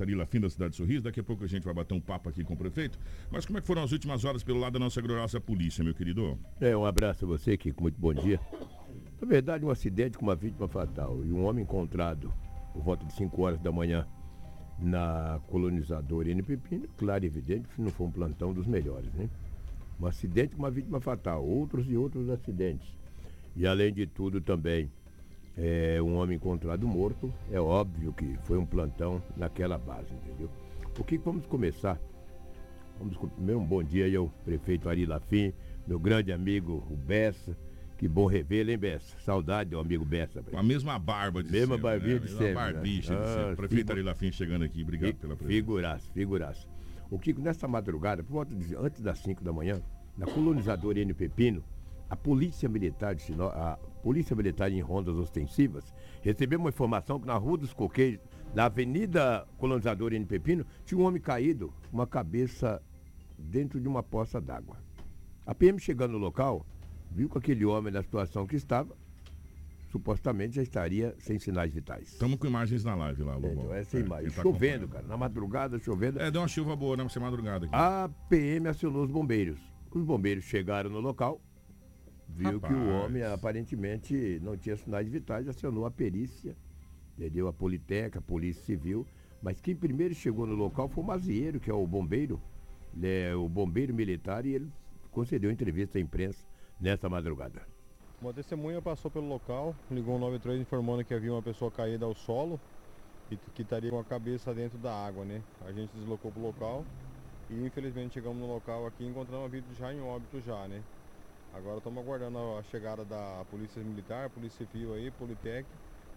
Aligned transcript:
Arila 0.00 0.26
Fim 0.26 0.40
da 0.40 0.48
cidade 0.48 0.70
de 0.70 0.76
Sorriso. 0.76 1.04
Daqui 1.04 1.20
a 1.20 1.24
pouco 1.24 1.44
a 1.44 1.46
gente 1.46 1.64
vai 1.64 1.74
bater 1.74 1.94
um 1.94 2.00
papo 2.00 2.28
aqui 2.28 2.42
com 2.42 2.54
o 2.54 2.56
prefeito. 2.56 2.98
Mas 3.30 3.44
como 3.44 3.58
é 3.58 3.60
que 3.60 3.66
foram 3.66 3.82
as 3.82 3.92
últimas 3.92 4.24
horas 4.24 4.42
pelo 4.42 4.58
lado 4.58 4.74
da 4.74 4.78
nossa 4.78 5.00
gloriosa 5.00 5.40
polícia, 5.40 5.84
meu 5.84 5.94
querido? 5.94 6.38
É, 6.60 6.76
um 6.76 6.84
abraço 6.84 7.24
a 7.24 7.28
você, 7.28 7.56
Kiko. 7.56 7.82
Muito 7.82 8.00
bom 8.00 8.14
dia. 8.14 8.40
Na 9.20 9.28
verdade, 9.28 9.64
um 9.64 9.70
acidente 9.70 10.16
com 10.16 10.24
uma 10.24 10.34
vítima 10.34 10.68
fatal 10.68 11.24
e 11.24 11.32
um 11.32 11.44
homem 11.44 11.62
encontrado 11.62 12.32
por 12.72 12.82
volta 12.82 13.04
de 13.04 13.12
5 13.12 13.42
horas 13.42 13.60
da 13.60 13.70
manhã 13.70 14.06
na 14.78 15.40
colonizadora 15.48 16.30
N 16.30 16.42
Pepino, 16.42 16.88
claro 16.96 17.24
e 17.24 17.26
evidente 17.26 17.68
que 17.68 17.80
não 17.80 17.90
foi 17.90 18.06
um 18.06 18.10
plantão 18.10 18.52
dos 18.52 18.66
melhores, 18.66 19.12
né? 19.14 19.28
Um 20.00 20.06
acidente 20.06 20.56
com 20.56 20.62
uma 20.62 20.70
vítima 20.70 21.00
fatal, 21.00 21.44
outros 21.44 21.88
e 21.88 21.96
outros 21.96 22.28
acidentes. 22.28 22.88
E 23.56 23.66
além 23.66 23.92
de 23.92 24.06
tudo 24.06 24.40
também, 24.40 24.90
é, 25.56 26.00
um 26.02 26.16
homem 26.16 26.36
encontrado 26.36 26.86
morto, 26.86 27.32
é 27.50 27.60
óbvio 27.60 28.12
que 28.12 28.36
foi 28.42 28.58
um 28.58 28.66
plantão 28.66 29.22
naquela 29.36 29.78
base, 29.78 30.12
entendeu? 30.12 30.50
O 30.98 31.04
que 31.04 31.18
vamos 31.18 31.46
começar? 31.46 31.98
Vamos 32.98 33.16
primeiro 33.34 33.60
um 33.60 33.64
bom 33.64 33.82
dia 33.82 34.04
aí 34.04 34.16
ao 34.16 34.28
prefeito 34.44 34.88
Ari 34.88 35.06
Lafim, 35.06 35.52
meu 35.86 35.98
grande 35.98 36.32
amigo 36.32 36.84
o 36.90 36.96
Bessa. 36.96 37.56
Que 37.96 38.08
bom 38.08 38.26
revê-lo, 38.26 38.70
hein, 38.70 38.78
Bessa? 38.78 39.16
Saudade 39.20 39.70
do 39.70 39.78
amigo 39.78 40.04
Bessa. 40.04 40.42
Com 40.42 40.58
a 40.58 40.62
mesma 40.62 40.98
barba 40.98 41.42
de 41.42 41.50
Mesma 41.50 41.76
sempre, 41.76 41.82
barbinha 41.82 42.14
né? 42.14 42.26
de. 42.26 42.34
Mesma 42.34 42.54
barbicha 42.54 43.14
né? 43.14 43.20
de 43.20 43.28
sempre. 43.28 43.52
Ah, 43.52 43.56
prefeito 43.56 43.92
Ari 43.92 44.02
Lafim 44.02 44.32
chegando 44.32 44.64
aqui, 44.64 44.82
obrigado 44.82 45.14
pela 45.14 45.36
presença. 45.36 45.56
Figuraça, 45.56 46.12
figuraça. 46.12 46.68
O 47.10 47.18
Kiko, 47.18 47.40
nessa 47.40 47.68
madrugada, 47.68 48.22
por 48.22 48.32
volta 48.32 48.54
de, 48.54 48.74
antes 48.74 49.00
das 49.00 49.18
5 49.18 49.44
da 49.44 49.52
manhã, 49.52 49.80
na 50.16 50.26
colonizadora 50.26 50.98
N 50.98 51.14
Pepino, 51.14 51.62
a 52.14 52.16
Polícia 52.16 52.68
Militar 52.68 53.12
de 53.16 53.22
Sinop, 53.22 53.52
a 53.56 53.76
Polícia 54.00 54.36
Militar 54.36 54.70
em 54.70 54.80
rondas 54.80 55.16
ostensivas, 55.16 55.92
recebeu 56.22 56.60
uma 56.60 56.68
informação 56.68 57.18
que 57.18 57.26
na 57.26 57.34
Rua 57.34 57.58
dos 57.58 57.74
Coqueiros, 57.74 58.20
na 58.54 58.66
Avenida 58.66 59.44
Colonizadora 59.58 60.14
N 60.14 60.24
Pepino, 60.24 60.64
tinha 60.84 61.00
um 61.00 61.04
homem 61.04 61.20
caído, 61.20 61.74
uma 61.92 62.06
cabeça 62.06 62.80
dentro 63.36 63.80
de 63.80 63.88
uma 63.88 64.00
poça 64.00 64.40
d'água. 64.40 64.76
A 65.44 65.54
PM 65.56 65.78
chegando 65.80 66.12
no 66.12 66.18
local, 66.18 66.64
viu 67.10 67.28
que 67.28 67.36
aquele 67.36 67.64
homem 67.64 67.92
na 67.92 68.00
situação 68.00 68.46
que 68.46 68.54
estava, 68.54 68.96
supostamente 69.90 70.54
já 70.54 70.62
estaria 70.62 71.16
sem 71.18 71.40
sinais 71.40 71.72
vitais. 71.72 72.12
Estamos 72.12 72.38
com 72.38 72.46
imagens 72.46 72.84
na 72.84 72.94
live 72.94 73.24
lá, 73.24 73.34
Lobo. 73.34 73.48
Então, 73.48 73.74
essa 73.74 73.96
é, 73.96 74.00
imagem. 74.00 74.30
Tá 74.30 74.42
chovendo, 74.42 74.86
cara. 74.86 75.04
Na 75.04 75.16
madrugada, 75.16 75.80
chovendo. 75.80 76.20
É, 76.20 76.30
deu 76.30 76.40
uma 76.40 76.48
chuva 76.48 76.76
boa 76.76 76.96
nessa 76.96 77.18
madrugada 77.18 77.66
aqui. 77.66 77.74
A 77.74 78.08
PM 78.28 78.68
acionou 78.68 79.02
os 79.02 79.10
bombeiros. 79.10 79.58
Os 79.90 80.04
bombeiros 80.04 80.44
chegaram 80.44 80.90
no 80.90 81.00
local, 81.00 81.40
viu 82.28 82.58
Rapaz. 82.58 82.72
que 82.72 82.78
o 82.78 82.88
homem 82.90 83.22
aparentemente 83.22 84.40
não 84.42 84.56
tinha 84.56 84.76
sinais 84.76 85.08
vitais, 85.08 85.48
acionou 85.48 85.86
a 85.86 85.90
perícia, 85.90 86.56
entendeu? 87.16 87.48
A 87.48 87.52
Politeca, 87.52 88.18
a 88.18 88.22
Polícia 88.22 88.64
Civil. 88.64 89.06
Mas 89.42 89.60
quem 89.60 89.76
primeiro 89.76 90.14
chegou 90.14 90.46
no 90.46 90.54
local 90.54 90.88
foi 90.88 91.04
o 91.04 91.06
Mazieiro, 91.06 91.60
que 91.60 91.70
é 91.70 91.74
o 91.74 91.86
bombeiro, 91.86 92.40
é 93.02 93.34
o 93.34 93.48
bombeiro 93.48 93.92
militar, 93.92 94.46
e 94.46 94.54
ele 94.54 94.72
concedeu 95.10 95.50
entrevista 95.50 95.98
à 95.98 96.00
imprensa 96.00 96.46
nessa 96.80 97.08
madrugada. 97.08 97.62
Uma 98.20 98.32
testemunha 98.32 98.80
passou 98.80 99.10
pelo 99.10 99.28
local, 99.28 99.74
ligou 99.90 100.16
o 100.16 100.18
93 100.18 100.60
informando 100.60 101.04
que 101.04 101.12
havia 101.12 101.30
uma 101.30 101.42
pessoa 101.42 101.70
caída 101.70 102.06
ao 102.06 102.14
solo 102.14 102.58
e 103.30 103.36
que 103.36 103.62
estaria 103.62 103.90
com 103.90 103.98
a 103.98 104.04
cabeça 104.04 104.54
dentro 104.54 104.78
da 104.78 104.94
água, 104.94 105.24
né? 105.24 105.42
A 105.66 105.72
gente 105.72 105.90
deslocou 105.94 106.32
para 106.32 106.40
o 106.40 106.46
local 106.46 106.84
e 107.50 107.66
infelizmente 107.66 108.14
chegamos 108.14 108.38
no 108.38 108.46
local 108.46 108.86
aqui 108.86 109.04
e 109.04 109.08
encontramos 109.08 109.44
a 109.44 109.48
vida 109.48 109.66
já 109.78 109.92
em 109.92 110.00
óbito 110.00 110.40
já, 110.40 110.66
né? 110.66 110.82
Agora 111.54 111.78
estamos 111.78 112.02
aguardando 112.02 112.38
a 112.58 112.62
chegada 112.64 113.04
da 113.04 113.44
Polícia 113.50 113.82
Militar, 113.82 114.28
Polícia 114.30 114.66
Civil 114.66 114.94
aí, 114.94 115.10
Politec, 115.12 115.66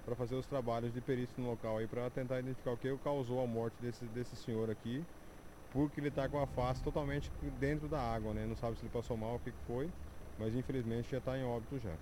para 0.03 0.15
fazer 0.15 0.35
os 0.35 0.47
trabalhos 0.47 0.93
de 0.93 0.99
perícia 0.99 1.35
no 1.37 1.49
local 1.49 1.77
aí 1.77 1.87
para 1.87 2.09
tentar 2.09 2.39
identificar 2.39 2.71
o 2.71 2.77
que 2.77 2.95
causou 2.97 3.43
a 3.43 3.47
morte 3.47 3.75
desse, 3.81 4.05
desse 4.05 4.35
senhor 4.35 4.69
aqui, 4.69 5.03
porque 5.71 5.99
ele 5.99 6.07
está 6.07 6.27
com 6.27 6.41
a 6.41 6.47
face 6.47 6.83
totalmente 6.83 7.31
dentro 7.59 7.87
da 7.87 8.01
água, 8.01 8.33
né? 8.33 8.45
Não 8.45 8.55
sabe 8.55 8.77
se 8.77 8.83
ele 8.83 8.91
passou 8.91 9.15
mal, 9.15 9.35
o 9.35 9.39
que 9.39 9.51
foi 9.67 9.89
mas 10.37 10.55
infelizmente 10.55 11.11
já 11.11 11.17
está 11.17 11.37
em 11.37 11.43
óbito 11.43 11.79
já. 11.79 11.93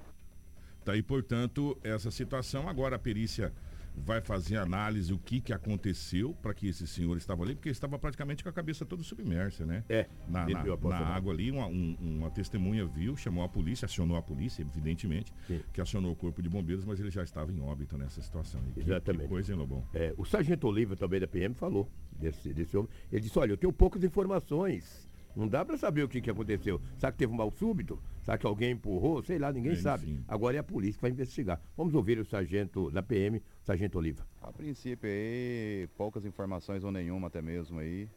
Tá 0.83 0.91
aí, 0.91 1.01
portanto, 1.01 1.77
essa 1.83 2.11
situação. 2.11 2.69
Agora 2.69 2.95
a 2.95 2.99
perícia 2.99 3.51
vai 3.97 4.21
fazer 4.21 4.57
análise 4.57 5.13
o 5.13 5.17
que, 5.17 5.39
que 5.39 5.53
aconteceu 5.53 6.35
para 6.41 6.53
que 6.53 6.67
esse 6.67 6.85
senhor 6.85 7.15
estava 7.17 7.43
ali, 7.43 7.55
porque 7.55 7.69
estava 7.69 7.97
praticamente 7.97 8.43
com 8.43 8.49
a 8.49 8.53
cabeça 8.53 8.85
toda 8.85 9.03
submersa, 9.03 9.65
né? 9.65 9.83
É. 9.87 10.07
Na, 10.27 10.47
na, 10.47 10.63
na 10.63 10.97
água 10.97 11.33
ali, 11.33 11.51
uma, 11.51 11.67
um, 11.67 11.95
uma 11.99 12.29
testemunha 12.29 12.85
viu, 12.85 13.15
chamou 13.15 13.43
a 13.43 13.49
polícia, 13.49 13.85
acionou 13.85 14.17
a 14.17 14.21
polícia, 14.21 14.61
evidentemente, 14.61 15.33
Sim. 15.47 15.61
que 15.73 15.81
acionou 15.81 16.11
o 16.11 16.15
corpo 16.15 16.41
de 16.41 16.49
bombeiros, 16.49 16.83
mas 16.85 16.99
ele 16.99 17.11
já 17.11 17.23
estava 17.23 17.51
em 17.51 17.59
óbito 17.61 17.97
nessa 17.97 18.21
situação. 18.21 18.61
E 18.75 18.81
Exatamente. 18.81 19.21
Que, 19.21 19.23
que 19.23 19.29
coisa, 19.29 19.51
hein, 19.51 19.57
Lobão? 19.57 19.83
É, 19.93 20.13
o 20.17 20.25
sargento 20.25 20.67
Oliva, 20.67 20.95
também 20.95 21.19
da 21.19 21.27
PM, 21.27 21.55
falou 21.55 21.89
desse, 22.11 22.53
desse 22.53 22.75
homem. 22.75 22.89
Ele 23.11 23.21
disse, 23.21 23.37
olha, 23.39 23.51
eu 23.51 23.57
tenho 23.57 23.71
poucas 23.71 24.03
informações. 24.03 25.07
Não 25.35 25.47
dá 25.47 25.65
para 25.65 25.77
saber 25.77 26.03
o 26.03 26.07
que, 26.07 26.21
que 26.21 26.29
aconteceu. 26.29 26.81
Sabe 26.97 27.13
que 27.13 27.19
teve 27.19 27.33
um 27.33 27.35
mal 27.35 27.51
súbito? 27.51 28.01
Sabe 28.23 28.39
que 28.39 28.47
alguém 28.47 28.71
empurrou? 28.71 29.21
Sei 29.21 29.37
lá, 29.37 29.51
ninguém 29.51 29.75
sabe. 29.75 30.23
Agora 30.27 30.55
é 30.55 30.59
a 30.59 30.63
polícia 30.63 30.95
que 30.95 31.01
vai 31.01 31.11
investigar. 31.11 31.61
Vamos 31.75 31.93
ouvir 31.93 32.17
o 32.19 32.25
sargento 32.25 32.89
da 32.89 33.03
PM, 33.03 33.41
sargento 33.63 33.97
Oliva. 33.97 34.25
A 34.41 34.51
princípio 34.51 35.09
aí, 35.09 35.87
poucas 35.97 36.25
informações 36.25 36.83
ou 36.83 36.91
nenhuma 36.91 37.27
até 37.27 37.41
mesmo 37.41 37.79
aí. 37.79 38.07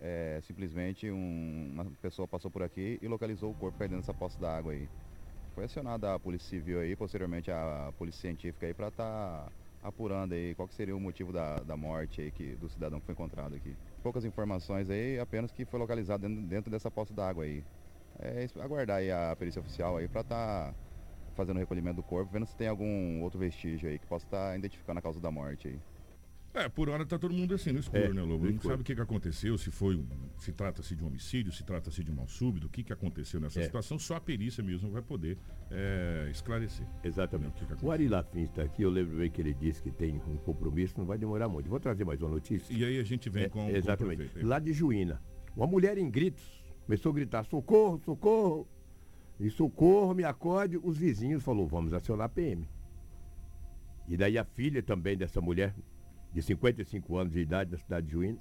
É, 0.00 0.40
simplesmente 0.42 1.10
um, 1.10 1.70
uma 1.72 1.84
pessoa 2.02 2.28
passou 2.28 2.50
por 2.50 2.62
aqui 2.62 2.98
e 3.00 3.08
localizou 3.08 3.50
o 3.50 3.54
corpo 3.54 3.78
perdendo 3.78 4.00
essa 4.00 4.12
poça 4.12 4.38
d'água 4.38 4.72
aí. 4.72 4.88
Foi 5.54 5.64
acionada 5.64 6.14
a 6.14 6.18
Polícia 6.18 6.50
Civil 6.50 6.80
aí, 6.80 6.94
posteriormente 6.94 7.50
a 7.50 7.90
Polícia 7.96 8.20
Científica 8.20 8.66
aí 8.66 8.74
para 8.74 8.88
estar 8.88 9.46
tá 9.46 9.52
apurando 9.82 10.34
aí 10.34 10.54
qual 10.54 10.68
seria 10.68 10.94
o 10.94 11.00
motivo 11.00 11.32
da, 11.32 11.56
da 11.60 11.76
morte 11.76 12.20
aí 12.20 12.30
que, 12.30 12.54
do 12.56 12.68
cidadão 12.68 13.00
que 13.00 13.06
foi 13.06 13.14
encontrado 13.14 13.54
aqui. 13.54 13.74
Poucas 14.06 14.24
informações 14.24 14.88
aí, 14.88 15.18
apenas 15.18 15.50
que 15.50 15.66
foi 15.66 15.80
localizado 15.80 16.28
dentro, 16.28 16.46
dentro 16.46 16.70
dessa 16.70 16.88
poça 16.92 17.12
d'água 17.12 17.42
aí. 17.44 17.66
É 18.20 18.46
aguardar 18.62 18.98
aí 18.98 19.10
a 19.10 19.34
perícia 19.36 19.60
oficial 19.60 19.96
aí 19.96 20.08
para 20.08 20.20
estar 20.20 20.72
tá 20.74 20.78
fazendo 21.34 21.56
o 21.56 21.60
recolhimento 21.60 21.96
do 21.96 22.04
corpo, 22.04 22.30
vendo 22.32 22.46
se 22.46 22.54
tem 22.56 22.68
algum 22.68 23.20
outro 23.22 23.40
vestígio 23.40 23.88
aí 23.88 23.98
que 23.98 24.06
possa 24.06 24.24
estar 24.26 24.50
tá 24.52 24.56
identificando 24.58 25.00
a 25.00 25.02
causa 25.02 25.20
da 25.20 25.32
morte 25.32 25.66
aí. 25.68 25.95
É, 26.56 26.70
por 26.70 26.88
hora 26.88 27.04
tá 27.04 27.18
todo 27.18 27.34
mundo 27.34 27.54
assim 27.54 27.70
no 27.70 27.78
escuro, 27.78 28.02
é, 28.02 28.12
né, 28.14 28.22
Lobo? 28.22 28.50
Não 28.50 28.60
sabe 28.60 28.80
o 28.80 28.84
que, 28.84 28.94
que 28.94 29.00
aconteceu, 29.00 29.58
se 29.58 29.70
foi 29.70 29.94
um, 29.94 30.06
se 30.38 30.52
trata-se 30.52 30.96
de 30.96 31.04
um 31.04 31.08
homicídio, 31.08 31.52
se 31.52 31.62
trata-se 31.62 32.02
de 32.02 32.10
um 32.10 32.14
mal 32.14 32.26
súbito, 32.26 32.66
o 32.66 32.70
que, 32.70 32.82
que 32.82 32.94
aconteceu 32.94 33.38
nessa 33.38 33.60
é. 33.60 33.64
situação, 33.64 33.98
só 33.98 34.16
a 34.16 34.20
perícia 34.20 34.64
mesmo 34.64 34.90
vai 34.90 35.02
poder 35.02 35.36
é, 35.70 36.28
esclarecer. 36.30 36.86
Exatamente. 37.04 37.62
Né, 37.62 37.68
o, 37.72 37.76
que 37.76 37.84
o 37.84 37.90
Ari 37.90 38.08
Lafim 38.08 38.44
está 38.44 38.62
aqui, 38.62 38.82
eu 38.82 38.90
lembro 38.90 39.18
bem 39.18 39.30
que 39.30 39.40
ele 39.40 39.52
disse 39.52 39.82
que 39.82 39.90
tem 39.90 40.16
um 40.26 40.38
compromisso, 40.38 40.94
não 40.96 41.04
vai 41.04 41.18
demorar 41.18 41.46
muito. 41.46 41.68
Vou 41.68 41.78
trazer 41.78 42.04
mais 42.04 42.22
uma 42.22 42.30
notícia. 42.30 42.72
E 42.72 42.82
aí 42.84 42.98
a 42.98 43.04
gente 43.04 43.28
vem 43.28 43.44
é, 43.44 43.48
com 43.50 43.68
Exatamente. 43.68 44.26
Com 44.28 44.46
Lá 44.46 44.58
de 44.58 44.72
Juína, 44.72 45.22
uma 45.54 45.66
mulher 45.66 45.98
em 45.98 46.10
gritos 46.10 46.64
começou 46.86 47.10
a 47.10 47.14
gritar: 47.14 47.44
socorro, 47.44 48.00
socorro! 48.04 48.66
E 49.38 49.50
socorro, 49.50 50.14
me 50.14 50.24
acorde. 50.24 50.78
Os 50.82 50.96
vizinhos 50.96 51.42
falou: 51.42 51.66
vamos 51.66 51.92
acionar 51.92 52.26
a 52.26 52.28
PM. 52.28 52.66
E 54.08 54.16
daí 54.16 54.38
a 54.38 54.44
filha 54.44 54.82
também 54.82 55.16
dessa 55.16 55.40
mulher, 55.40 55.74
de 56.36 56.42
55 56.42 57.16
anos 57.16 57.32
de 57.32 57.40
idade, 57.40 57.70
da 57.70 57.78
cidade 57.78 58.06
de 58.08 58.12
Juína, 58.12 58.38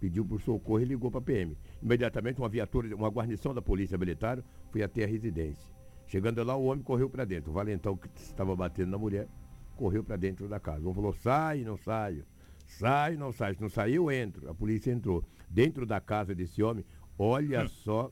pediu 0.00 0.24
por 0.24 0.40
socorro 0.40 0.80
e 0.80 0.84
ligou 0.84 1.12
para 1.12 1.20
a 1.20 1.22
PM. 1.22 1.56
Imediatamente, 1.80 2.40
uma 2.40 2.48
viatura, 2.48 2.92
uma 2.96 3.08
guarnição 3.08 3.54
da 3.54 3.62
Polícia 3.62 3.96
Militar 3.96 4.42
foi 4.72 4.82
até 4.82 5.04
a 5.04 5.06
residência. 5.06 5.72
Chegando 6.08 6.42
lá, 6.42 6.56
o 6.56 6.64
homem 6.64 6.82
correu 6.82 7.08
para 7.08 7.24
dentro. 7.24 7.52
O 7.52 7.54
valentão 7.54 7.96
que 7.96 8.08
estava 8.16 8.56
batendo 8.56 8.90
na 8.90 8.98
mulher 8.98 9.28
correu 9.76 10.02
para 10.02 10.16
dentro 10.16 10.48
da 10.48 10.58
casa. 10.58 10.80
O 10.80 10.86
homem 10.86 10.96
falou: 10.96 11.12
sai, 11.12 11.62
não 11.62 11.76
saio. 11.76 12.26
Sai, 12.66 13.16
não 13.16 13.30
sai. 13.30 13.54
Se 13.54 13.62
não 13.62 13.68
sair, 13.68 13.94
eu 13.94 14.10
entro. 14.10 14.50
A 14.50 14.54
polícia 14.54 14.90
entrou. 14.90 15.24
Dentro 15.48 15.86
da 15.86 16.00
casa 16.00 16.34
desse 16.34 16.64
homem, 16.64 16.84
olha 17.16 17.68
só. 17.70 18.10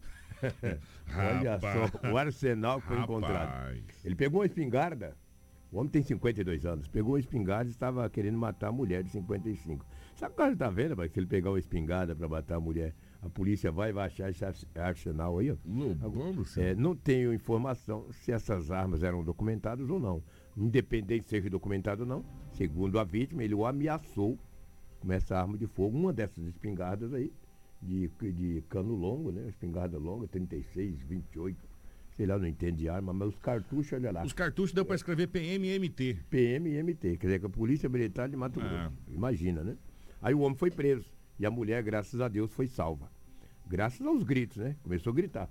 olha 1.12 1.58
só 1.58 2.08
o 2.08 2.16
arsenal 2.16 2.80
que 2.80 2.86
foi 2.86 3.00
encontrado. 3.00 3.76
Ele 4.04 4.14
pegou 4.14 4.42
uma 4.42 4.46
espingarda 4.46 5.16
o 5.72 5.78
homem 5.78 5.90
tem 5.90 6.02
52 6.02 6.66
anos. 6.66 6.86
Pegou 6.86 7.14
a 7.14 7.18
espingarda 7.18 7.64
e 7.64 7.70
estava 7.70 8.08
querendo 8.10 8.36
matar 8.36 8.68
a 8.68 8.72
mulher 8.72 9.02
de 9.02 9.08
55. 9.08 9.86
Sabe 10.14 10.34
o 10.34 10.36
que 10.36 10.42
está 10.52 10.68
vendo, 10.68 10.94
pai? 10.94 11.08
Se 11.08 11.18
ele 11.18 11.26
pegar 11.26 11.50
uma 11.50 11.58
espingarda 11.58 12.14
para 12.14 12.28
matar 12.28 12.56
a 12.56 12.60
mulher, 12.60 12.94
a 13.22 13.30
polícia 13.30 13.72
vai, 13.72 13.90
achar 13.90 14.28
esse 14.28 14.44
arsenal 14.74 15.38
aí, 15.38 15.50
ó. 15.50 15.56
Lobão, 15.64 16.34
é, 16.58 16.74
não 16.74 16.94
tenho 16.94 17.32
informação 17.32 18.06
se 18.12 18.30
essas 18.30 18.70
armas 18.70 19.02
eram 19.02 19.24
documentadas 19.24 19.88
ou 19.88 19.98
não. 19.98 20.22
Independente 20.54 21.24
de 21.24 21.30
ser 21.30 21.48
documentado 21.48 22.02
ou 22.02 22.08
não, 22.08 22.24
segundo 22.52 22.98
a 22.98 23.04
vítima, 23.04 23.42
ele 23.42 23.54
o 23.54 23.64
ameaçou 23.64 24.38
com 25.00 25.10
essa 25.10 25.38
arma 25.38 25.56
de 25.56 25.66
fogo. 25.66 25.96
Uma 25.96 26.12
dessas 26.12 26.44
espingardas 26.44 27.14
aí, 27.14 27.32
de, 27.80 28.10
de 28.30 28.62
cano 28.68 28.94
longo, 28.94 29.32
né? 29.32 29.48
Espingarda 29.48 29.98
longa, 29.98 30.28
36, 30.28 31.00
28 31.00 31.71
sei 32.16 32.26
lá, 32.26 32.38
não 32.38 32.46
entende 32.46 32.78
de 32.78 32.88
arma, 32.88 33.12
mas 33.12 33.28
os 33.28 33.38
cartuchos, 33.38 33.92
olha 33.92 34.10
lá. 34.10 34.24
Os 34.24 34.32
cartuchos 34.32 34.72
deu 34.72 34.84
para 34.84 34.96
escrever 34.96 35.26
PMMT. 35.28 36.18
PMMT, 36.28 37.16
quer 37.16 37.26
dizer, 37.26 37.40
que 37.40 37.46
a 37.46 37.50
Polícia 37.50 37.88
Militar 37.88 38.28
de 38.28 38.36
Mato 38.36 38.60
Grosso. 38.60 38.74
Ah. 38.74 38.92
Imagina, 39.08 39.62
né? 39.62 39.76
Aí 40.20 40.34
o 40.34 40.40
homem 40.40 40.56
foi 40.56 40.70
preso. 40.70 41.10
E 41.38 41.46
a 41.46 41.50
mulher, 41.50 41.82
graças 41.82 42.20
a 42.20 42.28
Deus, 42.28 42.52
foi 42.52 42.66
salva. 42.66 43.10
Graças 43.66 44.06
aos 44.06 44.22
gritos, 44.22 44.58
né? 44.58 44.76
Começou 44.82 45.10
a 45.10 45.14
gritar. 45.14 45.48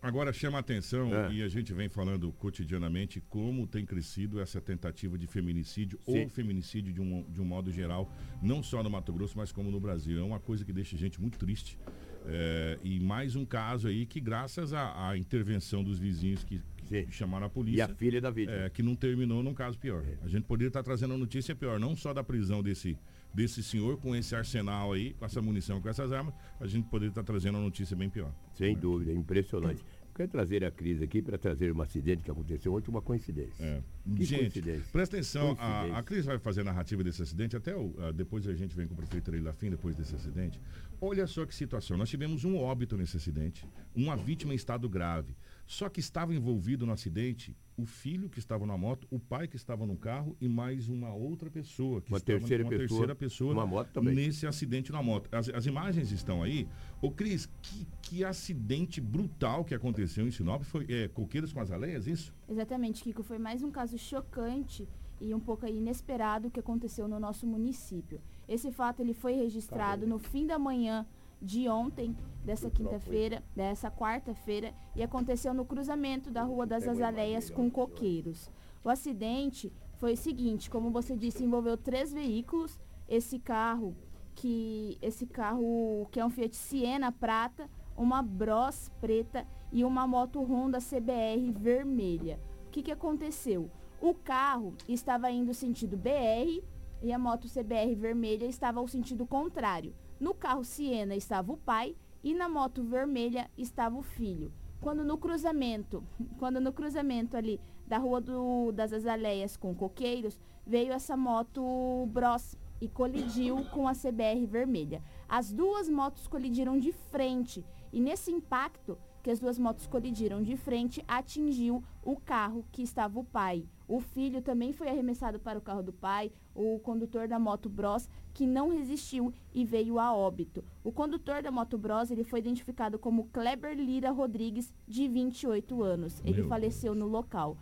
Agora 0.00 0.32
chama 0.32 0.58
a 0.58 0.60
atenção, 0.60 1.12
é. 1.12 1.32
e 1.32 1.42
a 1.42 1.48
gente 1.48 1.72
vem 1.72 1.88
falando 1.88 2.30
cotidianamente, 2.32 3.20
como 3.28 3.66
tem 3.66 3.84
crescido 3.84 4.40
essa 4.40 4.60
tentativa 4.60 5.18
de 5.18 5.26
feminicídio 5.26 5.98
Sim. 6.04 6.22
ou 6.22 6.28
feminicídio 6.28 6.92
de 6.92 7.00
um, 7.00 7.24
de 7.28 7.40
um 7.40 7.44
modo 7.44 7.72
geral, 7.72 8.08
não 8.40 8.62
só 8.62 8.80
no 8.80 8.88
Mato 8.88 9.12
Grosso, 9.12 9.36
mas 9.36 9.50
como 9.50 9.72
no 9.72 9.80
Brasil. 9.80 10.20
É 10.20 10.22
uma 10.22 10.38
coisa 10.38 10.64
que 10.64 10.72
deixa 10.72 10.94
a 10.94 10.98
gente 10.98 11.20
muito 11.20 11.36
triste. 11.36 11.76
É, 12.26 12.78
e 12.82 13.00
mais 13.00 13.36
um 13.36 13.44
caso 13.44 13.88
aí 13.88 14.06
que, 14.06 14.20
graças 14.20 14.72
à, 14.72 15.08
à 15.08 15.16
intervenção 15.16 15.82
dos 15.82 15.98
vizinhos 15.98 16.44
que, 16.44 16.60
que 16.86 17.10
chamaram 17.10 17.46
a 17.46 17.50
polícia. 17.50 17.78
E 17.78 17.82
a 17.82 17.88
filha 17.88 18.20
da 18.20 18.30
vítima. 18.30 18.56
É, 18.56 18.68
que 18.70 18.82
não 18.82 18.94
terminou 18.94 19.42
num 19.42 19.54
caso 19.54 19.78
pior. 19.78 20.02
É. 20.04 20.18
A 20.22 20.28
gente 20.28 20.44
poderia 20.44 20.68
estar 20.68 20.82
trazendo 20.82 21.14
a 21.14 21.18
notícia 21.18 21.54
pior, 21.54 21.78
não 21.78 21.96
só 21.96 22.12
da 22.12 22.22
prisão 22.22 22.62
desse, 22.62 22.98
desse 23.32 23.62
senhor 23.62 23.98
com 23.98 24.14
esse 24.14 24.34
arsenal 24.34 24.92
aí, 24.92 25.14
com 25.14 25.24
essa 25.24 25.40
munição, 25.40 25.80
com 25.80 25.88
essas 25.88 26.12
armas, 26.12 26.34
a 26.60 26.66
gente 26.66 26.88
poderia 26.88 27.10
estar 27.10 27.22
trazendo 27.22 27.58
a 27.58 27.60
notícia 27.60 27.96
bem 27.96 28.10
pior. 28.10 28.32
Sem 28.54 28.76
dúvida, 28.76 29.12
impressionante. 29.12 29.84
Quero 30.14 30.28
trazer 30.30 30.64
a 30.64 30.70
crise 30.70 31.04
aqui 31.04 31.22
para 31.22 31.38
trazer 31.38 31.72
um 31.72 31.80
acidente 31.80 32.24
que 32.24 32.30
aconteceu 32.30 32.74
ontem, 32.74 32.90
uma 32.90 33.00
coincidência. 33.00 33.64
É. 33.64 33.80
Que 34.16 34.24
gente, 34.24 34.62
presta 34.92 35.16
atenção, 35.16 35.56
a, 35.58 35.98
a 35.98 36.02
Cris 36.02 36.24
vai 36.24 36.38
fazer 36.38 36.62
a 36.62 36.64
narrativa 36.64 37.04
desse 37.04 37.22
acidente, 37.22 37.56
até 37.56 37.76
o, 37.76 37.86
uh, 37.86 38.12
depois 38.12 38.46
a 38.46 38.54
gente 38.54 38.74
vem 38.74 38.86
com 38.86 38.94
o 38.94 38.96
prefeito 38.96 39.30
Ari 39.30 39.40
Lafim, 39.40 39.70
depois 39.70 39.96
desse 39.96 40.14
acidente. 40.14 40.60
Olha 41.00 41.26
só 41.26 41.44
que 41.44 41.54
situação, 41.54 41.96
nós 41.96 42.08
tivemos 42.08 42.44
um 42.44 42.56
óbito 42.56 42.96
nesse 42.96 43.16
acidente, 43.16 43.66
uma 43.94 44.16
vítima 44.16 44.52
em 44.52 44.56
estado 44.56 44.88
grave. 44.88 45.36
Só 45.66 45.88
que 45.88 46.00
estava 46.00 46.34
envolvido 46.34 46.86
no 46.86 46.92
acidente 46.92 47.54
o 47.76 47.84
filho 47.84 48.28
que 48.28 48.38
estava 48.38 48.66
na 48.66 48.76
moto, 48.76 49.06
o 49.10 49.20
pai 49.20 49.46
que 49.46 49.54
estava 49.54 49.86
no 49.86 49.96
carro 49.96 50.34
e 50.40 50.48
mais 50.48 50.88
uma 50.88 51.14
outra 51.14 51.50
pessoa 51.50 52.00
que 52.00 52.10
uma 52.10 52.16
estava 52.16 52.38
terceira 52.38 52.64
uma 52.64 52.70
pessoa, 52.70 52.88
terceira 52.88 53.14
pessoa 53.14 53.52
uma 53.52 53.66
moto 53.66 53.90
também. 53.92 54.14
nesse 54.14 54.46
acidente 54.46 54.90
na 54.90 55.02
moto. 55.02 55.28
As, 55.30 55.48
as 55.50 55.66
imagens 55.66 56.10
estão 56.10 56.42
aí. 56.42 56.66
Ô 57.02 57.10
Cris, 57.10 57.48
que, 57.62 57.86
que 58.00 58.24
acidente 58.24 58.98
brutal 58.98 59.62
que 59.62 59.74
aconteceu 59.74 60.26
em 60.26 60.30
Sinop. 60.30 60.62
Foi 60.62 60.86
é, 60.88 61.06
coqueiros 61.08 61.52
com 61.52 61.60
aleias, 61.60 62.06
isso? 62.06 62.34
Exatamente, 62.48 63.02
Kiko. 63.02 63.22
Foi 63.22 63.38
mais 63.38 63.62
um 63.62 63.70
caso 63.70 63.97
chocante 63.98 64.88
e 65.20 65.34
um 65.34 65.40
pouco 65.40 65.66
inesperado 65.66 66.50
que 66.50 66.60
aconteceu 66.60 67.08
no 67.08 67.18
nosso 67.18 67.46
município. 67.46 68.20
Esse 68.48 68.70
fato 68.70 69.00
ele 69.00 69.12
foi 69.12 69.34
registrado 69.34 70.06
no 70.06 70.18
fim 70.18 70.46
da 70.46 70.58
manhã 70.58 71.06
de 71.40 71.68
ontem, 71.68 72.16
dessa 72.44 72.70
quinta-feira, 72.70 73.42
dessa 73.54 73.90
quarta-feira, 73.90 74.74
e 74.96 75.02
aconteceu 75.02 75.54
no 75.54 75.64
cruzamento 75.64 76.30
da 76.30 76.42
Rua 76.42 76.66
das 76.66 76.88
Azaleias 76.88 77.50
com 77.50 77.70
Coqueiros. 77.70 78.50
O 78.82 78.88
acidente 78.88 79.72
foi 79.98 80.14
o 80.14 80.16
seguinte, 80.16 80.70
como 80.70 80.90
você 80.90 81.16
disse, 81.16 81.44
envolveu 81.44 81.76
três 81.76 82.12
veículos. 82.12 82.78
Esse 83.08 83.38
carro, 83.38 83.96
que 84.34 84.98
esse 85.02 85.26
carro 85.26 86.08
que 86.10 86.20
é 86.20 86.24
um 86.24 86.30
Fiat 86.30 86.56
Siena 86.56 87.12
prata, 87.12 87.68
uma 87.96 88.22
Bros 88.22 88.90
preta 89.00 89.46
e 89.72 89.84
uma 89.84 90.06
moto 90.06 90.42
Honda 90.42 90.78
CBR 90.78 91.52
vermelha. 91.52 92.40
O 92.66 92.70
que, 92.70 92.82
que 92.82 92.92
aconteceu? 92.92 93.70
O 94.00 94.14
carro 94.14 94.74
estava 94.88 95.28
indo 95.28 95.52
sentido 95.52 95.96
BR 95.96 96.62
e 97.02 97.12
a 97.12 97.18
moto 97.18 97.48
CBR 97.48 97.96
vermelha 97.96 98.46
estava 98.46 98.78
ao 98.78 98.86
sentido 98.86 99.26
contrário. 99.26 99.92
No 100.20 100.34
carro 100.34 100.62
Siena 100.62 101.16
estava 101.16 101.52
o 101.52 101.56
pai 101.56 101.96
e 102.22 102.32
na 102.32 102.48
moto 102.48 102.82
vermelha 102.84 103.50
estava 103.58 103.96
o 103.96 104.02
filho. 104.02 104.52
Quando 104.80 105.04
no 105.04 105.18
cruzamento, 105.18 106.04
quando 106.38 106.60
no 106.60 106.72
cruzamento 106.72 107.36
ali 107.36 107.60
da 107.88 107.98
Rua 107.98 108.20
do, 108.20 108.70
das 108.70 108.92
Azaleias 108.92 109.56
com 109.56 109.74
Coqueiros, 109.74 110.38
veio 110.64 110.92
essa 110.92 111.16
moto 111.16 112.06
Bros 112.12 112.56
e 112.80 112.88
colidiu 112.88 113.64
com 113.74 113.88
a 113.88 113.94
CBR 113.94 114.46
vermelha. 114.46 115.02
As 115.28 115.52
duas 115.52 115.88
motos 115.88 116.28
colidiram 116.28 116.78
de 116.78 116.92
frente 116.92 117.64
e 117.92 118.00
nesse 118.00 118.30
impacto 118.30 118.96
que 119.22 119.30
as 119.30 119.40
duas 119.40 119.58
motos 119.58 119.86
colidiram 119.86 120.42
de 120.42 120.56
frente, 120.56 121.04
atingiu 121.06 121.82
o 122.02 122.16
carro 122.16 122.64
que 122.70 122.82
estava 122.82 123.18
o 123.18 123.24
pai. 123.24 123.66
O 123.88 124.00
filho 124.00 124.42
também 124.42 124.70
foi 124.70 124.86
arremessado 124.86 125.40
para 125.40 125.58
o 125.58 125.62
carro 125.62 125.82
do 125.82 125.94
pai, 125.94 126.30
o 126.54 126.78
condutor 126.78 127.26
da 127.26 127.38
moto 127.38 127.70
Bros, 127.70 128.06
que 128.34 128.46
não 128.46 128.68
resistiu 128.68 129.32
e 129.54 129.64
veio 129.64 129.98
a 129.98 130.14
óbito. 130.14 130.62
O 130.84 130.92
condutor 130.92 131.42
da 131.42 131.50
moto 131.50 131.78
Bros, 131.78 132.10
ele 132.10 132.22
foi 132.22 132.40
identificado 132.40 132.98
como 132.98 133.28
Kleber 133.28 133.74
Lira 133.74 134.10
Rodrigues, 134.10 134.74
de 134.86 135.08
28 135.08 135.82
anos. 135.82 136.20
Ele 136.22 136.42
Meu 136.42 136.48
faleceu 136.48 136.92
Deus. 136.92 137.02
no 137.02 137.10
local. 137.10 137.56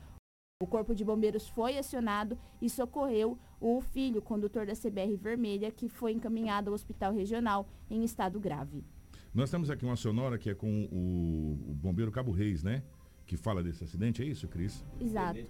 O 0.61 0.67
corpo 0.67 0.95
de 0.97 1.05
bombeiros 1.05 1.49
foi 1.49 1.79
acionado 1.79 2.37
e 2.61 2.69
socorreu 2.69 3.39
o 3.61 3.81
filho, 3.81 4.21
condutor 4.21 4.67
da 4.67 4.73
CBR 4.73 5.15
Vermelha, 5.15 5.71
que 5.71 5.89
foi 5.89 6.13
encaminhado 6.13 6.71
ao 6.71 6.75
hospital 6.75 7.13
regional 7.13 7.69
em 7.89 8.03
estado 8.03 8.41
grave. 8.41 8.83
Nós 9.33 9.51
temos 9.51 9.69
aqui 9.71 9.85
uma 9.85 9.97
sonora 9.97 10.39
que 10.39 10.51
é 10.51 10.55
com 10.55 10.89
o, 10.91 11.71
o 11.71 11.75
bombeiro 11.75 12.11
Cabo 12.11 12.33
Reis, 12.33 12.63
né? 12.63 12.83
Que 13.27 13.37
fala 13.37 13.61
desse 13.61 13.83
acidente, 13.83 14.23
é 14.23 14.25
isso, 14.25 14.47
Cris? 14.47 14.85
Exato. 15.01 15.41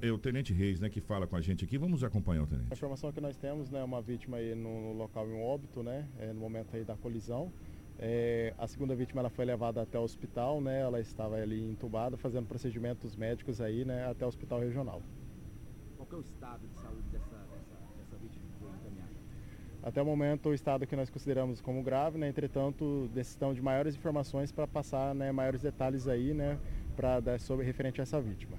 É 0.00 0.10
o 0.10 0.16
Tenente 0.16 0.54
Reis, 0.54 0.80
né, 0.80 0.88
que 0.88 0.98
fala 0.98 1.26
com 1.26 1.36
a 1.36 1.40
gente 1.42 1.62
aqui. 1.62 1.76
Vamos 1.76 2.02
acompanhar 2.02 2.42
o 2.42 2.46
Tenente. 2.46 2.68
A 2.70 2.74
informação 2.74 3.12
que 3.12 3.20
nós 3.20 3.36
temos, 3.36 3.70
né, 3.70 3.84
uma 3.84 4.00
vítima 4.00 4.38
aí 4.38 4.54
no, 4.54 4.94
local 4.94 5.28
em 5.28 5.38
óbito, 5.38 5.82
né, 5.82 6.08
é, 6.18 6.32
no 6.32 6.40
momento 6.40 6.74
aí 6.74 6.84
da 6.84 6.96
colisão. 6.96 7.52
É, 7.98 8.54
a 8.56 8.66
segunda 8.66 8.94
vítima 8.94 9.20
ela 9.20 9.28
foi 9.28 9.44
levada 9.44 9.82
até 9.82 9.98
o 9.98 10.02
hospital, 10.02 10.60
né, 10.60 10.80
ela 10.80 11.00
estava 11.00 11.36
ali 11.36 11.62
entubada, 11.62 12.16
fazendo 12.16 12.46
procedimentos 12.46 13.14
médicos 13.14 13.60
aí, 13.60 13.84
né, 13.84 14.08
até 14.08 14.24
o 14.24 14.28
hospital 14.28 14.60
regional. 14.60 15.02
Qual 15.98 16.08
é 16.10 16.14
o 16.14 16.20
estado 16.20 16.66
de 16.66 16.74
saúde 16.80 17.08
dessa 17.10 17.48
até 19.82 20.02
o 20.02 20.04
momento, 20.04 20.48
o 20.48 20.54
estado 20.54 20.86
que 20.86 20.96
nós 20.96 21.08
consideramos 21.08 21.60
como 21.60 21.82
grave, 21.82 22.18
né? 22.18 22.28
entretanto, 22.28 23.08
necessitamos 23.14 23.56
de 23.56 23.62
maiores 23.62 23.94
informações 23.94 24.50
para 24.50 24.66
passar 24.66 25.14
né, 25.14 25.30
maiores 25.30 25.62
detalhes 25.62 26.08
aí, 26.08 26.34
né, 26.34 26.58
para 26.98 27.20
dar 27.20 27.38
sobre 27.38 27.64
referente 27.64 28.00
a 28.00 28.02
essa 28.02 28.20
vítima. 28.20 28.58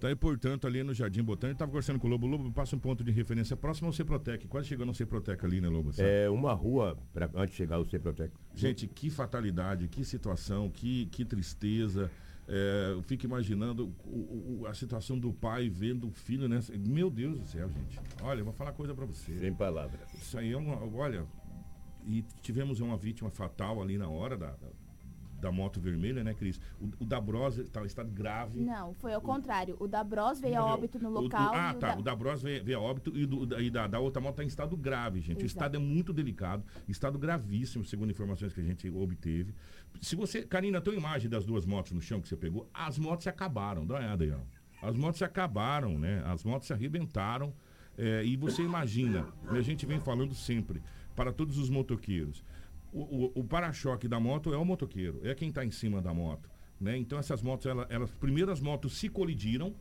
Tá 0.00 0.08
aí, 0.08 0.16
portanto, 0.16 0.66
ali 0.66 0.82
no 0.82 0.92
Jardim 0.92 1.22
Botânico, 1.22 1.54
estava 1.54 1.70
conversando 1.70 1.98
com 2.00 2.08
o 2.08 2.10
Lobo. 2.10 2.26
O 2.26 2.30
Lobo 2.30 2.52
passa 2.52 2.74
um 2.74 2.78
ponto 2.78 3.04
de 3.04 3.12
referência 3.12 3.56
próximo 3.56 3.86
ao 3.86 3.92
Ceprotec, 3.92 4.48
quase 4.48 4.66
chegando 4.66 4.88
ao 4.88 4.94
Ceprotec 4.94 5.44
ali, 5.44 5.60
né, 5.60 5.68
Lobo? 5.68 5.92
Sabe? 5.92 6.08
É 6.08 6.28
uma 6.28 6.52
rua 6.52 6.98
pra, 7.12 7.30
antes 7.34 7.50
de 7.50 7.56
chegar 7.56 7.76
ao 7.76 7.84
Ceprotec. 7.84 8.32
Gente, 8.54 8.88
que 8.88 9.10
fatalidade, 9.10 9.86
que 9.88 10.04
situação, 10.04 10.68
que, 10.70 11.06
que 11.06 11.24
tristeza. 11.24 12.10
É, 12.48 12.92
eu 12.92 13.02
fico 13.02 13.26
imaginando 13.26 13.94
o, 14.04 14.60
o, 14.60 14.66
a 14.66 14.74
situação 14.74 15.18
do 15.18 15.32
pai 15.32 15.68
vendo 15.68 16.08
o 16.08 16.10
filho, 16.10 16.48
né? 16.48 16.60
Meu 16.86 17.10
Deus 17.10 17.38
do 17.38 17.46
céu, 17.46 17.68
gente. 17.68 17.98
Olha, 18.22 18.40
eu 18.40 18.44
vou 18.44 18.54
falar 18.54 18.72
coisa 18.72 18.94
para 18.94 19.04
você. 19.04 19.38
Sem 19.38 19.54
palavras. 19.54 20.00
Isso 20.14 20.38
aí 20.38 20.52
é 20.52 20.56
uma. 20.56 20.76
Olha, 20.96 21.26
e 22.06 22.24
tivemos 22.40 22.80
uma 22.80 22.96
vítima 22.96 23.30
fatal 23.30 23.82
ali 23.82 23.98
na 23.98 24.08
hora 24.08 24.36
da, 24.36 24.50
da 24.52 24.68
da 25.40 25.52
moto 25.52 25.80
vermelha, 25.80 26.22
né, 26.24 26.34
Cris? 26.34 26.60
O, 26.80 27.04
o 27.04 27.06
da 27.06 27.20
Bros 27.20 27.58
está 27.58 27.82
em 27.82 27.86
estado 27.86 28.10
grave. 28.10 28.60
Não, 28.60 28.94
foi 28.94 29.12
ao 29.12 29.20
o, 29.20 29.22
contrário. 29.22 29.76
O 29.78 29.86
da 29.86 30.02
Bros 30.02 30.40
veio 30.40 30.58
a 30.58 30.64
óbito 30.64 30.98
no 30.98 31.10
local. 31.10 31.52
O, 31.52 31.54
ah, 31.54 31.74
tá. 31.74 31.96
O 31.96 32.02
da, 32.02 32.14
Bros 32.14 32.42
veio, 32.42 32.64
veio 32.64 32.78
a 32.78 32.82
óbito 32.82 33.16
e, 33.16 33.26
do, 33.26 33.60
e 33.60 33.70
da, 33.70 33.86
da 33.86 33.98
outra 33.98 34.20
moto 34.20 34.34
está 34.34 34.44
em 34.44 34.48
estado 34.48 34.76
grave, 34.76 35.20
gente. 35.20 35.38
Exato. 35.38 35.44
O 35.44 35.46
estado 35.46 35.76
é 35.76 35.78
muito 35.78 36.12
delicado, 36.12 36.64
estado 36.88 37.18
gravíssimo, 37.18 37.84
segundo 37.84 38.10
informações 38.10 38.52
que 38.52 38.60
a 38.60 38.64
gente 38.64 38.88
obteve. 38.90 39.54
Se 40.00 40.16
você, 40.16 40.42
Karina, 40.42 40.80
tem 40.80 40.92
uma 40.92 41.00
imagem 41.00 41.30
das 41.30 41.44
duas 41.44 41.64
motos 41.64 41.92
no 41.92 42.00
chão 42.00 42.20
que 42.20 42.28
você 42.28 42.36
pegou, 42.36 42.68
as 42.72 42.98
motos 42.98 43.24
se 43.24 43.28
acabaram. 43.28 43.86
Dá 43.86 43.94
uma 43.94 44.00
olhada 44.00 44.24
aí, 44.24 44.32
ó. 44.32 44.58
As 44.80 44.96
motos 44.96 45.18
se 45.18 45.24
acabaram, 45.24 45.98
né? 45.98 46.22
As 46.24 46.44
motos 46.44 46.66
se 46.66 46.72
arrebentaram. 46.72 47.52
É, 47.96 48.24
e 48.24 48.36
você 48.36 48.62
imagina, 48.62 49.26
e 49.52 49.56
a 49.56 49.60
gente 49.60 49.84
vem 49.84 49.98
falando 49.98 50.32
sempre, 50.32 50.80
para 51.16 51.32
todos 51.32 51.58
os 51.58 51.68
motoqueiros, 51.68 52.44
o, 52.92 53.00
o, 53.00 53.40
o 53.40 53.44
para-choque 53.44 54.08
da 54.08 54.18
moto 54.18 54.52
é 54.52 54.56
o 54.56 54.64
motoqueiro, 54.64 55.20
é 55.26 55.34
quem 55.34 55.48
está 55.48 55.64
em 55.64 55.70
cima 55.70 56.00
da 56.00 56.12
moto. 56.12 56.50
Né? 56.80 56.96
Então 56.96 57.18
essas 57.18 57.42
motos, 57.42 57.66
elas, 57.66 58.10
primeiro 58.12 58.50
as 58.50 58.60
motos 58.60 58.98
se 58.98 59.08
colidiram, 59.08 59.74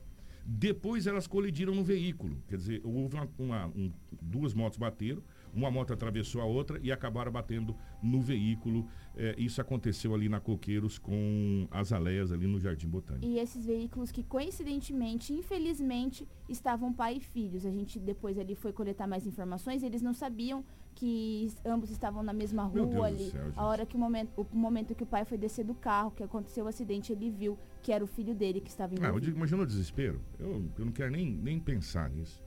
depois 0.49 1.05
elas 1.05 1.27
colidiram 1.27 1.75
no 1.75 1.83
veículo. 1.83 2.41
Quer 2.47 2.55
dizer, 2.55 2.81
houve 2.83 3.15
uma, 3.15 3.29
uma, 3.37 3.67
um, 3.67 3.91
duas 4.21 4.53
motos 4.53 4.79
bateram, 4.79 5.21
uma 5.53 5.69
moto 5.69 5.91
atravessou 5.91 6.41
a 6.41 6.45
outra 6.45 6.79
e 6.81 6.89
acabaram 6.89 7.29
batendo 7.29 7.75
no 8.01 8.21
veículo. 8.21 8.87
É, 9.15 9.35
isso 9.37 9.59
aconteceu 9.59 10.15
ali 10.15 10.29
na 10.29 10.39
Coqueiros 10.39 10.97
com 10.97 11.67
as 11.69 11.91
aleias 11.91 12.31
ali 12.31 12.47
no 12.47 12.59
Jardim 12.59 12.87
Botânico. 12.87 13.25
E 13.25 13.39
esses 13.39 13.65
veículos 13.65 14.09
que 14.09 14.23
coincidentemente, 14.23 15.33
infelizmente, 15.33 16.25
estavam 16.47 16.93
pai 16.93 17.17
e 17.17 17.19
filhos. 17.19 17.65
A 17.65 17.71
gente 17.71 17.99
depois 17.99 18.39
ali 18.39 18.55
foi 18.55 18.71
coletar 18.71 19.05
mais 19.05 19.27
informações, 19.27 19.83
eles 19.83 20.01
não 20.01 20.13
sabiam 20.13 20.63
que 20.97 21.53
ambos 21.63 21.91
estavam 21.91 22.23
na 22.23 22.33
mesma 22.33 22.63
rua 22.63 23.05
ali. 23.05 23.29
Céu, 23.29 23.51
a 23.55 23.65
hora 23.65 23.85
que 23.85 23.95
o 23.95 23.99
momento, 23.99 24.47
o 24.51 24.57
momento 24.57 24.95
que 24.95 25.03
o 25.03 25.05
pai 25.05 25.23
foi 25.25 25.37
descer 25.37 25.63
do 25.63 25.75
carro, 25.75 26.09
que 26.09 26.23
aconteceu 26.23 26.65
o 26.65 26.67
acidente, 26.67 27.11
ele 27.13 27.29
viu 27.29 27.55
que 27.83 27.91
era 27.91 28.03
o 28.03 28.07
filho 28.07 28.33
dele 28.33 28.59
que 28.59 28.69
estava 28.71 28.95
envolvido. 28.95 29.13
Ah, 29.13 29.15
eu 29.15 29.19
digo, 29.19 29.37
imagina 29.37 29.61
o 29.61 29.65
desespero. 29.65 30.19
Eu, 30.39 30.65
eu 30.75 30.85
não 30.85 30.91
quero 30.91 31.11
nem, 31.11 31.31
nem 31.31 31.59
pensar 31.59 32.09
nisso. 32.09 32.43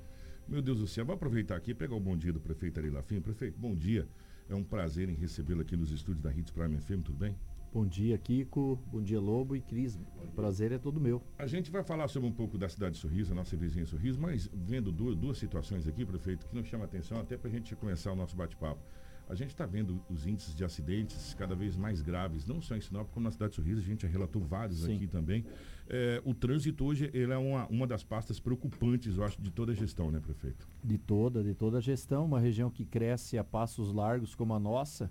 Meu 0.48 0.60
Deus 0.60 0.80
do 0.80 0.88
céu, 0.88 1.06
vou 1.06 1.14
aproveitar 1.14 1.54
aqui 1.54 1.70
e 1.70 1.74
pegar 1.74 1.94
o 1.94 2.00
bom 2.00 2.16
dia 2.16 2.32
do 2.32 2.40
prefeito 2.40 2.80
Ari 2.80 2.90
Lafim. 2.90 3.20
Prefeito, 3.20 3.56
bom 3.56 3.72
dia. 3.72 4.08
É 4.48 4.54
um 4.54 4.64
prazer 4.64 5.08
em 5.08 5.14
recebê-lo 5.14 5.60
aqui 5.60 5.76
nos 5.76 5.92
estúdios 5.92 6.20
da 6.20 6.34
Hits 6.34 6.50
Prime 6.50 6.76
FM, 6.76 7.04
tudo 7.04 7.18
bem? 7.18 7.36
Bom 7.72 7.86
dia, 7.86 8.18
Kiko. 8.18 8.80
Bom 8.90 9.00
dia, 9.00 9.20
Lobo 9.20 9.54
e 9.54 9.60
Cris. 9.60 9.96
O 10.24 10.32
prazer 10.34 10.72
é 10.72 10.78
todo 10.78 11.00
meu. 11.00 11.22
A 11.38 11.46
gente 11.46 11.70
vai 11.70 11.84
falar 11.84 12.08
sobre 12.08 12.28
um 12.28 12.32
pouco 12.32 12.58
da 12.58 12.68
cidade 12.68 12.96
de 12.96 13.00
Sorriso, 13.00 13.30
a 13.30 13.34
nossa 13.34 13.56
vizinha 13.56 13.86
Sorriso, 13.86 14.20
mas 14.20 14.50
vendo 14.52 14.90
duas, 14.90 15.14
duas 15.14 15.38
situações 15.38 15.86
aqui, 15.86 16.04
prefeito, 16.04 16.46
que 16.48 16.54
nos 16.56 16.66
chama 16.66 16.84
a 16.84 16.86
atenção, 16.86 17.20
até 17.20 17.36
para 17.36 17.48
a 17.48 17.52
gente 17.52 17.76
começar 17.76 18.10
o 18.10 18.16
nosso 18.16 18.34
bate-papo. 18.34 18.80
a 19.28 19.36
gente 19.36 19.50
está 19.50 19.64
vendo 19.66 20.02
os 20.10 20.26
índices 20.26 20.52
de 20.52 20.64
acidentes 20.64 21.32
cada 21.34 21.54
vez 21.54 21.76
mais 21.76 22.02
graves, 22.02 22.44
não 22.44 22.60
só 22.60 22.74
em 22.74 22.80
Sinop, 22.80 23.08
como 23.12 23.22
na 23.22 23.30
cidade 23.30 23.50
de 23.50 23.56
Sorriso, 23.56 23.80
a 23.80 23.84
gente 23.84 24.02
já 24.02 24.08
relatou 24.08 24.42
vários 24.42 24.80
Sim. 24.80 24.96
aqui 24.96 25.06
também. 25.06 25.44
É, 25.88 26.20
o 26.24 26.34
trânsito 26.34 26.84
hoje 26.84 27.08
ele 27.14 27.32
é 27.32 27.38
uma, 27.38 27.68
uma 27.68 27.86
das 27.86 28.02
pastas 28.02 28.40
preocupantes, 28.40 29.16
eu 29.16 29.22
acho, 29.22 29.40
de 29.40 29.52
toda 29.52 29.70
a 29.70 29.74
gestão, 29.76 30.10
né, 30.10 30.18
prefeito? 30.18 30.66
De 30.82 30.98
toda, 30.98 31.44
de 31.44 31.54
toda 31.54 31.78
a 31.78 31.80
gestão, 31.80 32.24
uma 32.24 32.40
região 32.40 32.68
que 32.68 32.84
cresce 32.84 33.38
a 33.38 33.44
passos 33.44 33.92
largos 33.92 34.34
como 34.34 34.54
a 34.54 34.58
nossa, 34.58 35.08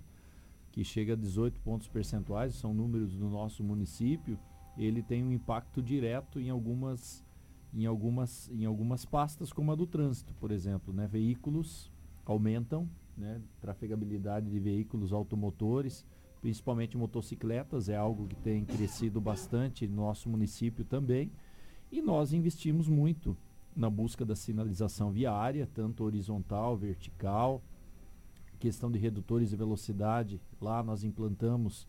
que 0.72 0.84
chega 0.84 1.14
a 1.14 1.16
18 1.16 1.60
pontos 1.60 1.88
percentuais, 1.88 2.54
são 2.54 2.72
números 2.72 3.16
do 3.16 3.28
nosso 3.28 3.62
município, 3.64 4.38
ele 4.76 5.02
tem 5.02 5.24
um 5.24 5.32
impacto 5.32 5.82
direto 5.82 6.40
em 6.40 6.48
algumas 6.48 7.24
em 7.72 7.86
algumas, 7.86 8.50
em 8.50 8.64
algumas 8.64 9.04
pastas, 9.04 9.52
como 9.52 9.70
a 9.70 9.74
do 9.74 9.86
trânsito, 9.86 10.34
por 10.34 10.50
exemplo. 10.50 10.92
Né? 10.92 11.06
Veículos 11.06 11.90
aumentam, 12.24 12.88
né? 13.16 13.40
trafegabilidade 13.60 14.50
de 14.50 14.58
veículos 14.58 15.12
automotores, 15.12 16.04
principalmente 16.40 16.96
motocicletas, 16.96 17.88
é 17.88 17.96
algo 17.96 18.26
que 18.26 18.36
tem 18.36 18.64
crescido 18.64 19.20
bastante 19.20 19.86
no 19.86 19.96
nosso 19.96 20.28
município 20.28 20.84
também. 20.84 21.30
E 21.92 22.00
nós 22.00 22.32
investimos 22.32 22.88
muito 22.88 23.36
na 23.74 23.88
busca 23.88 24.24
da 24.24 24.34
sinalização 24.34 25.10
viária, 25.10 25.68
tanto 25.72 26.02
horizontal, 26.02 26.76
vertical, 26.76 27.62
questão 28.60 28.90
de 28.90 28.98
redutores 28.98 29.50
de 29.50 29.56
velocidade. 29.56 30.40
Lá 30.60 30.82
nós 30.82 31.02
implantamos 31.02 31.88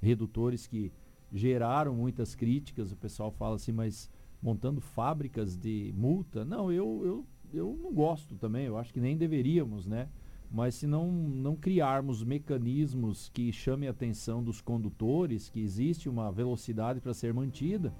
redutores 0.00 0.66
que 0.66 0.90
geraram 1.32 1.94
muitas 1.94 2.34
críticas. 2.34 2.92
O 2.92 2.96
pessoal 2.96 3.30
fala 3.30 3.56
assim, 3.56 3.72
mas 3.72 4.08
montando 4.40 4.80
fábricas 4.80 5.56
de 5.56 5.92
multa. 5.96 6.44
Não, 6.44 6.72
eu, 6.72 7.02
eu, 7.04 7.26
eu 7.52 7.78
não 7.82 7.92
gosto 7.92 8.36
também, 8.36 8.66
eu 8.66 8.78
acho 8.78 8.92
que 8.92 9.00
nem 9.00 9.16
deveríamos, 9.16 9.86
né? 9.86 10.08
Mas 10.50 10.74
se 10.74 10.86
não, 10.86 11.10
não 11.10 11.56
criarmos 11.56 12.22
mecanismos 12.22 13.30
que 13.30 13.50
chamem 13.52 13.88
a 13.88 13.92
atenção 13.92 14.42
dos 14.42 14.60
condutores, 14.60 15.48
que 15.48 15.60
existe 15.60 16.08
uma 16.08 16.30
velocidade 16.30 17.00
para 17.00 17.14
ser 17.14 17.32
mantida, 17.32 17.94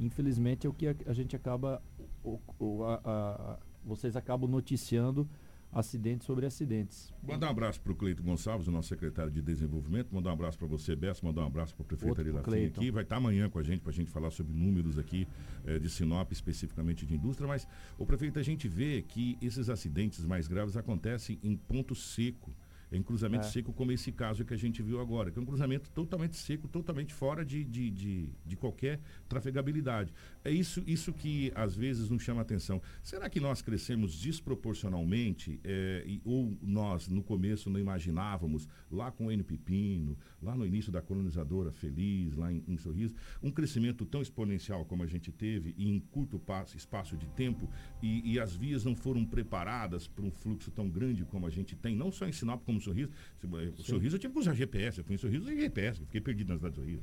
infelizmente 0.00 0.66
é 0.66 0.70
o 0.70 0.72
que 0.72 0.88
a, 0.88 0.96
a 1.06 1.12
gente 1.12 1.36
acaba, 1.36 1.80
a, 2.24 3.00
a, 3.04 3.58
vocês 3.84 4.16
acabam 4.16 4.50
noticiando 4.50 5.28
acidentes 5.72 6.26
sobre 6.26 6.44
acidentes. 6.44 7.12
Mandar 7.22 7.48
um 7.48 7.50
abraço 7.50 7.80
para 7.80 7.92
o 7.92 7.96
Cleito 7.96 8.22
Gonçalves, 8.22 8.68
o 8.68 8.70
nosso 8.70 8.88
secretário 8.88 9.32
de 9.32 9.40
Desenvolvimento. 9.40 10.14
Mandar 10.14 10.30
um 10.30 10.34
abraço 10.34 10.58
para 10.58 10.68
você, 10.68 10.94
Bessa. 10.94 11.24
Mandar 11.24 11.42
um 11.42 11.46
abraço 11.46 11.74
para 11.74 11.82
o 11.82 11.86
prefeito 11.86 12.20
Arilafim 12.20 12.66
aqui. 12.66 12.90
Vai 12.90 13.02
estar 13.02 13.16
tá 13.16 13.20
amanhã 13.20 13.48
com 13.48 13.58
a 13.58 13.62
gente 13.62 13.80
para 13.80 13.90
a 13.90 13.94
gente 13.94 14.10
falar 14.10 14.30
sobre 14.30 14.52
números 14.52 14.98
aqui 14.98 15.26
eh, 15.64 15.78
de 15.78 15.88
Sinop, 15.88 16.30
especificamente 16.30 17.06
de 17.06 17.14
indústria. 17.14 17.48
Mas, 17.48 17.66
o 17.98 18.04
prefeito, 18.04 18.38
a 18.38 18.42
gente 18.42 18.68
vê 18.68 19.02
que 19.02 19.38
esses 19.40 19.70
acidentes 19.70 20.26
mais 20.26 20.46
graves 20.46 20.76
acontecem 20.76 21.38
em 21.42 21.56
ponto 21.56 21.94
seco 21.94 22.54
em 22.92 23.02
cruzamento 23.02 23.46
é. 23.46 23.50
seco, 23.50 23.72
como 23.72 23.92
esse 23.92 24.12
caso 24.12 24.44
que 24.44 24.54
a 24.54 24.56
gente 24.56 24.82
viu 24.82 25.00
agora, 25.00 25.30
que 25.30 25.38
é 25.38 25.42
um 25.42 25.46
cruzamento 25.46 25.90
totalmente 25.90 26.36
seco, 26.36 26.68
totalmente 26.68 27.14
fora 27.14 27.44
de, 27.44 27.64
de, 27.64 27.90
de, 27.90 28.28
de 28.44 28.56
qualquer 28.56 29.00
trafegabilidade. 29.28 30.12
É 30.44 30.50
isso, 30.50 30.82
isso 30.86 31.12
que 31.12 31.50
às 31.54 31.74
vezes 31.74 32.10
nos 32.10 32.22
chama 32.22 32.40
a 32.40 32.42
atenção. 32.42 32.80
Será 33.02 33.28
que 33.30 33.40
nós 33.40 33.62
crescemos 33.62 34.18
desproporcionalmente 34.18 35.60
é, 35.64 36.04
e, 36.06 36.20
ou 36.24 36.56
nós 36.60 37.08
no 37.08 37.22
começo 37.22 37.70
não 37.70 37.80
imaginávamos, 37.80 38.68
lá 38.90 39.10
com 39.10 39.26
o 39.26 39.32
N 39.32 39.42
Pepino, 39.42 40.18
lá 40.40 40.54
no 40.54 40.66
início 40.66 40.92
da 40.92 41.00
colonizadora 41.00 41.72
Feliz, 41.72 42.36
lá 42.36 42.52
em, 42.52 42.62
em 42.68 42.76
Sorriso, 42.76 43.14
um 43.42 43.50
crescimento 43.50 44.04
tão 44.04 44.20
exponencial 44.20 44.84
como 44.84 45.02
a 45.02 45.06
gente 45.06 45.32
teve 45.32 45.74
e 45.78 45.88
em 45.88 45.98
curto 45.98 46.38
passo, 46.38 46.76
espaço 46.76 47.16
de 47.16 47.26
tempo 47.28 47.68
e, 48.02 48.32
e 48.32 48.38
as 48.38 48.54
vias 48.54 48.84
não 48.84 48.94
foram 48.94 49.24
preparadas 49.24 50.06
para 50.06 50.24
um 50.24 50.30
fluxo 50.30 50.70
tão 50.70 50.90
grande 50.90 51.24
como 51.24 51.46
a 51.46 51.50
gente 51.50 51.74
tem, 51.74 51.96
não 51.96 52.10
só 52.10 52.26
em 52.26 52.32
Sinop 52.32 52.62
como 52.64 52.81
Sorriso. 52.84 53.10
O 53.78 53.82
Sorriso 53.82 54.16
eu 54.16 54.20
tive 54.20 54.32
que 54.32 54.40
usar 54.40 54.54
GPS, 54.54 54.98
eu 54.98 55.04
fui 55.04 55.14
em 55.14 55.18
Sorriso 55.18 55.50
e 55.50 55.56
GPS, 55.56 56.00
fiquei 56.00 56.20
perdido 56.20 56.48
na 56.48 56.56
cidade 56.56 56.74
de 56.74 56.80
Sorriso. 56.80 57.02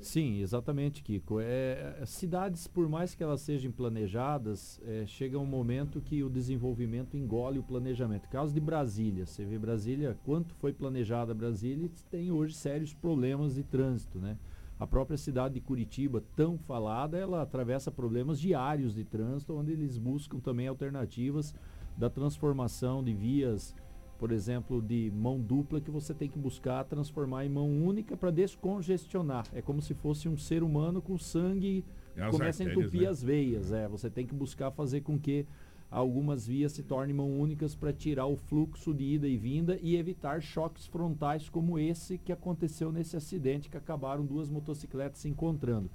Sim, 0.00 0.40
exatamente, 0.40 1.02
Kiko. 1.02 1.40
É, 1.40 2.02
cidades, 2.06 2.66
por 2.66 2.88
mais 2.88 3.14
que 3.14 3.22
elas 3.22 3.40
sejam 3.40 3.72
planejadas, 3.72 4.80
é, 4.84 5.04
chega 5.06 5.38
um 5.38 5.46
momento 5.46 6.00
que 6.00 6.22
o 6.22 6.30
desenvolvimento 6.30 7.16
engole 7.16 7.58
o 7.58 7.62
planejamento. 7.62 8.28
Caso 8.28 8.52
de 8.52 8.60
Brasília, 8.60 9.26
você 9.26 9.44
vê 9.44 9.58
Brasília, 9.58 10.16
quanto 10.24 10.54
foi 10.54 10.72
planejada 10.72 11.34
Brasília, 11.34 11.90
tem 12.10 12.30
hoje 12.30 12.54
sérios 12.54 12.92
problemas 12.94 13.54
de 13.54 13.62
trânsito, 13.62 14.18
né? 14.18 14.36
A 14.78 14.86
própria 14.86 15.16
cidade 15.16 15.54
de 15.54 15.60
Curitiba, 15.60 16.22
tão 16.36 16.58
falada, 16.58 17.16
ela 17.16 17.40
atravessa 17.40 17.90
problemas 17.90 18.38
diários 18.38 18.94
de 18.94 19.04
trânsito, 19.04 19.54
onde 19.54 19.72
eles 19.72 19.96
buscam 19.96 20.38
também 20.38 20.68
alternativas 20.68 21.54
da 21.96 22.10
transformação 22.10 23.02
de 23.02 23.14
vias 23.14 23.74
por 24.18 24.32
exemplo, 24.32 24.80
de 24.80 25.12
mão 25.14 25.38
dupla 25.40 25.80
que 25.80 25.90
você 25.90 26.14
tem 26.14 26.28
que 26.28 26.38
buscar 26.38 26.84
transformar 26.84 27.44
em 27.44 27.48
mão 27.48 27.68
única 27.68 28.16
para 28.16 28.30
descongestionar. 28.30 29.46
É 29.52 29.60
como 29.60 29.82
se 29.82 29.94
fosse 29.94 30.28
um 30.28 30.36
ser 30.36 30.62
humano 30.62 31.02
com 31.02 31.18
sangue 31.18 31.84
é 32.16 32.30
começa 32.30 32.62
a 32.62 32.66
entupir 32.66 33.02
né? 33.02 33.08
as 33.08 33.22
veias. 33.22 33.72
É, 33.72 33.86
você 33.86 34.08
tem 34.08 34.26
que 34.26 34.34
buscar 34.34 34.70
fazer 34.70 35.02
com 35.02 35.18
que 35.18 35.46
algumas 35.90 36.46
vias 36.46 36.72
se 36.72 36.82
tornem 36.82 37.14
mão 37.14 37.38
únicas 37.38 37.74
para 37.74 37.92
tirar 37.92 38.26
o 38.26 38.36
fluxo 38.36 38.92
de 38.92 39.04
ida 39.04 39.28
e 39.28 39.36
vinda 39.36 39.78
e 39.80 39.96
evitar 39.96 40.40
choques 40.40 40.86
frontais 40.86 41.48
como 41.48 41.78
esse 41.78 42.18
que 42.18 42.32
aconteceu 42.32 42.90
nesse 42.90 43.16
acidente 43.16 43.68
que 43.68 43.76
acabaram 43.76 44.24
duas 44.24 44.48
motocicletas 44.48 45.20
se 45.20 45.28
encontrando. 45.28 45.90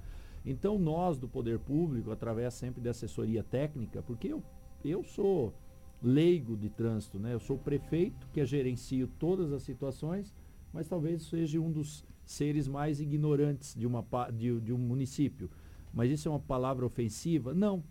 Então 0.45 0.79
nós 0.79 1.17
do 1.17 1.27
poder 1.27 1.59
público, 1.59 2.11
através 2.11 2.53
sempre 2.53 2.81
de 2.81 2.89
assessoria 2.89 3.43
técnica, 3.43 4.01
porque 4.01 4.27
eu, 4.27 4.43
eu 4.83 5.03
sou 5.03 5.53
leigo 6.01 6.57
de 6.57 6.69
trânsito, 6.69 7.19
né? 7.19 7.33
Eu 7.33 7.39
sou 7.39 7.57
prefeito 7.57 8.27
que 8.33 8.43
gerencio 8.45 9.07
todas 9.19 9.51
as 9.51 9.63
situações, 9.63 10.33
mas 10.73 10.87
talvez 10.87 11.23
seja 11.23 11.59
um 11.59 11.71
dos 11.71 12.03
seres 12.25 12.67
mais 12.67 12.99
ignorantes 12.99 13.75
de, 13.75 13.85
uma, 13.85 14.03
de, 14.33 14.59
de 14.59 14.73
um 14.73 14.77
município. 14.77 15.49
Mas 15.93 16.09
isso 16.09 16.27
é 16.27 16.31
uma 16.31 16.39
palavra 16.39 16.85
ofensiva? 16.85 17.53
Não. 17.53 17.83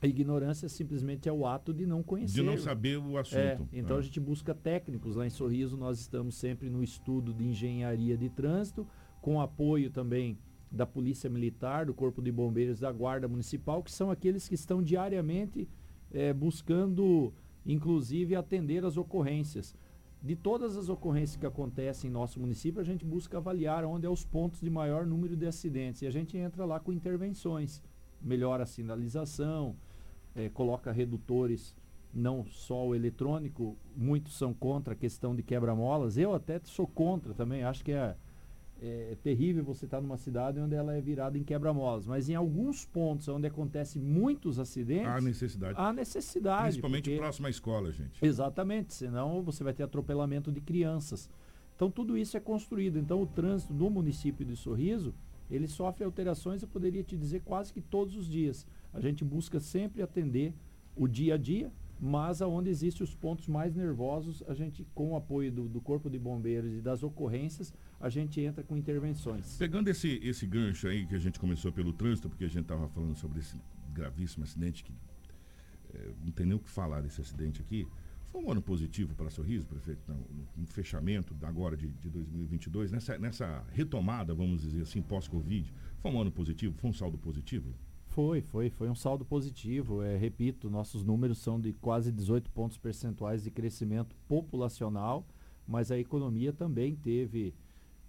A 0.00 0.06
ignorância 0.06 0.68
simplesmente 0.68 1.28
é 1.28 1.32
o 1.32 1.44
ato 1.44 1.72
de 1.74 1.84
não 1.84 2.02
conhecer. 2.02 2.34
De 2.34 2.42
não 2.42 2.56
saber 2.56 2.98
o 2.98 3.16
assunto. 3.16 3.38
É, 3.38 3.58
então 3.72 3.96
é. 3.96 3.98
a 3.98 4.02
gente 4.02 4.20
busca 4.20 4.54
técnicos. 4.54 5.16
Lá 5.16 5.26
em 5.26 5.30
Sorriso 5.30 5.76
nós 5.76 5.98
estamos 5.98 6.36
sempre 6.36 6.70
no 6.70 6.82
estudo 6.84 7.32
de 7.32 7.44
engenharia 7.44 8.16
de 8.16 8.28
trânsito, 8.28 8.86
com 9.20 9.40
apoio 9.40 9.90
também 9.90 10.38
da 10.70 10.86
Polícia 10.86 11.28
Militar, 11.28 11.86
do 11.86 11.94
Corpo 11.94 12.22
de 12.22 12.30
Bombeiros, 12.30 12.78
da 12.78 12.92
Guarda 12.92 13.26
Municipal, 13.26 13.82
que 13.82 13.90
são 13.90 14.10
aqueles 14.10 14.46
que 14.46 14.54
estão 14.54 14.82
diariamente 14.82 15.68
é, 16.12 16.32
buscando, 16.32 17.32
inclusive, 17.66 18.34
atender 18.34 18.84
as 18.84 18.96
ocorrências. 18.96 19.74
De 20.22 20.34
todas 20.34 20.76
as 20.76 20.88
ocorrências 20.88 21.36
que 21.36 21.46
acontecem 21.46 22.10
em 22.10 22.12
nosso 22.12 22.40
município, 22.40 22.80
a 22.80 22.84
gente 22.84 23.04
busca 23.04 23.36
avaliar 23.36 23.84
onde 23.84 24.06
é 24.06 24.10
os 24.10 24.24
pontos 24.24 24.60
de 24.60 24.68
maior 24.68 25.06
número 25.06 25.36
de 25.36 25.46
acidentes. 25.46 26.02
E 26.02 26.06
a 26.06 26.10
gente 26.10 26.36
entra 26.36 26.64
lá 26.64 26.80
com 26.80 26.92
intervenções. 26.92 27.82
Melhora 28.20 28.64
a 28.64 28.66
sinalização, 28.66 29.76
é, 30.34 30.48
coloca 30.48 30.90
redutores, 30.90 31.74
não 32.12 32.44
só 32.46 32.88
o 32.88 32.94
eletrônico, 32.94 33.76
muitos 33.96 34.36
são 34.36 34.52
contra 34.52 34.94
a 34.94 34.96
questão 34.96 35.36
de 35.36 35.42
quebra-molas. 35.42 36.16
Eu 36.16 36.34
até 36.34 36.58
sou 36.64 36.86
contra 36.86 37.32
também, 37.32 37.62
acho 37.62 37.84
que 37.84 37.92
é 37.92 38.16
é, 38.80 39.16
terrível 39.22 39.64
você 39.64 39.84
estar 39.84 39.98
tá 39.98 40.00
numa 40.00 40.16
cidade 40.16 40.60
onde 40.60 40.74
ela 40.74 40.94
é 40.94 41.00
virada 41.00 41.36
em 41.36 41.42
quebra-molas, 41.42 42.06
mas 42.06 42.28
em 42.28 42.34
alguns 42.34 42.84
pontos 42.84 43.28
onde 43.28 43.46
acontece 43.46 43.98
muitos 43.98 44.58
acidentes, 44.58 45.08
há 45.08 45.20
necessidade. 45.20 45.74
Há 45.76 45.92
necessidade. 45.92 46.62
Principalmente 46.64 47.04
porque... 47.04 47.18
próximo 47.18 47.46
à 47.46 47.50
escola, 47.50 47.92
gente. 47.92 48.24
Exatamente, 48.24 48.94
senão 48.94 49.42
você 49.42 49.64
vai 49.64 49.72
ter 49.72 49.82
atropelamento 49.82 50.52
de 50.52 50.60
crianças. 50.60 51.28
Então 51.74 51.90
tudo 51.90 52.16
isso 52.16 52.36
é 52.36 52.40
construído. 52.40 52.98
Então 52.98 53.22
o 53.22 53.26
trânsito 53.26 53.72
no 53.72 53.88
município 53.90 54.44
de 54.44 54.56
Sorriso, 54.56 55.14
ele 55.50 55.66
sofre 55.66 56.04
alterações, 56.04 56.62
eu 56.62 56.68
poderia 56.68 57.02
te 57.02 57.16
dizer 57.16 57.42
quase 57.44 57.72
que 57.72 57.80
todos 57.80 58.16
os 58.16 58.28
dias. 58.28 58.66
A 58.92 59.00
gente 59.00 59.24
busca 59.24 59.60
sempre 59.60 60.02
atender 60.02 60.54
o 60.96 61.06
dia 61.06 61.34
a 61.34 61.36
dia, 61.38 61.72
mas 62.00 62.40
aonde 62.40 62.70
existem 62.70 63.04
os 63.04 63.14
pontos 63.14 63.48
mais 63.48 63.74
nervosos, 63.74 64.42
a 64.46 64.54
gente, 64.54 64.86
com 64.94 65.12
o 65.12 65.16
apoio 65.16 65.50
do, 65.50 65.68
do, 65.68 65.80
Corpo 65.80 66.08
de 66.08 66.18
Bombeiros 66.18 66.72
e 66.72 66.80
das 66.80 67.02
ocorrências, 67.02 67.72
a 68.00 68.08
gente 68.08 68.40
entra 68.40 68.62
com 68.62 68.76
intervenções. 68.76 69.56
Pegando 69.56 69.88
esse, 69.88 70.20
esse 70.22 70.46
gancho 70.46 70.88
aí 70.88 71.06
que 71.06 71.14
a 71.14 71.18
gente 71.18 71.38
começou 71.38 71.72
pelo 71.72 71.92
trânsito, 71.92 72.28
porque 72.28 72.44
a 72.44 72.48
gente 72.48 72.62
estava 72.62 72.88
falando 72.88 73.16
sobre 73.16 73.40
esse 73.40 73.60
gravíssimo 73.92 74.44
acidente, 74.44 74.84
que 74.84 74.92
é, 75.94 76.12
não 76.24 76.30
tem 76.30 76.46
nem 76.46 76.56
o 76.56 76.60
que 76.60 76.70
falar 76.70 77.00
desse 77.00 77.20
acidente 77.20 77.60
aqui. 77.60 77.86
Foi 78.30 78.42
um 78.42 78.50
ano 78.50 78.60
positivo 78.60 79.14
para 79.14 79.30
Sorriso, 79.30 79.66
prefeito, 79.66 80.00
no, 80.06 80.46
no 80.56 80.66
fechamento 80.66 81.34
agora 81.42 81.76
de, 81.76 81.88
de 81.88 82.10
2022, 82.10 82.92
nessa, 82.92 83.18
nessa 83.18 83.64
retomada, 83.72 84.34
vamos 84.34 84.62
dizer 84.62 84.82
assim, 84.82 85.00
pós-Covid, 85.00 85.72
foi 86.00 86.10
um 86.10 86.20
ano 86.20 86.30
positivo, 86.30 86.74
foi 86.78 86.90
um 86.90 86.92
saldo 86.92 87.18
positivo? 87.18 87.74
Foi, 88.06 88.40
foi, 88.40 88.70
foi 88.70 88.88
um 88.88 88.94
saldo 88.94 89.24
positivo. 89.24 90.02
É, 90.02 90.16
repito, 90.16 90.68
nossos 90.68 91.04
números 91.04 91.38
são 91.38 91.60
de 91.60 91.72
quase 91.72 92.12
18 92.12 92.50
pontos 92.50 92.76
percentuais 92.76 93.42
de 93.42 93.50
crescimento 93.50 94.14
populacional, 94.26 95.26
mas 95.66 95.90
a 95.90 95.98
economia 95.98 96.52
também 96.52 96.96
teve 96.96 97.54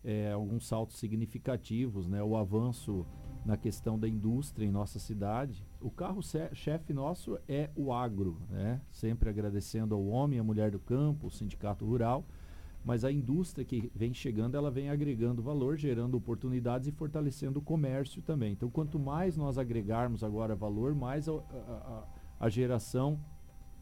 é, 0.04 0.32
alguns 0.32 0.68
saltos 0.68 0.98
significativos, 0.98 2.08
né? 2.08 2.24
O 2.24 2.38
avanço 2.38 3.06
na 3.46 3.58
questão 3.58 3.98
da 3.98 4.08
indústria 4.08 4.66
em 4.66 4.72
nossa 4.72 5.00
cidade. 5.00 5.66
O 5.82 5.90
carro-chefe 5.90 6.94
nosso 6.94 7.38
é 7.48 7.70
o 7.76 7.92
agro, 7.92 8.42
né? 8.50 8.82
Sempre 8.92 9.30
agradecendo 9.30 9.96
ao 9.96 10.06
homem, 10.06 10.40
à 10.40 10.44
mulher 10.44 10.72
do 10.72 10.80
campo, 10.80 11.28
o 11.28 11.32
sindicato 11.32 11.86
rural, 11.86 12.26
mas 12.84 13.04
a 13.04 13.12
indústria 13.12 13.66
que 13.66 13.92
vem 13.94 14.14
chegando, 14.14 14.56
ela 14.56 14.72
vem 14.72 14.90
agregando 14.90 15.42
valor, 15.42 15.78
gerando 15.78 16.16
oportunidades 16.16 16.88
e 16.88 16.92
fortalecendo 16.92 17.60
o 17.60 17.62
comércio 17.62 18.22
também. 18.22 18.54
Então, 18.54 18.70
quanto 18.70 18.98
mais 19.00 19.36
nós 19.36 19.58
agregarmos 19.58 20.24
agora 20.24 20.56
valor, 20.56 20.96
mais 20.96 21.28
a, 21.28 21.34
a, 21.34 22.04
a 22.40 22.50
geração 22.50 23.20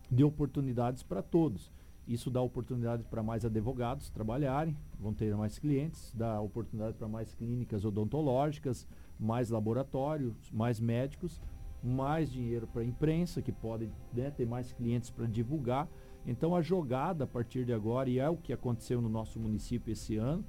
de 0.10 0.24
oportunidades 0.24 1.04
para 1.04 1.22
todos. 1.22 1.72
Isso 2.08 2.32
dá 2.32 2.42
oportunidade 2.42 3.04
para 3.04 3.22
mais 3.22 3.44
advogados 3.44 4.10
trabalharem, 4.10 4.78
vão 4.98 5.14
ter 5.14 5.36
mais 5.36 5.60
clientes, 5.60 6.14
dá 6.16 6.40
oportunidade 6.40 6.96
para 6.96 7.08
mais 7.08 7.36
clínicas 7.36 7.84
odontológicas, 7.84 8.88
mais 9.20 9.50
laboratórios, 9.50 10.34
mais 10.52 10.80
médicos, 10.80 11.42
mais 11.84 12.32
dinheiro 12.32 12.66
para 12.66 12.82
a 12.82 12.86
imprensa, 12.86 13.42
que 13.42 13.52
pode 13.52 13.90
né, 14.14 14.32
ter 14.32 14.46
mais 14.46 14.72
clientes 14.72 15.10
para 15.10 15.26
divulgar. 15.26 15.90
Então 16.26 16.56
a 16.56 16.62
jogada 16.62 17.26
a 17.26 17.28
partir 17.28 17.66
de 17.66 17.74
agora, 17.74 18.10
e 18.10 18.20
é 18.20 18.30
o 18.30 18.38
que 18.38 18.54
aconteceu 18.54 19.02
no 19.02 19.10
nosso 19.10 19.38
município 19.40 19.92
esse 19.92 20.16
ano, 20.16 20.46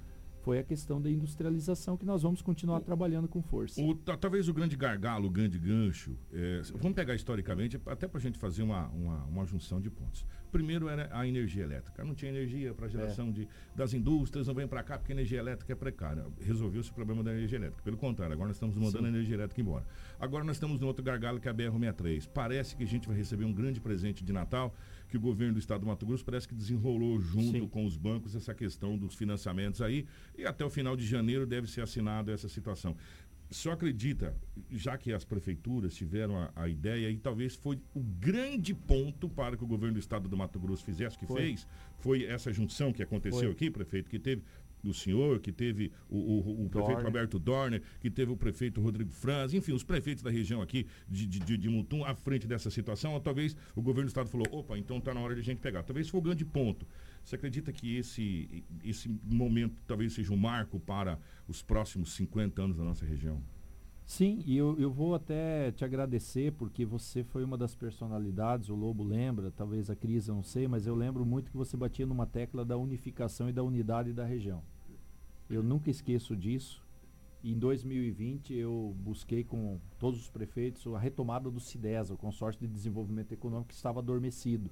foi 0.48 0.60
a 0.60 0.62
questão 0.62 0.98
da 0.98 1.10
industrialização 1.10 1.94
que 1.94 2.06
nós 2.06 2.22
vamos 2.22 2.40
continuar 2.40 2.78
o, 2.78 2.80
trabalhando 2.80 3.28
com 3.28 3.42
força. 3.42 3.78
O, 3.82 3.94
talvez 3.94 4.48
o 4.48 4.54
grande 4.54 4.76
gargalo, 4.76 5.26
o 5.26 5.30
grande 5.30 5.58
gancho, 5.58 6.16
é, 6.32 6.62
vamos 6.76 6.94
pegar 6.94 7.14
historicamente, 7.14 7.78
até 7.84 8.08
para 8.08 8.16
a 8.16 8.22
gente 8.22 8.38
fazer 8.38 8.62
uma, 8.62 8.88
uma, 8.88 9.24
uma, 9.24 9.44
junção 9.44 9.78
de 9.78 9.90
pontos. 9.90 10.24
Primeiro 10.50 10.88
era 10.88 11.06
a 11.12 11.28
energia 11.28 11.62
elétrica. 11.64 12.02
Não 12.02 12.14
tinha 12.14 12.30
energia 12.30 12.72
para 12.72 12.88
geração 12.88 13.28
é. 13.28 13.32
de, 13.32 13.48
das 13.76 13.92
indústrias, 13.92 14.46
não 14.46 14.54
vem 14.54 14.66
para 14.66 14.82
cá 14.82 14.96
porque 14.96 15.12
a 15.12 15.16
energia 15.16 15.38
elétrica 15.38 15.70
é 15.70 15.76
precária. 15.76 16.24
Resolveu-se 16.40 16.90
o 16.90 16.94
problema 16.94 17.22
da 17.22 17.30
energia 17.30 17.58
elétrica. 17.58 17.82
Pelo 17.82 17.98
contrário, 17.98 18.32
agora 18.32 18.48
nós 18.48 18.56
estamos 18.56 18.74
mandando 18.74 19.00
Sim. 19.00 19.04
a 19.04 19.08
energia 19.10 19.34
elétrica 19.34 19.60
embora. 19.60 19.84
Agora 20.18 20.44
nós 20.44 20.56
estamos 20.56 20.80
no 20.80 20.86
outro 20.86 21.04
gargalo 21.04 21.38
que 21.38 21.46
é 21.46 21.50
a 21.50 21.54
BR-63. 21.54 22.26
Parece 22.32 22.74
que 22.74 22.84
a 22.84 22.86
gente 22.86 23.06
vai 23.06 23.18
receber 23.18 23.44
um 23.44 23.52
grande 23.52 23.82
presente 23.82 24.24
de 24.24 24.32
Natal 24.32 24.74
que 25.08 25.16
o 25.16 25.20
governo 25.20 25.54
do 25.54 25.58
estado 25.58 25.80
do 25.80 25.86
Mato 25.86 26.04
Grosso 26.06 26.24
parece 26.24 26.46
que 26.46 26.54
desenrolou 26.54 27.18
junto 27.20 27.58
Sim. 27.58 27.68
com 27.68 27.84
os 27.84 27.96
bancos 27.96 28.34
essa 28.34 28.54
questão 28.54 28.96
dos 28.96 29.14
financiamentos 29.14 29.80
aí 29.80 30.06
e 30.36 30.44
até 30.44 30.64
o 30.64 30.70
final 30.70 30.96
de 30.96 31.06
janeiro 31.06 31.46
deve 31.46 31.66
ser 31.66 31.80
assinada 31.80 32.32
essa 32.32 32.48
situação. 32.48 32.96
Só 33.50 33.72
acredita, 33.72 34.36
já 34.70 34.98
que 34.98 35.10
as 35.10 35.24
prefeituras 35.24 35.94
tiveram 35.94 36.36
a, 36.36 36.52
a, 36.54 36.68
ideia, 36.68 37.10
e 37.10 37.16
talvez 37.16 37.54
foi 37.54 37.80
o 37.94 38.00
grande 38.00 38.74
ponto 38.74 39.26
para 39.26 39.56
que 39.56 39.64
o 39.64 39.66
governo 39.66 39.94
do 39.94 40.00
estado 40.00 40.28
do 40.28 40.36
Mato 40.36 40.60
Grosso 40.60 40.84
fizesse 40.84 41.16
o 41.16 41.18
que 41.18 41.26
foi. 41.26 41.40
fez, 41.40 41.66
foi 41.96 42.24
essa 42.24 42.52
junção 42.52 42.92
que 42.92 43.02
aconteceu 43.02 43.40
foi. 43.40 43.50
aqui, 43.50 43.70
prefeito, 43.70 44.10
que 44.10 44.18
teve 44.18 44.42
do 44.88 44.94
senhor, 44.94 45.38
que 45.40 45.52
teve 45.52 45.92
o, 46.08 46.16
o, 46.16 46.64
o 46.64 46.68
prefeito 46.68 47.02
Roberto 47.02 47.38
Dorner, 47.38 47.82
que 48.00 48.10
teve 48.10 48.32
o 48.32 48.36
prefeito 48.36 48.80
Rodrigo 48.80 49.10
Franz, 49.10 49.52
enfim, 49.52 49.72
os 49.72 49.84
prefeitos 49.84 50.22
da 50.22 50.30
região 50.30 50.62
aqui 50.62 50.86
de, 51.08 51.26
de, 51.26 51.56
de 51.56 51.68
Mutum 51.68 52.04
à 52.04 52.14
frente 52.14 52.46
dessa 52.46 52.70
situação, 52.70 53.12
ou 53.12 53.20
talvez 53.20 53.56
o 53.76 53.82
governo 53.82 54.06
do 54.06 54.08
estado 54.08 54.28
falou, 54.28 54.46
opa, 54.50 54.78
então 54.78 54.98
está 54.98 55.12
na 55.12 55.20
hora 55.20 55.34
de 55.34 55.40
a 55.40 55.44
gente 55.44 55.60
pegar. 55.60 55.82
Talvez 55.82 56.08
foi 56.08 56.20
o 56.20 56.22
grande 56.22 56.44
ponto. 56.44 56.86
Você 57.22 57.36
acredita 57.36 57.72
que 57.72 57.96
esse, 57.96 58.64
esse 58.82 59.08
momento 59.24 59.82
talvez 59.86 60.14
seja 60.14 60.32
um 60.32 60.36
marco 60.36 60.80
para 60.80 61.18
os 61.46 61.62
próximos 61.62 62.14
50 62.14 62.62
anos 62.62 62.76
da 62.76 62.84
nossa 62.84 63.04
região? 63.04 63.42
Sim, 64.08 64.42
e 64.46 64.56
eu, 64.56 64.74
eu 64.78 64.90
vou 64.90 65.14
até 65.14 65.70
te 65.70 65.84
agradecer 65.84 66.52
porque 66.52 66.86
você 66.86 67.22
foi 67.22 67.44
uma 67.44 67.58
das 67.58 67.74
personalidades, 67.74 68.70
o 68.70 68.74
Lobo 68.74 69.04
lembra, 69.04 69.50
talvez 69.50 69.90
a 69.90 69.94
Cris 69.94 70.28
não 70.28 70.42
sei, 70.42 70.66
mas 70.66 70.86
eu 70.86 70.94
lembro 70.94 71.26
muito 71.26 71.50
que 71.50 71.56
você 71.58 71.76
batia 71.76 72.06
numa 72.06 72.24
tecla 72.24 72.64
da 72.64 72.78
unificação 72.78 73.50
e 73.50 73.52
da 73.52 73.62
unidade 73.62 74.14
da 74.14 74.24
região. 74.24 74.62
Eu 75.50 75.62
nunca 75.62 75.90
esqueço 75.90 76.36
disso. 76.36 76.84
Em 77.42 77.56
2020 77.56 78.52
eu 78.52 78.94
busquei 78.98 79.44
com 79.44 79.78
todos 79.98 80.20
os 80.20 80.28
prefeitos 80.28 80.86
a 80.94 80.98
retomada 80.98 81.50
do 81.50 81.60
CIDESA, 81.60 82.12
o 82.14 82.16
Consórcio 82.16 82.66
de 82.66 82.72
Desenvolvimento 82.72 83.32
Econômico 83.32 83.68
que 83.68 83.74
estava 83.74 84.00
adormecido. 84.00 84.70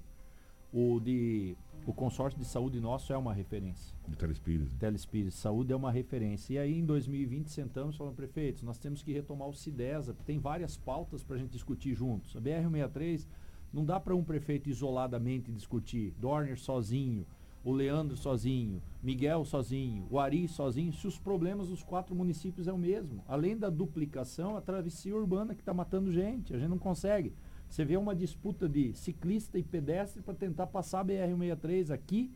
O, 0.73 1.01
de, 1.01 1.57
o 1.87 1.93
consórcio 1.93 2.39
de 2.39 2.45
saúde 2.45 2.81
nosso 2.81 3.13
é 3.13 3.17
uma 3.17 3.33
referência. 3.33 3.97
De 4.07 4.17
Telespires. 4.17 4.69
Né? 4.69 4.77
Telespires. 4.79 5.35
Saúde 5.35 5.73
é 5.73 5.77
uma 5.77 5.93
referência. 5.93 6.55
E 6.55 6.59
aí, 6.59 6.79
em 6.79 6.85
2020, 6.85 7.49
sentamos 7.49 7.95
e 7.95 7.99
falamos, 7.99 8.17
prefeitos, 8.17 8.63
nós 8.63 8.77
temos 8.77 9.03
que 9.03 9.13
retomar 9.13 9.49
o 9.49 9.55
CIDESA, 9.55 10.13
tem 10.27 10.39
várias 10.39 10.77
pautas 10.77 11.23
para 11.23 11.37
a 11.37 11.39
gente 11.39 11.53
discutir 11.53 11.95
juntos. 11.95 12.37
A 12.37 12.41
BR-163 12.41 13.27
não 13.73 13.85
dá 13.85 13.99
para 14.01 14.15
um 14.15 14.25
prefeito 14.25 14.69
isoladamente 14.69 15.53
discutir. 15.53 16.13
Dorner 16.19 16.59
sozinho, 16.59 17.25
o 17.67 17.73
Leandro 17.73 18.17
sozinho, 18.17 18.81
Miguel 19.03 19.45
sozinho, 19.45 20.07
o 20.09 20.21
Ari 20.21 20.47
sozinho, 20.47 20.93
se 20.93 21.05
os 21.05 21.19
problemas 21.19 21.67
dos 21.67 21.83
quatro 21.83 22.15
municípios 22.15 22.69
é 22.69 22.73
o 22.73 22.79
mesmo. 22.79 23.25
Além 23.27 23.59
da 23.59 23.69
duplicação, 23.69 24.57
a 24.57 24.61
travessia 24.61 25.17
urbana 25.17 25.53
que 25.53 25.63
está 25.63 25.75
matando 25.75 26.13
gente. 26.13 26.55
A 26.55 26.59
gente 26.61 26.69
não 26.69 26.79
consegue. 26.79 27.35
Você 27.69 27.85
vê 27.85 27.97
uma 27.97 28.15
disputa 28.15 28.69
de 28.69 28.95
ciclista 28.95 29.59
e 29.59 29.65
pedestre 29.65 30.23
para 30.23 30.33
tentar 30.33 30.69
passar 30.69 31.01
a 31.01 31.05
BR-163 31.07 31.91
aqui, 31.91 32.33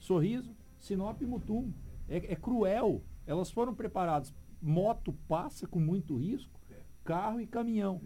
Sorriso, 0.00 0.52
Sinop 0.80 1.22
e 1.22 1.26
Mutum. 1.26 1.72
É, 2.08 2.16
é, 2.16 2.34
cruel. 2.34 3.04
Elas 3.24 3.52
foram 3.52 3.76
preparadas. 3.76 4.34
Moto 4.60 5.12
passa 5.28 5.64
com 5.64 5.78
muito 5.78 6.16
risco, 6.16 6.60
carro 7.04 7.40
e 7.40 7.46
caminhão. 7.46 8.00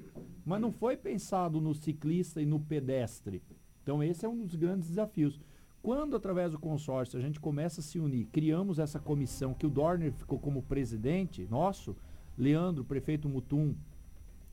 Mas 0.45 0.61
não 0.61 0.71
foi 0.71 0.95
pensado 0.95 1.59
no 1.59 1.75
ciclista 1.75 2.43
e 2.43 2.45
no 2.45 2.61
pedestre. 2.61 3.43
Então 3.83 4.03
esse 4.03 4.27
é 4.27 4.29
um 4.29 4.37
dos 4.37 4.55
grandes 4.55 4.89
desafios. 4.89 5.41
Quando, 5.87 6.17
através 6.17 6.51
do 6.51 6.59
consórcio, 6.59 7.17
a 7.17 7.23
gente 7.23 7.39
começa 7.39 7.81
a 7.81 7.85
se 7.85 8.01
unir, 8.01 8.27
criamos 8.33 8.81
essa 8.81 8.99
comissão 8.99 9.55
que 9.55 9.65
o 9.65 9.71
Dorner 9.71 10.13
ficou 10.13 10.37
como 10.37 10.61
presidente 10.61 11.47
nosso, 11.49 11.95
Leandro, 12.37 12.85
prefeito 12.85 13.29
Mutum, 13.29 13.73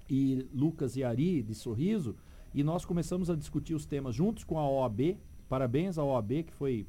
e 0.08 0.48
Lucas 0.54 0.96
e 0.96 1.04
Ari 1.04 1.42
de 1.42 1.56
Sorriso, 1.56 2.16
e 2.54 2.64
nós 2.64 2.86
começamos 2.86 3.32
a 3.32 3.36
discutir 3.36 3.74
os 3.74 3.84
temas 3.84 4.14
juntos 4.14 4.44
com 4.44 4.60
a 4.60 4.70
OAB. 4.70 5.18
Parabéns 5.50 5.98
à 5.98 6.04
OAB, 6.04 6.44
que 6.44 6.54
foi 6.54 6.86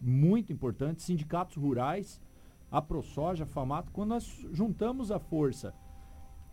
muito 0.00 0.52
importante, 0.52 1.00
sindicatos 1.00 1.56
rurais, 1.56 2.20
a 2.72 2.82
ProSoja, 2.82 3.44
a 3.44 3.46
FAMATO, 3.46 3.92
quando 3.92 4.08
nós 4.08 4.44
juntamos 4.52 5.12
a 5.12 5.20
força 5.20 5.72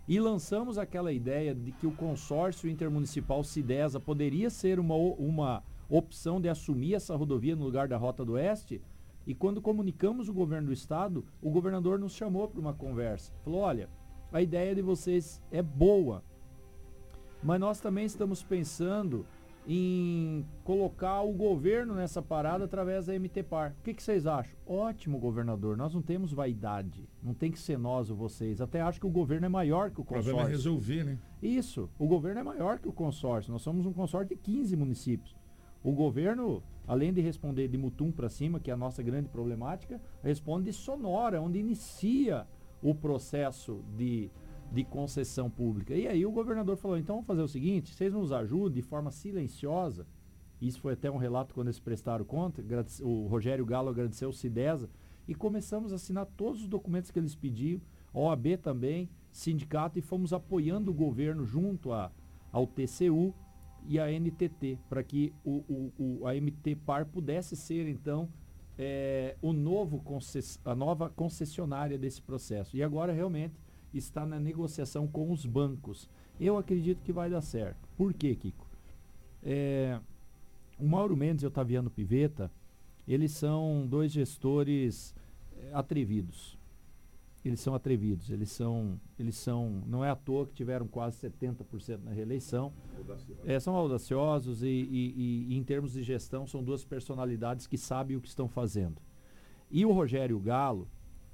e 0.07 0.19
lançamos 0.19 0.77
aquela 0.77 1.11
ideia 1.11 1.55
de 1.55 1.71
que 1.71 1.87
o 1.87 1.91
consórcio 1.91 2.69
intermunicipal 2.69 3.43
CIDESA 3.43 3.99
poderia 3.99 4.51
ser 4.51 4.79
uma, 4.79 4.93
uma 4.93 5.63
opção 5.91 6.39
de 6.39 6.47
assumir 6.47 6.95
essa 6.95 7.15
rodovia 7.15 7.55
no 7.55 7.65
lugar 7.65 7.87
da 7.87 7.97
Rota 7.97 8.23
do 8.23 8.33
Oeste, 8.33 8.81
e 9.27 9.35
quando 9.35 9.61
comunicamos 9.61 10.29
o 10.29 10.33
governo 10.33 10.67
do 10.67 10.73
estado, 10.73 11.25
o 11.41 11.51
governador 11.51 11.99
nos 11.99 12.13
chamou 12.13 12.47
para 12.47 12.59
uma 12.59 12.73
conversa. 12.73 13.31
Falou: 13.43 13.59
olha, 13.59 13.89
a 14.31 14.41
ideia 14.41 14.73
de 14.73 14.81
vocês 14.81 15.41
é 15.51 15.61
boa, 15.61 16.23
mas 17.43 17.59
nós 17.59 17.79
também 17.79 18.05
estamos 18.05 18.41
pensando 18.41 19.25
em 19.67 20.43
colocar 20.63 21.21
o 21.21 21.31
governo 21.33 21.93
nessa 21.93 22.19
parada 22.19 22.65
através 22.65 23.05
da 23.05 23.13
MTPAR. 23.13 23.75
O 23.79 23.83
que, 23.83 23.93
que, 23.93 24.01
vocês 24.01 24.25
acham? 24.25 24.57
Ótimo, 24.65 25.19
governador. 25.19 25.77
Nós 25.77 25.93
não 25.93 26.01
temos 26.01 26.33
vaidade. 26.33 27.07
Não 27.21 27.33
tem 27.33 27.51
que 27.51 27.59
ser 27.59 27.77
nós 27.77 28.09
ou 28.09 28.15
vocês. 28.15 28.59
Até 28.59 28.81
acho 28.81 28.99
que 28.99 29.05
o 29.05 29.11
governo 29.11 29.45
é 29.45 29.49
maior 29.49 29.91
que 29.91 30.01
o 30.01 30.03
consórcio. 30.03 30.31
O 30.31 30.35
problema 30.35 30.49
é 30.49 30.51
resolver, 30.51 31.03
né? 31.03 31.19
Isso. 31.43 31.89
O 31.99 32.07
governo 32.07 32.39
é 32.39 32.43
maior 32.43 32.79
que 32.79 32.87
o 32.87 32.93
consórcio. 32.93 33.51
Nós 33.51 33.61
somos 33.61 33.85
um 33.85 33.93
consórcio 33.93 34.35
de 34.35 34.41
15 34.41 34.75
municípios. 34.75 35.35
O 35.83 35.91
governo, 35.91 36.61
além 36.87 37.11
de 37.11 37.21
responder 37.21 37.67
de 37.67 37.77
Mutum 37.77 38.11
para 38.11 38.29
cima, 38.29 38.59
que 38.59 38.69
é 38.69 38.73
a 38.73 38.77
nossa 38.77 39.01
grande 39.01 39.29
problemática, 39.29 39.99
responde 40.23 40.65
de 40.65 40.73
Sonora, 40.73 41.41
onde 41.41 41.59
inicia 41.59 42.47
o 42.81 42.93
processo 42.93 43.83
de, 43.97 44.29
de 44.71 44.83
concessão 44.83 45.49
pública. 45.49 45.95
E 45.95 46.07
aí 46.07 46.25
o 46.25 46.31
governador 46.31 46.77
falou: 46.77 46.97
então 46.97 47.15
vamos 47.15 47.27
fazer 47.27 47.41
o 47.41 47.47
seguinte, 47.47 47.93
vocês 47.93 48.13
nos 48.13 48.31
ajudem 48.31 48.75
de 48.75 48.81
forma 48.81 49.11
silenciosa. 49.11 50.05
Isso 50.61 50.79
foi 50.79 50.93
até 50.93 51.09
um 51.09 51.17
relato 51.17 51.55
quando 51.55 51.67
eles 51.67 51.79
prestaram 51.79 52.23
conta. 52.23 52.63
O 53.01 53.25
Rogério 53.25 53.65
Galo 53.65 53.89
agradeceu 53.89 54.29
o 54.29 54.33
CIDESA 54.33 54.87
e 55.27 55.33
começamos 55.33 55.91
a 55.91 55.95
assinar 55.95 56.27
todos 56.37 56.61
os 56.61 56.67
documentos 56.67 57.09
que 57.09 57.17
eles 57.17 57.33
pediam, 57.33 57.81
OAB 58.13 58.57
também, 58.61 59.09
sindicato, 59.31 59.97
e 59.97 60.01
fomos 60.03 60.33
apoiando 60.33 60.91
o 60.91 60.93
governo 60.93 61.43
junto 61.43 61.91
a, 61.91 62.11
ao 62.51 62.67
TCU 62.67 63.33
e 63.87 63.99
a 63.99 64.07
NTT, 64.07 64.77
para 64.89 65.03
que 65.03 65.33
o, 65.43 65.63
o, 65.67 66.19
o, 66.21 66.27
a 66.27 66.33
MT 66.33 66.75
Par 66.85 67.05
pudesse 67.05 67.55
ser 67.55 67.87
então 67.87 68.29
é, 68.77 69.35
o 69.41 69.53
novo 69.53 70.03
a 70.65 70.75
nova 70.75 71.09
concessionária 71.09 71.97
desse 71.97 72.21
processo. 72.21 72.75
E 72.75 72.83
agora 72.83 73.11
realmente 73.11 73.53
está 73.93 74.25
na 74.25 74.39
negociação 74.39 75.07
com 75.07 75.31
os 75.31 75.45
bancos. 75.45 76.09
Eu 76.39 76.57
acredito 76.57 77.03
que 77.03 77.11
vai 77.11 77.29
dar 77.29 77.41
certo. 77.41 77.87
Por 77.97 78.13
quê, 78.13 78.35
Kiko? 78.35 78.67
É, 79.43 79.99
o 80.79 80.87
Mauro 80.87 81.15
Mendes 81.15 81.43
e 81.43 81.45
o 81.45 81.49
Otaviano 81.49 81.89
Piveta, 81.89 82.51
eles 83.07 83.31
são 83.31 83.85
dois 83.87 84.11
gestores 84.11 85.13
é, 85.57 85.73
atrevidos. 85.73 86.57
Eles 87.43 87.59
são 87.59 87.73
atrevidos, 87.73 88.29
eles 88.29 88.51
são, 88.51 88.99
eles 89.17 89.35
são, 89.35 89.81
não 89.87 90.05
é 90.05 90.09
à 90.11 90.15
toa 90.15 90.45
que 90.45 90.53
tiveram 90.53 90.87
quase 90.87 91.17
70% 91.27 92.03
na 92.03 92.11
reeleição. 92.11 92.71
É, 93.45 93.59
são 93.59 93.75
audaciosos 93.75 94.61
e, 94.61 94.67
e, 94.67 95.47
e, 95.49 95.57
em 95.57 95.63
termos 95.63 95.93
de 95.93 96.03
gestão, 96.03 96.45
são 96.45 96.63
duas 96.63 96.85
personalidades 96.85 97.65
que 97.65 97.77
sabem 97.77 98.15
o 98.15 98.21
que 98.21 98.27
estão 98.27 98.47
fazendo. 98.47 99.01
E 99.71 99.85
o 99.85 99.91
Rogério 99.91 100.39
Galo, 100.39 100.87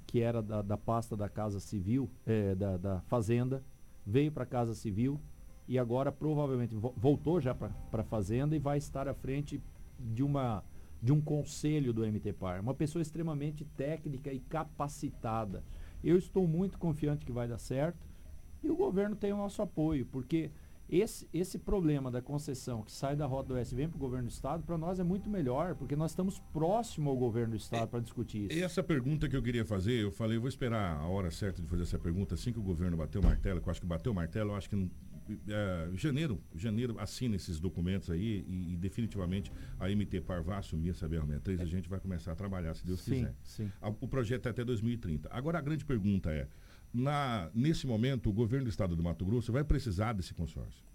que 0.05 0.21
era 0.21 0.41
da, 0.41 0.61
da 0.61 0.77
pasta 0.77 1.17
da 1.17 1.27
Casa 1.27 1.59
Civil, 1.59 2.09
é, 2.25 2.55
da, 2.55 2.77
da 2.77 3.01
Fazenda, 3.01 3.61
veio 4.05 4.31
para 4.31 4.43
a 4.43 4.47
Casa 4.47 4.73
Civil 4.73 5.19
e 5.67 5.77
agora 5.77 6.11
provavelmente 6.11 6.73
vo 6.73 6.93
voltou 6.95 7.41
já 7.41 7.53
para 7.53 7.73
a 7.91 8.03
Fazenda 8.03 8.55
e 8.55 8.59
vai 8.59 8.77
estar 8.77 9.07
à 9.07 9.13
frente 9.13 9.61
de 9.99 10.23
uma 10.23 10.63
de 11.01 11.11
um 11.11 11.21
conselho 11.21 11.93
do 11.93 12.01
MTPAR, 12.01 12.59
uma 12.59 12.73
pessoa 12.73 13.01
extremamente 13.01 13.63
técnica 13.63 14.33
e 14.33 14.39
capacitada. 14.39 15.63
Eu 16.03 16.17
estou 16.17 16.47
muito 16.47 16.77
confiante 16.77 17.25
que 17.25 17.31
vai 17.31 17.47
dar 17.47 17.57
certo 17.57 18.05
e 18.63 18.69
o 18.69 18.75
governo 18.75 19.15
tem 19.15 19.33
o 19.33 19.37
nosso 19.37 19.61
apoio, 19.61 20.05
porque 20.05 20.51
esse, 20.89 21.27
esse 21.33 21.59
problema 21.59 22.09
da 22.09 22.21
concessão 22.21 22.81
que 22.81 22.91
sai 22.91 23.15
da 23.15 23.25
Rota 23.25 23.49
do 23.49 23.53
Oeste 23.55 23.75
e 23.75 23.77
vem 23.77 23.89
para 23.89 23.97
o 23.97 23.99
governo 23.99 24.27
do 24.27 24.31
Estado, 24.31 24.63
para 24.63 24.77
nós 24.77 24.99
é 24.99 25.03
muito 25.03 25.29
melhor, 25.29 25.75
porque 25.75 25.95
nós 25.95 26.11
estamos 26.11 26.39
próximo 26.53 27.09
ao 27.09 27.17
governo 27.17 27.51
do 27.51 27.57
Estado 27.57 27.89
para 27.89 27.99
discutir 27.99 28.45
isso. 28.45 28.57
E 28.57 28.63
essa 28.63 28.81
pergunta 28.81 29.27
que 29.27 29.35
eu 29.35 29.43
queria 29.43 29.65
fazer, 29.65 30.03
eu 30.03 30.11
falei, 30.11 30.37
eu 30.37 30.41
vou 30.41 30.47
esperar 30.47 30.97
a 30.97 31.05
hora 31.07 31.29
certa 31.29 31.61
de 31.61 31.67
fazer 31.67 31.83
essa 31.83 31.99
pergunta, 31.99 32.35
assim 32.35 32.53
que 32.53 32.59
o 32.59 32.63
governo 32.63 32.95
bateu 32.95 33.19
o 33.19 33.23
martelo, 33.23 33.59
que 33.59 33.67
eu 33.67 33.71
acho 33.71 33.81
que 33.81 33.87
bateu 33.87 34.13
o 34.13 34.15
martelo, 34.15 34.51
eu 34.51 34.55
acho 34.55 34.69
que 34.69 34.89
é, 35.47 35.89
janeiro, 35.95 36.41
janeiro 36.55 36.99
assina 36.99 37.35
esses 37.35 37.59
documentos 37.59 38.09
aí 38.09 38.45
e, 38.47 38.73
e 38.73 38.77
definitivamente 38.77 39.51
a 39.79 39.87
MT 39.87 40.21
Par 40.21 40.41
vai 40.41 40.57
assumir 40.57 40.91
essa 40.91 41.07
BR-63 41.07 41.59
e 41.59 41.61
a 41.61 41.65
gente 41.65 41.89
vai 41.89 41.99
começar 41.99 42.31
a 42.31 42.35
trabalhar, 42.35 42.73
se 42.75 42.85
Deus 42.85 43.01
sim, 43.01 43.15
quiser. 43.15 43.35
Sim. 43.43 43.71
O 44.01 44.07
projeto 44.07 44.47
é 44.47 44.49
até 44.49 44.63
2030. 44.63 45.29
Agora 45.31 45.57
a 45.57 45.61
grande 45.61 45.85
pergunta 45.85 46.31
é, 46.31 46.47
na, 46.93 47.49
nesse 47.53 47.85
momento, 47.85 48.29
o 48.29 48.33
governo 48.33 48.65
do 48.65 48.69
estado 48.69 48.95
do 48.95 49.03
Mato 49.03 49.25
Grosso 49.25 49.51
vai 49.51 49.63
precisar 49.63 50.13
desse 50.13 50.33
consórcio. 50.33 50.85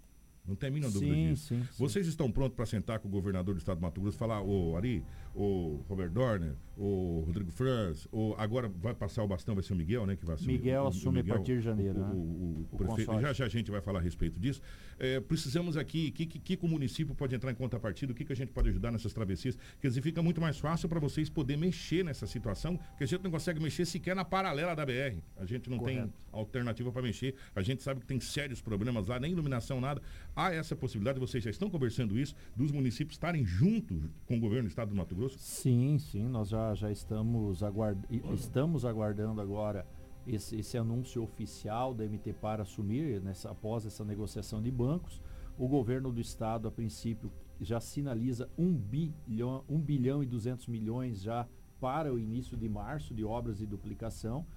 Não 0.45 0.55
tem 0.55 0.67
a 0.67 0.71
mínima 0.71 0.91
dúvida 0.91 1.13
sim, 1.13 1.29
disso. 1.29 1.55
Sim, 1.55 1.67
Vocês 1.77 2.05
estão 2.05 2.29
prontos 2.29 2.55
para 2.55 2.65
sentar 2.65 2.99
com 2.99 3.07
o 3.07 3.11
governador 3.11 3.55
do 3.55 3.59
estado 3.59 3.77
do 3.77 3.81
Mato 3.81 4.01
Grosso 4.01 4.17
e 4.17 4.19
falar, 4.19 4.41
ô 4.41 4.75
Ari, 4.75 5.03
o 5.33 5.79
Robert 5.87 6.11
Dorner, 6.11 6.53
o 6.77 7.23
Rodrigo 7.25 7.51
Franz, 7.51 8.07
o, 8.11 8.35
agora 8.37 8.67
vai 8.67 8.93
passar 8.93 9.23
o 9.23 9.27
bastão, 9.27 9.55
vai 9.55 9.63
ser 9.63 9.73
o 9.73 9.75
Miguel, 9.75 10.05
né? 10.05 10.15
Que 10.15 10.25
vai 10.25 10.35
assumir. 10.35 10.53
Miguel 10.53 10.83
o, 10.83 10.87
assume 10.87 11.21
Miguel, 11.21 11.33
a 11.33 11.37
partir 11.37 11.57
de 11.57 11.61
janeiro. 11.61 11.97
O, 11.97 12.01
né? 12.01 12.11
o, 12.13 12.67
o 12.71 12.77
prefeito, 12.77 13.19
já 13.21 13.33
já 13.33 13.45
a 13.45 13.49
gente 13.49 13.71
vai 13.71 13.79
falar 13.79 13.99
a 13.99 14.01
respeito 14.01 14.39
disso. 14.39 14.61
É, 14.99 15.19
precisamos 15.19 15.77
aqui, 15.77 16.11
que, 16.11 16.25
que, 16.25 16.57
que 16.57 16.65
o 16.65 16.67
município 16.67 17.15
pode 17.15 17.33
entrar 17.33 17.51
em 17.51 17.55
contrapartida, 17.55 18.11
o 18.11 18.15
que, 18.15 18.25
que 18.25 18.33
a 18.33 18.35
gente 18.35 18.51
pode 18.51 18.69
ajudar 18.69 18.91
nessas 18.91 19.13
travessias, 19.13 19.57
quer 19.79 19.87
dizer, 19.87 20.01
fica 20.01 20.21
muito 20.21 20.41
mais 20.41 20.59
fácil 20.59 20.89
para 20.89 20.99
vocês 20.99 21.29
poder 21.29 21.57
mexer 21.57 22.03
nessa 22.03 22.27
situação, 22.27 22.77
que 22.97 23.03
a 23.03 23.07
gente 23.07 23.23
não 23.23 23.31
consegue 23.31 23.59
mexer 23.59 23.85
sequer 23.85 24.15
na 24.15 24.25
paralela 24.25 24.75
da 24.75 24.85
BR. 24.85 25.19
A 25.37 25.45
gente 25.45 25.69
não 25.69 25.77
Correto. 25.77 26.01
tem 26.01 26.13
alternativa 26.33 26.91
para 26.91 27.01
mexer. 27.01 27.35
A 27.55 27.61
gente 27.61 27.81
sabe 27.81 28.01
que 28.01 28.05
tem 28.05 28.19
sérios 28.19 28.61
problemas 28.61 29.07
lá, 29.07 29.19
nem 29.19 29.31
iluminação, 29.31 29.79
nada. 29.79 30.01
Há 30.35 30.51
essa 30.51 30.75
possibilidade, 30.75 31.19
vocês 31.19 31.43
já 31.43 31.51
estão 31.51 31.69
conversando 31.69 32.17
isso, 32.17 32.35
dos 32.55 32.71
municípios 32.71 33.13
estarem 33.13 33.45
juntos 33.45 34.09
com 34.25 34.37
o 34.37 34.39
governo 34.39 34.63
do 34.63 34.69
estado 34.69 34.89
do 34.89 34.95
Mato 34.95 35.13
Grosso? 35.13 35.37
Sim, 35.37 35.99
sim, 35.99 36.23
nós 36.23 36.49
já, 36.49 36.73
já 36.73 36.91
estamos, 36.91 37.61
aguard... 37.61 38.03
estamos 38.33 38.83
aguardando 38.83 39.39
agora 39.39 39.85
esse, 40.25 40.55
esse 40.55 40.75
anúncio 40.75 41.21
oficial 41.21 41.93
da 41.93 42.03
MT 42.03 42.33
para 42.33 42.63
assumir 42.63 43.21
nessa, 43.21 43.51
após 43.51 43.85
essa 43.85 44.03
negociação 44.03 44.59
de 44.59 44.71
bancos. 44.71 45.21
O 45.55 45.67
governo 45.67 46.11
do 46.11 46.19
estado, 46.19 46.67
a 46.67 46.71
princípio, 46.71 47.31
já 47.61 47.79
sinaliza 47.79 48.49
1 48.57 48.73
bilhão, 48.75 49.63
1 49.69 49.79
bilhão 49.79 50.23
e 50.23 50.25
200 50.25 50.65
milhões 50.65 51.21
já 51.21 51.47
para 51.79 52.11
o 52.11 52.17
início 52.17 52.57
de 52.57 52.67
março 52.67 53.13
de 53.13 53.23
obras 53.23 53.59
de 53.59 53.67
duplicação 53.67 54.47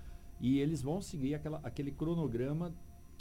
e 0.40 0.58
eles 0.58 0.80
vão 0.80 1.02
seguir 1.02 1.34
aquela, 1.34 1.60
aquele 1.62 1.90
cronograma 1.90 2.74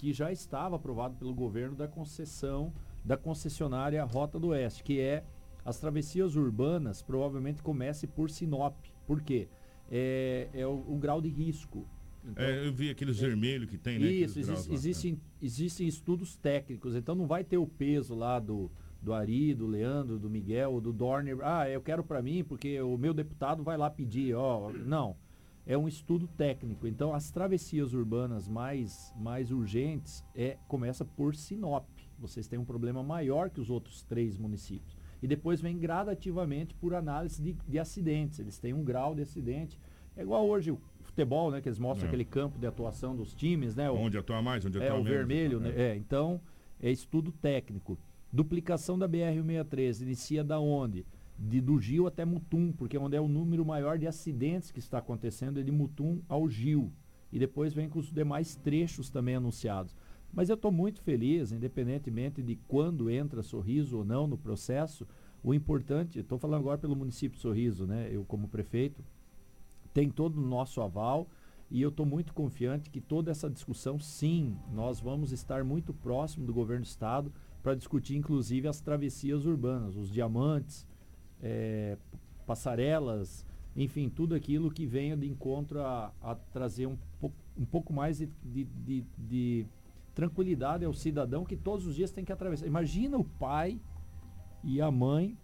que 0.05 0.13
já 0.13 0.31
estava 0.31 0.75
aprovado 0.75 1.15
pelo 1.15 1.33
governo 1.33 1.75
da 1.75 1.87
concessão 1.87 2.71
da 3.03 3.17
concessionária 3.17 4.03
Rota 4.03 4.39
do 4.39 4.49
Oeste, 4.49 4.83
que 4.83 4.99
é 4.99 5.23
as 5.65 5.79
travessias 5.79 6.35
urbanas 6.35 7.01
provavelmente 7.01 7.63
comece 7.63 8.05
por 8.05 8.29
Sinop. 8.29 8.75
Por 9.07 9.19
quê? 9.23 9.47
É, 9.89 10.47
é 10.53 10.67
o, 10.67 10.73
o 10.73 10.95
grau 10.99 11.19
de 11.19 11.29
risco. 11.29 11.87
Então, 12.23 12.45
é, 12.45 12.67
eu 12.67 12.71
vi 12.71 12.91
aqueles 12.91 13.17
é, 13.17 13.21
vermelhos 13.25 13.67
que 13.67 13.79
tem, 13.79 13.97
né? 13.97 14.05
Isso, 14.05 14.37
existe, 14.37 14.71
existem, 14.71 15.21
existem 15.41 15.87
estudos 15.87 16.35
técnicos, 16.35 16.95
então 16.95 17.15
não 17.15 17.25
vai 17.25 17.43
ter 17.43 17.57
o 17.57 17.65
peso 17.65 18.13
lá 18.13 18.39
do, 18.39 18.69
do 19.01 19.11
Ari, 19.11 19.55
do 19.55 19.65
Leandro, 19.65 20.19
do 20.19 20.29
Miguel, 20.29 20.79
do 20.79 20.93
Dorner. 20.93 21.39
Ah, 21.41 21.67
eu 21.67 21.81
quero 21.81 22.03
para 22.03 22.21
mim 22.21 22.43
porque 22.43 22.79
o 22.79 22.95
meu 22.95 23.13
deputado 23.13 23.63
vai 23.63 23.75
lá 23.75 23.89
pedir, 23.89 24.35
ó. 24.35 24.71
Não. 24.71 25.17
É 25.65 25.77
um 25.77 25.87
estudo 25.87 26.27
técnico. 26.27 26.87
Então 26.87 27.13
as 27.13 27.31
travessias 27.31 27.93
urbanas 27.93 28.47
mais, 28.47 29.13
mais 29.17 29.51
urgentes 29.51 30.23
é 30.35 30.57
começa 30.67 31.03
por 31.03 31.35
Sinop. 31.35 31.87
Vocês 32.19 32.47
têm 32.47 32.59
um 32.59 32.65
problema 32.65 33.03
maior 33.03 33.49
que 33.49 33.59
os 33.59 33.69
outros 33.69 34.03
três 34.03 34.37
municípios. 34.37 34.95
E 35.21 35.27
depois 35.27 35.59
vem 35.59 35.77
gradativamente 35.77 36.73
por 36.75 36.93
análise 36.93 37.41
de, 37.41 37.53
de 37.67 37.79
acidentes. 37.79 38.39
Eles 38.39 38.59
têm 38.59 38.73
um 38.73 38.83
grau 38.83 39.15
de 39.15 39.23
acidente. 39.23 39.79
É 40.15 40.21
igual 40.21 40.47
hoje 40.47 40.71
o 40.71 40.79
futebol, 41.01 41.49
né? 41.49 41.61
Que 41.61 41.67
eles 41.67 41.79
mostram 41.79 42.05
é. 42.05 42.07
aquele 42.09 42.25
campo 42.25 42.59
de 42.59 42.67
atuação 42.67 43.15
dos 43.15 43.33
times, 43.33 43.75
né? 43.75 43.89
O, 43.89 43.95
onde 43.95 44.17
atua 44.17 44.41
mais, 44.41 44.65
onde 44.65 44.77
atua 44.77 44.87
é, 44.87 44.91
menos. 44.91 45.07
É, 45.07 45.09
o 45.09 45.17
vermelho, 45.17 45.59
né? 45.59 45.73
É, 45.75 45.95
então, 45.95 46.39
é 46.79 46.91
estudo 46.91 47.31
técnico. 47.31 47.97
Duplicação 48.31 48.99
da 48.99 49.07
BR-163 49.07 50.01
inicia 50.01 50.43
da 50.43 50.59
onde? 50.59 51.05
De, 51.37 51.59
do 51.59 51.79
Gil 51.79 52.07
até 52.07 52.23
Mutum, 52.23 52.71
porque 52.71 52.95
é 52.95 52.99
onde 52.99 53.17
é 53.17 53.21
o 53.21 53.27
número 53.27 53.65
maior 53.65 53.97
de 53.97 54.07
acidentes 54.07 54.71
que 54.71 54.79
está 54.79 54.99
acontecendo, 54.99 55.59
é 55.59 55.63
de 55.63 55.71
Mutum 55.71 56.21
ao 56.29 56.49
Gil. 56.49 56.91
E 57.31 57.39
depois 57.39 57.73
vem 57.73 57.89
com 57.89 57.99
os 57.99 58.11
demais 58.11 58.55
trechos 58.55 59.09
também 59.09 59.35
anunciados. 59.35 59.95
Mas 60.33 60.49
eu 60.49 60.55
estou 60.55 60.71
muito 60.71 61.01
feliz, 61.01 61.51
independentemente 61.51 62.41
de 62.41 62.55
quando 62.67 63.09
entra 63.09 63.41
Sorriso 63.41 63.97
ou 63.97 64.05
não 64.05 64.27
no 64.27 64.37
processo, 64.37 65.07
o 65.43 65.53
importante, 65.53 66.19
estou 66.19 66.37
falando 66.37 66.59
agora 66.59 66.77
pelo 66.77 66.95
município 66.95 67.35
de 67.35 67.41
Sorriso, 67.41 67.85
né? 67.85 68.09
Eu 68.11 68.25
como 68.25 68.47
prefeito, 68.47 69.03
tem 69.93 70.09
todo 70.09 70.37
o 70.37 70.45
nosso 70.45 70.81
aval 70.81 71.27
e 71.69 71.81
eu 71.81 71.89
estou 71.89 72.05
muito 72.05 72.33
confiante 72.33 72.89
que 72.89 72.99
toda 72.99 73.31
essa 73.31 73.49
discussão, 73.49 73.99
sim, 73.99 74.57
nós 74.73 74.99
vamos 74.99 75.31
estar 75.31 75.63
muito 75.63 75.93
próximo 75.93 76.45
do 76.45 76.53
governo 76.53 76.83
do 76.83 76.87
estado 76.87 77.31
para 77.63 77.75
discutir 77.75 78.15
inclusive 78.15 78.67
as 78.67 78.81
travessias 78.81 79.45
urbanas, 79.45 79.95
os 79.95 80.11
diamantes, 80.11 80.85
é, 81.45 81.95
passarelas, 82.47 83.45
enfim, 83.75 84.09
tudo 84.09 84.33
aquilo 84.33 84.71
que 84.71 84.87
venha 84.87 85.15
de 85.15 85.27
encontro 85.27 85.79
a, 85.81 86.11
a 86.19 86.33
trazer 86.33 86.87
um, 86.87 86.97
po 87.19 87.31
um 87.55 87.65
pouco 87.65 87.93
mais 87.93 88.17
de, 88.17 88.29
de, 88.43 88.63
de, 88.65 89.05
de 89.17 89.65
tranquilidade 90.13 90.83
ao 90.83 90.93
cidadão 90.93 91.45
que 91.45 91.55
todos 91.55 91.85
os 91.85 91.95
dias 91.95 92.11
tem 92.11 92.25
que 92.25 92.31
atravessar. 92.31 92.65
Imagina 92.65 93.15
o 93.15 93.23
pai 93.23 93.79
e 94.63 94.81
a 94.81 94.89
mãe 94.89 95.37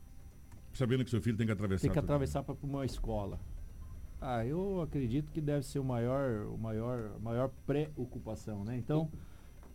sabendo 0.74 1.06
que 1.06 1.12
seu 1.12 1.22
filho 1.22 1.38
tem 1.38 1.46
que 1.46 1.54
atravessar 1.54 1.82
tem 1.82 1.92
que 1.92 2.00
atravessar 2.00 2.44
para 2.44 2.56
uma 2.64 2.84
escola 2.84 3.40
ah, 4.22 4.46
eu 4.46 4.82
acredito 4.82 5.32
que 5.32 5.42
deve 5.42 5.66
ser 5.66 5.80
o 5.80 5.84
maior, 5.84 6.46
o 6.46 6.56
maior, 6.56 7.20
maior 7.20 7.50
preocupação, 7.66 8.64
né? 8.64 8.78
Então, 8.78 9.10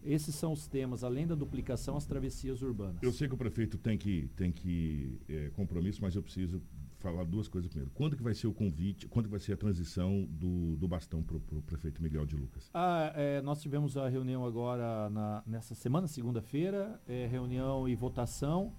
esses 0.06 0.34
são 0.34 0.52
os 0.52 0.66
temas, 0.66 1.04
além 1.04 1.26
da 1.26 1.34
duplicação, 1.34 1.96
as 1.96 2.06
travessias 2.06 2.62
urbanas. 2.62 3.02
Eu 3.02 3.12
sei 3.12 3.28
que 3.28 3.34
o 3.34 3.36
prefeito 3.36 3.76
tem 3.76 3.98
que, 3.98 4.28
tem 4.36 4.52
que 4.52 5.18
é, 5.28 5.50
compromisso, 5.50 6.00
mas 6.00 6.14
eu 6.14 6.22
preciso 6.22 6.62
falar 6.98 7.24
duas 7.24 7.46
coisas 7.48 7.68
primeiro. 7.68 7.90
Quando 7.94 8.16
que 8.16 8.22
vai 8.22 8.34
ser 8.34 8.46
o 8.46 8.52
convite, 8.52 9.06
quando 9.06 9.26
que 9.26 9.30
vai 9.30 9.40
ser 9.40 9.52
a 9.52 9.56
transição 9.56 10.24
do, 10.30 10.76
do 10.76 10.88
bastão 10.88 11.22
para 11.22 11.36
o 11.36 11.62
prefeito 11.62 12.02
Miguel 12.02 12.24
de 12.24 12.36
Lucas? 12.36 12.70
Ah, 12.72 13.12
é, 13.14 13.42
nós 13.42 13.60
tivemos 13.60 13.96
a 13.96 14.08
reunião 14.08 14.44
agora 14.44 15.10
na, 15.10 15.42
nessa 15.46 15.74
semana, 15.74 16.06
segunda-feira, 16.06 17.00
é, 17.06 17.26
reunião 17.26 17.88
e 17.88 17.94
votação 17.94 18.72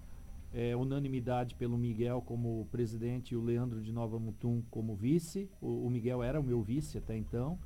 é, 0.54 0.76
unanimidade 0.76 1.56
pelo 1.56 1.78
Miguel 1.78 2.22
como 2.22 2.68
presidente 2.72 3.34
e 3.34 3.38
o 3.38 3.42
Leandro 3.42 3.82
de 3.82 3.92
Nova 3.92 4.20
Mutum 4.20 4.64
como 4.70 4.96
vice. 4.96 5.50
O, 5.62 5.86
o, 5.86 5.90
Miguel 5.90 6.24
era 6.24 6.40
o 6.40 6.44
meu 6.44 6.62
vice 6.62 6.98
até 6.98 7.16
então 7.16 7.60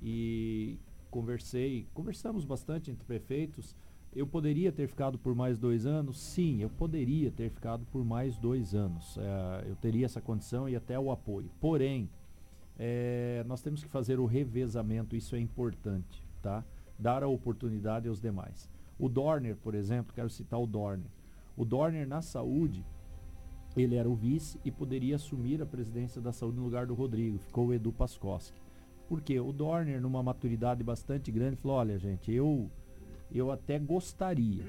e 0.00 0.78
conversei, 1.12 1.86
conversamos 1.94 2.44
bastante 2.44 2.90
entre 2.90 3.04
prefeitos. 3.04 3.76
Eu 4.12 4.26
poderia 4.26 4.72
ter 4.72 4.88
ficado 4.88 5.16
por 5.16 5.34
mais 5.34 5.56
dois 5.56 5.86
anos? 5.86 6.18
Sim, 6.18 6.60
eu 6.60 6.68
poderia 6.68 7.30
ter 7.30 7.50
ficado 7.50 7.86
por 7.92 8.04
mais 8.04 8.36
dois 8.36 8.74
anos. 8.74 9.16
É, 9.16 9.70
eu 9.70 9.76
teria 9.76 10.06
essa 10.06 10.20
condição 10.20 10.68
e 10.68 10.74
até 10.74 10.98
o 10.98 11.12
apoio. 11.12 11.48
Porém, 11.60 12.10
é, 12.76 13.44
nós 13.46 13.62
temos 13.62 13.84
que 13.84 13.88
fazer 13.88 14.18
o 14.18 14.26
revezamento, 14.26 15.14
isso 15.14 15.36
é 15.36 15.38
importante, 15.38 16.26
tá? 16.42 16.64
Dar 16.98 17.22
a 17.22 17.28
oportunidade 17.28 18.08
aos 18.08 18.20
demais. 18.20 18.68
O 18.98 19.08
Dorner, 19.08 19.56
por 19.56 19.74
exemplo, 19.74 20.12
quero 20.12 20.28
citar 20.28 20.60
o 20.60 20.66
Dorner 20.66 21.10
o 21.56 21.64
Dorner 21.64 22.06
na 22.06 22.22
saúde, 22.22 22.84
ele 23.76 23.96
era 23.96 24.08
o 24.08 24.14
vice 24.14 24.58
e 24.64 24.70
poderia 24.70 25.16
assumir 25.16 25.60
a 25.60 25.66
presidência 25.66 26.20
da 26.20 26.32
saúde 26.32 26.56
no 26.56 26.64
lugar 26.64 26.86
do 26.86 26.94
Rodrigo. 26.94 27.38
Ficou 27.38 27.68
o 27.68 27.74
Edu 27.74 27.92
Pascoski. 27.92 28.60
Porque 29.12 29.38
o 29.38 29.52
Dorner, 29.52 30.00
numa 30.00 30.22
maturidade 30.22 30.82
bastante 30.82 31.30
grande, 31.30 31.56
falou: 31.56 31.76
olha, 31.76 31.98
gente, 31.98 32.32
eu, 32.32 32.70
eu 33.30 33.50
até 33.50 33.78
gostaria. 33.78 34.64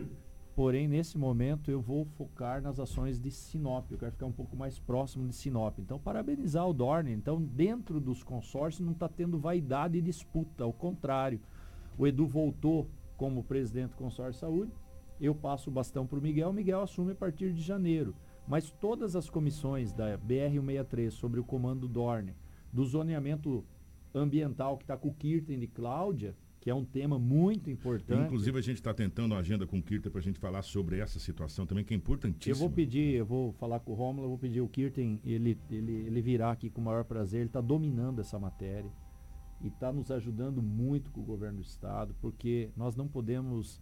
Porém, 0.53 0.85
nesse 0.85 1.17
momento, 1.17 1.71
eu 1.71 1.79
vou 1.79 2.03
focar 2.03 2.61
nas 2.61 2.77
ações 2.77 3.17
de 3.17 3.31
Sinop. 3.31 3.89
Eu 3.89 3.97
quero 3.97 4.11
ficar 4.11 4.25
um 4.25 4.33
pouco 4.33 4.57
mais 4.57 4.77
próximo 4.77 5.25
de 5.29 5.33
Sinop. 5.33 5.79
Então, 5.79 5.97
parabenizar 5.97 6.67
o 6.67 6.73
Dorner. 6.73 7.13
Então, 7.13 7.41
dentro 7.41 8.01
dos 8.01 8.21
consórcios, 8.21 8.85
não 8.85 8.91
está 8.91 9.07
tendo 9.07 9.39
vaidade 9.39 9.97
e 9.97 10.01
disputa. 10.01 10.65
Ao 10.65 10.73
contrário, 10.73 11.39
o 11.97 12.05
Edu 12.05 12.27
voltou 12.27 12.89
como 13.15 13.45
presidente 13.45 13.91
do 13.91 13.95
consórcio 13.95 14.33
de 14.33 14.39
saúde 14.39 14.71
eu 15.21 15.33
passo 15.33 15.69
o 15.69 15.73
bastão 15.73 16.05
para 16.05 16.19
o 16.19 16.21
Miguel, 16.21 16.49
o 16.49 16.53
Miguel 16.53 16.81
assume 16.81 17.13
a 17.13 17.15
partir 17.15 17.53
de 17.53 17.61
janeiro. 17.61 18.13
Mas 18.45 18.69
todas 18.69 19.15
as 19.15 19.29
comissões 19.29 19.93
da 19.93 20.17
BR-163 20.17 21.11
sobre 21.11 21.39
o 21.39 21.45
comando 21.45 21.87
Dorne, 21.87 22.35
do 22.73 22.83
zoneamento 22.83 23.63
ambiental 24.13 24.77
que 24.77 24.83
está 24.83 24.97
com 24.97 25.09
o 25.09 25.13
Kirten 25.13 25.61
e 25.61 25.67
Cláudia, 25.67 26.35
que 26.59 26.69
é 26.69 26.75
um 26.75 26.85
tema 26.85 27.19
muito 27.19 27.69
importante. 27.69 28.23
Inclusive, 28.23 28.57
a 28.57 28.61
gente 28.61 28.77
está 28.77 28.93
tentando 28.93 29.33
uma 29.33 29.39
agenda 29.39 29.67
com 29.67 29.79
o 29.79 29.83
Kirten 29.83 30.09
para 30.09 30.21
a 30.21 30.23
gente 30.23 30.39
falar 30.39 30.61
sobre 30.61 30.99
essa 30.99 31.19
situação 31.19 31.65
também, 31.65 31.83
que 31.83 31.93
é 31.93 31.97
importantíssima. 31.97 32.55
Eu 32.55 32.59
vou 32.59 32.69
pedir, 32.69 33.15
eu 33.15 33.25
vou 33.25 33.51
falar 33.53 33.81
com 33.81 33.91
o 33.91 33.95
Romulo, 33.95 34.25
eu 34.25 34.29
vou 34.29 34.37
pedir 34.37 34.61
o 34.61 34.67
Kirten, 34.69 35.19
ele, 35.25 35.57
ele, 35.69 35.91
ele 35.91 36.21
virá 36.21 36.51
aqui 36.51 36.69
com 36.69 36.79
o 36.79 36.83
maior 36.85 37.03
prazer, 37.03 37.41
ele 37.41 37.49
está 37.49 37.59
dominando 37.59 38.21
essa 38.21 38.39
matéria 38.39 38.89
e 39.61 39.67
está 39.67 39.91
nos 39.91 40.09
ajudando 40.09 40.61
muito 40.61 41.11
com 41.11 41.21
o 41.21 41.23
governo 41.25 41.57
do 41.57 41.63
estado, 41.63 42.15
porque 42.21 42.69
nós 42.77 42.95
não 42.95 43.07
podemos 43.07 43.81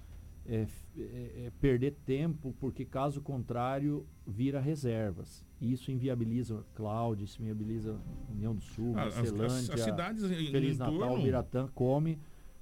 é, 0.52 0.68
é, 0.98 1.02
é, 1.46 1.52
perder 1.62 1.96
tempo, 2.06 2.54
porque 2.60 2.84
caso 2.84 3.22
contrário 3.22 4.06
vira 4.28 4.60
reservas. 4.60 5.46
Isso 5.62 5.92
inviabiliza 5.92 6.66
Cláudia, 6.76 7.24
isso 7.24 7.42
inviabiliza 7.42 7.98
União 8.30 8.54
do 8.54 8.62
Sul, 8.62 8.92
ah, 8.98 9.06
Marcelândia, 9.06 9.46
as, 9.46 9.70
as, 9.70 9.82
cidades 9.82 10.28
Feliz 10.28 10.78
Natal. 10.78 11.22
Biratã, 11.22 11.70
Come, 11.74 12.20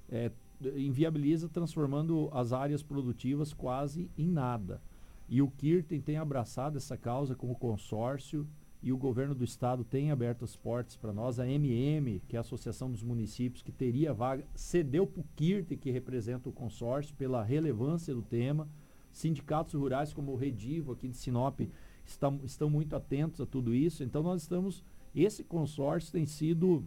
é, 0.08 0.30
inviabiliza 0.76 1.48
transformando 1.48 2.30
as 2.32 2.52
áreas 2.52 2.80
produtivas 2.80 3.52
quase 3.52 4.08
em 4.16 4.28
nada. 4.28 4.80
E 5.28 5.42
o 5.42 5.50
Kirten 5.50 6.00
tem 6.00 6.16
abraçado 6.16 6.76
essa 6.76 6.96
causa 6.96 7.34
com 7.34 7.50
o 7.50 7.56
consórcio 7.56 8.46
e 8.82 8.92
o 8.92 8.96
governo 8.96 9.34
do 9.34 9.44
estado 9.44 9.84
tem 9.84 10.10
aberto 10.10 10.44
as 10.44 10.56
portas 10.56 10.96
para 10.96 11.12
nós. 11.12 11.38
A 11.38 11.46
MM, 11.46 12.20
que 12.26 12.36
é 12.36 12.38
a 12.38 12.40
Associação 12.40 12.90
dos 12.90 13.02
Municípios, 13.02 13.62
que 13.62 13.70
teria 13.70 14.14
vaga, 14.14 14.44
cedeu 14.54 15.06
para 15.06 15.20
o 15.20 15.24
Kirten, 15.36 15.76
que 15.76 15.90
representa 15.90 16.48
o 16.48 16.52
consórcio, 16.52 17.14
pela 17.14 17.42
relevância 17.42 18.14
do 18.14 18.22
tema. 18.22 18.66
Sindicatos 19.12 19.74
rurais 19.74 20.14
como 20.14 20.32
o 20.32 20.36
Redivo, 20.36 20.92
aqui 20.92 21.08
de 21.08 21.16
Sinop, 21.16 21.60
estão, 22.06 22.40
estão 22.42 22.70
muito 22.70 22.96
atentos 22.96 23.40
a 23.40 23.46
tudo 23.46 23.74
isso. 23.74 24.02
Então 24.02 24.22
nós 24.22 24.42
estamos. 24.42 24.82
Esse 25.14 25.44
consórcio 25.44 26.12
tem 26.12 26.24
sido 26.24 26.84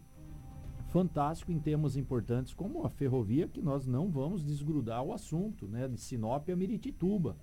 fantástico 0.89 1.51
em 1.51 1.59
temas 1.59 1.97
importantes 1.97 2.53
como 2.53 2.85
a 2.85 2.89
ferrovia, 2.89 3.47
que 3.47 3.61
nós 3.61 3.85
não 3.85 4.09
vamos 4.09 4.43
desgrudar 4.43 5.03
o 5.03 5.13
assunto, 5.13 5.67
né? 5.67 5.87
De 5.87 5.99
Sinop 5.99 6.49
a 6.49 6.55
Miritituba. 6.55 7.35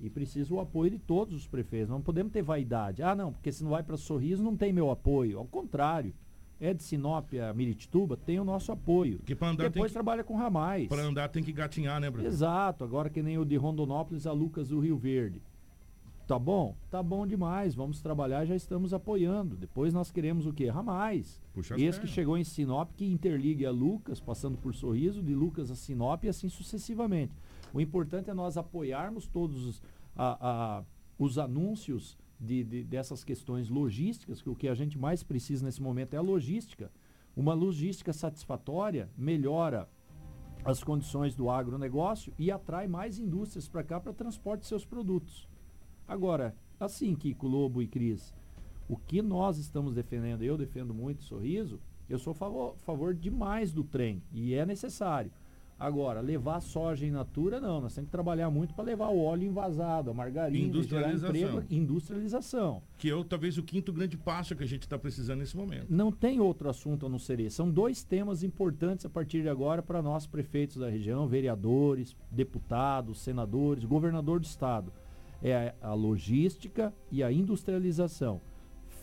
E 0.00 0.08
precisa 0.08 0.54
o 0.54 0.60
apoio 0.60 0.90
de 0.92 0.98
todos 0.98 1.34
os 1.34 1.46
prefeitos. 1.46 1.90
Não 1.90 2.00
podemos 2.00 2.32
ter 2.32 2.42
vaidade. 2.42 3.02
Ah, 3.02 3.14
não, 3.14 3.32
porque 3.32 3.50
se 3.50 3.64
não 3.64 3.70
vai 3.70 3.82
para 3.82 3.96
Sorriso 3.96 4.42
não 4.42 4.56
tem 4.56 4.72
meu 4.72 4.90
apoio. 4.90 5.38
Ao 5.38 5.44
contrário. 5.44 6.14
É 6.60 6.74
de 6.74 6.82
Sinop 6.82 7.32
a 7.34 7.54
Miritituba, 7.54 8.16
tem 8.16 8.40
o 8.40 8.44
nosso 8.44 8.72
apoio. 8.72 9.20
Que 9.20 9.32
andar 9.40 9.70
Depois 9.70 9.90
que, 9.90 9.92
trabalha 9.92 10.24
com 10.24 10.34
ramais. 10.34 10.88
Para 10.88 11.02
andar 11.02 11.28
tem 11.28 11.40
que 11.40 11.52
gatinhar, 11.52 12.00
né, 12.00 12.10
prefeito? 12.10 12.34
Exato. 12.34 12.82
Agora 12.82 13.08
que 13.08 13.22
nem 13.22 13.38
o 13.38 13.44
de 13.44 13.56
Rondonópolis 13.56 14.26
a 14.26 14.32
Lucas 14.32 14.68
do 14.68 14.80
Rio 14.80 14.96
Verde. 14.98 15.40
Tá 16.26 16.38
bom? 16.38 16.76
Tá 16.90 17.02
bom 17.02 17.26
demais. 17.26 17.74
Vamos 17.74 18.02
trabalhar, 18.02 18.44
já 18.44 18.54
estamos 18.54 18.92
apoiando. 18.92 19.56
Depois 19.56 19.94
nós 19.94 20.10
queremos 20.10 20.46
o 20.46 20.52
quê? 20.52 20.68
Ramais. 20.68 21.40
Puxa 21.54 21.80
Esse 21.80 21.98
que 21.98 22.06
chegou 22.06 22.36
em 22.36 22.44
Sinop, 22.44 22.90
que 22.94 23.06
interligue 23.06 23.64
a 23.64 23.70
Lucas, 23.70 24.20
passando 24.20 24.58
por 24.58 24.74
Sorriso, 24.74 25.22
de 25.22 25.34
Lucas 25.34 25.70
a 25.70 25.74
Sinop 25.74 26.24
e 26.24 26.28
assim 26.28 26.50
sucessivamente. 26.50 27.32
O 27.72 27.80
importante 27.80 28.30
é 28.30 28.34
nós 28.34 28.56
apoiarmos 28.56 29.26
todos 29.26 29.66
os, 29.66 29.82
a, 30.16 30.78
a, 30.78 30.84
os 31.18 31.38
anúncios 31.38 32.16
de, 32.40 32.64
de, 32.64 32.84
dessas 32.84 33.24
questões 33.24 33.68
logísticas, 33.68 34.40
que 34.40 34.48
o 34.48 34.54
que 34.54 34.68
a 34.68 34.74
gente 34.74 34.98
mais 34.98 35.22
precisa 35.22 35.64
nesse 35.64 35.82
momento 35.82 36.14
é 36.14 36.16
a 36.16 36.22
logística. 36.22 36.90
Uma 37.36 37.54
logística 37.54 38.12
satisfatória 38.12 39.10
melhora 39.16 39.88
as 40.64 40.82
condições 40.82 41.34
do 41.34 41.50
agronegócio 41.50 42.32
e 42.38 42.50
atrai 42.50 42.88
mais 42.88 43.18
indústrias 43.18 43.68
para 43.68 43.84
cá 43.84 44.00
para 44.00 44.12
transporte 44.12 44.62
de 44.62 44.66
seus 44.66 44.84
produtos. 44.84 45.48
Agora, 46.06 46.54
assim, 46.80 47.14
Kiko, 47.14 47.46
Lobo 47.46 47.82
e 47.82 47.86
Cris, 47.86 48.34
o 48.88 48.96
que 48.96 49.22
nós 49.22 49.58
estamos 49.58 49.94
defendendo, 49.94 50.42
eu 50.42 50.56
defendo 50.56 50.94
muito 50.94 51.22
sorriso, 51.22 51.80
eu 52.08 52.18
sou 52.18 52.30
a 52.32 52.34
favor, 52.34 52.76
favor 52.78 53.14
demais 53.14 53.72
do 53.72 53.84
trem 53.84 54.22
e 54.32 54.54
é 54.54 54.64
necessário. 54.64 55.30
Agora, 55.78 56.20
levar 56.20 56.60
soja 56.60 57.06
in 57.06 57.12
natura, 57.12 57.60
não. 57.60 57.80
Nós 57.80 57.94
temos 57.94 58.08
que 58.08 58.12
trabalhar 58.12 58.50
muito 58.50 58.74
para 58.74 58.84
levar 58.84 59.08
o 59.08 59.22
óleo 59.22 59.44
envasado, 59.44 60.10
a 60.10 60.14
margarina, 60.14 60.66
industrialização. 60.66 61.36
Emprego, 61.36 61.64
industrialização. 61.70 62.82
Que 62.96 63.12
é 63.12 63.24
talvez 63.24 63.56
o 63.58 63.62
quinto 63.62 63.92
grande 63.92 64.16
passo 64.16 64.56
que 64.56 64.64
a 64.64 64.66
gente 64.66 64.82
está 64.82 64.98
precisando 64.98 65.38
nesse 65.38 65.56
momento. 65.56 65.86
Não 65.88 66.10
tem 66.10 66.40
outro 66.40 66.68
assunto 66.68 67.06
a 67.06 67.08
não 67.08 67.18
ser 67.18 67.38
esse. 67.38 67.54
São 67.54 67.70
dois 67.70 68.02
temas 68.02 68.42
importantes 68.42 69.06
a 69.06 69.08
partir 69.08 69.42
de 69.42 69.48
agora 69.48 69.80
para 69.80 70.02
nós 70.02 70.26
prefeitos 70.26 70.78
da 70.78 70.90
região, 70.90 71.28
vereadores, 71.28 72.16
deputados, 72.28 73.20
senadores, 73.20 73.84
governador 73.84 74.40
do 74.40 74.46
estado. 74.46 74.92
É 75.40 75.74
a 75.80 75.94
logística 75.94 76.92
e 77.12 77.22
a 77.22 77.30
industrialização. 77.30 78.40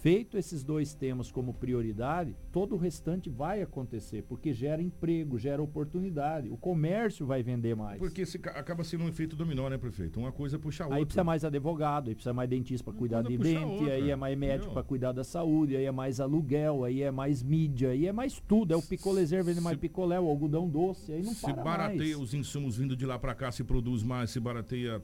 Feito 0.05 0.37
esses 0.37 0.63
dois 0.63 0.93
temas 0.93 1.31
como 1.31 1.51
prioridade, 1.51 2.35
todo 2.51 2.75
o 2.75 2.77
restante 2.77 3.27
vai 3.27 3.63
acontecer, 3.63 4.21
porque 4.21 4.53
gera 4.53 4.79
emprego, 4.79 5.39
gera 5.39 5.63
oportunidade. 5.63 6.47
O 6.47 6.57
comércio 6.57 7.25
vai 7.25 7.41
vender 7.41 7.75
mais. 7.75 7.97
Porque 7.97 8.23
se, 8.23 8.37
acaba 8.37 8.83
sendo 8.83 9.05
um 9.05 9.07
efeito 9.07 9.35
dominó, 9.35 9.67
né, 9.67 9.79
prefeito? 9.79 10.19
Uma 10.19 10.31
coisa 10.31 10.59
puxa 10.59 10.83
a 10.83 10.85
outra. 10.85 10.99
Aí 10.99 11.05
precisa 11.05 11.23
mais 11.23 11.43
advogado, 11.43 12.09
aí 12.09 12.13
precisa 12.13 12.35
mais 12.35 12.47
dentista 12.47 12.83
para 12.83 12.93
cuidar 12.93 13.23
de 13.23 13.35
dente, 13.35 13.89
aí 13.89 14.11
é 14.11 14.15
mais 14.15 14.37
médico 14.37 14.71
para 14.73 14.83
cuidar 14.83 15.11
da 15.11 15.23
saúde, 15.23 15.75
aí 15.75 15.85
é 15.85 15.91
mais 15.91 16.19
aluguel, 16.19 16.83
aí 16.83 17.01
é 17.01 17.09
mais 17.09 17.41
mídia, 17.41 17.89
aí 17.89 18.05
é 18.05 18.13
mais 18.13 18.39
tudo. 18.47 18.75
É 18.75 18.77
o 18.77 18.83
picolezer 18.83 19.43
vende 19.43 19.59
mais 19.59 19.75
picolé, 19.75 20.19
o 20.19 20.29
algodão 20.29 20.69
doce, 20.69 21.13
aí 21.13 21.23
não 21.23 21.33
se 21.33 21.41
para 21.41 21.63
barateia 21.63 22.15
mais. 22.15 22.19
os 22.19 22.35
insumos 22.35 22.77
vindo 22.77 22.95
de 22.95 23.07
lá 23.07 23.17
para 23.17 23.33
cá, 23.33 23.51
se 23.51 23.63
produz 23.63 24.03
mais, 24.03 24.29
se 24.29 24.39
barateia. 24.39 25.01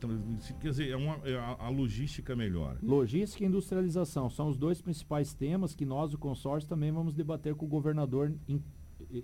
Quer 0.60 0.70
dizer, 0.70 0.90
é 0.92 0.96
uma, 0.96 1.20
é 1.26 1.34
a, 1.34 1.58
a 1.62 1.70
logística 1.70 2.36
melhor. 2.36 2.78
Logística 2.84 3.44
e 3.44 3.48
industrialização 3.48 4.30
são 4.30 4.48
os 4.48 4.56
dois 4.56 4.80
principais 4.80 4.91
temas 5.38 5.74
que 5.74 5.86
nós, 5.86 6.14
o 6.14 6.18
consórcio, 6.18 6.70
também 6.70 6.92
vamos 6.92 7.14
debater 7.14 7.56
com 7.56 7.66
o 7.66 7.70
governador. 7.70 8.34
Em, 8.48 8.62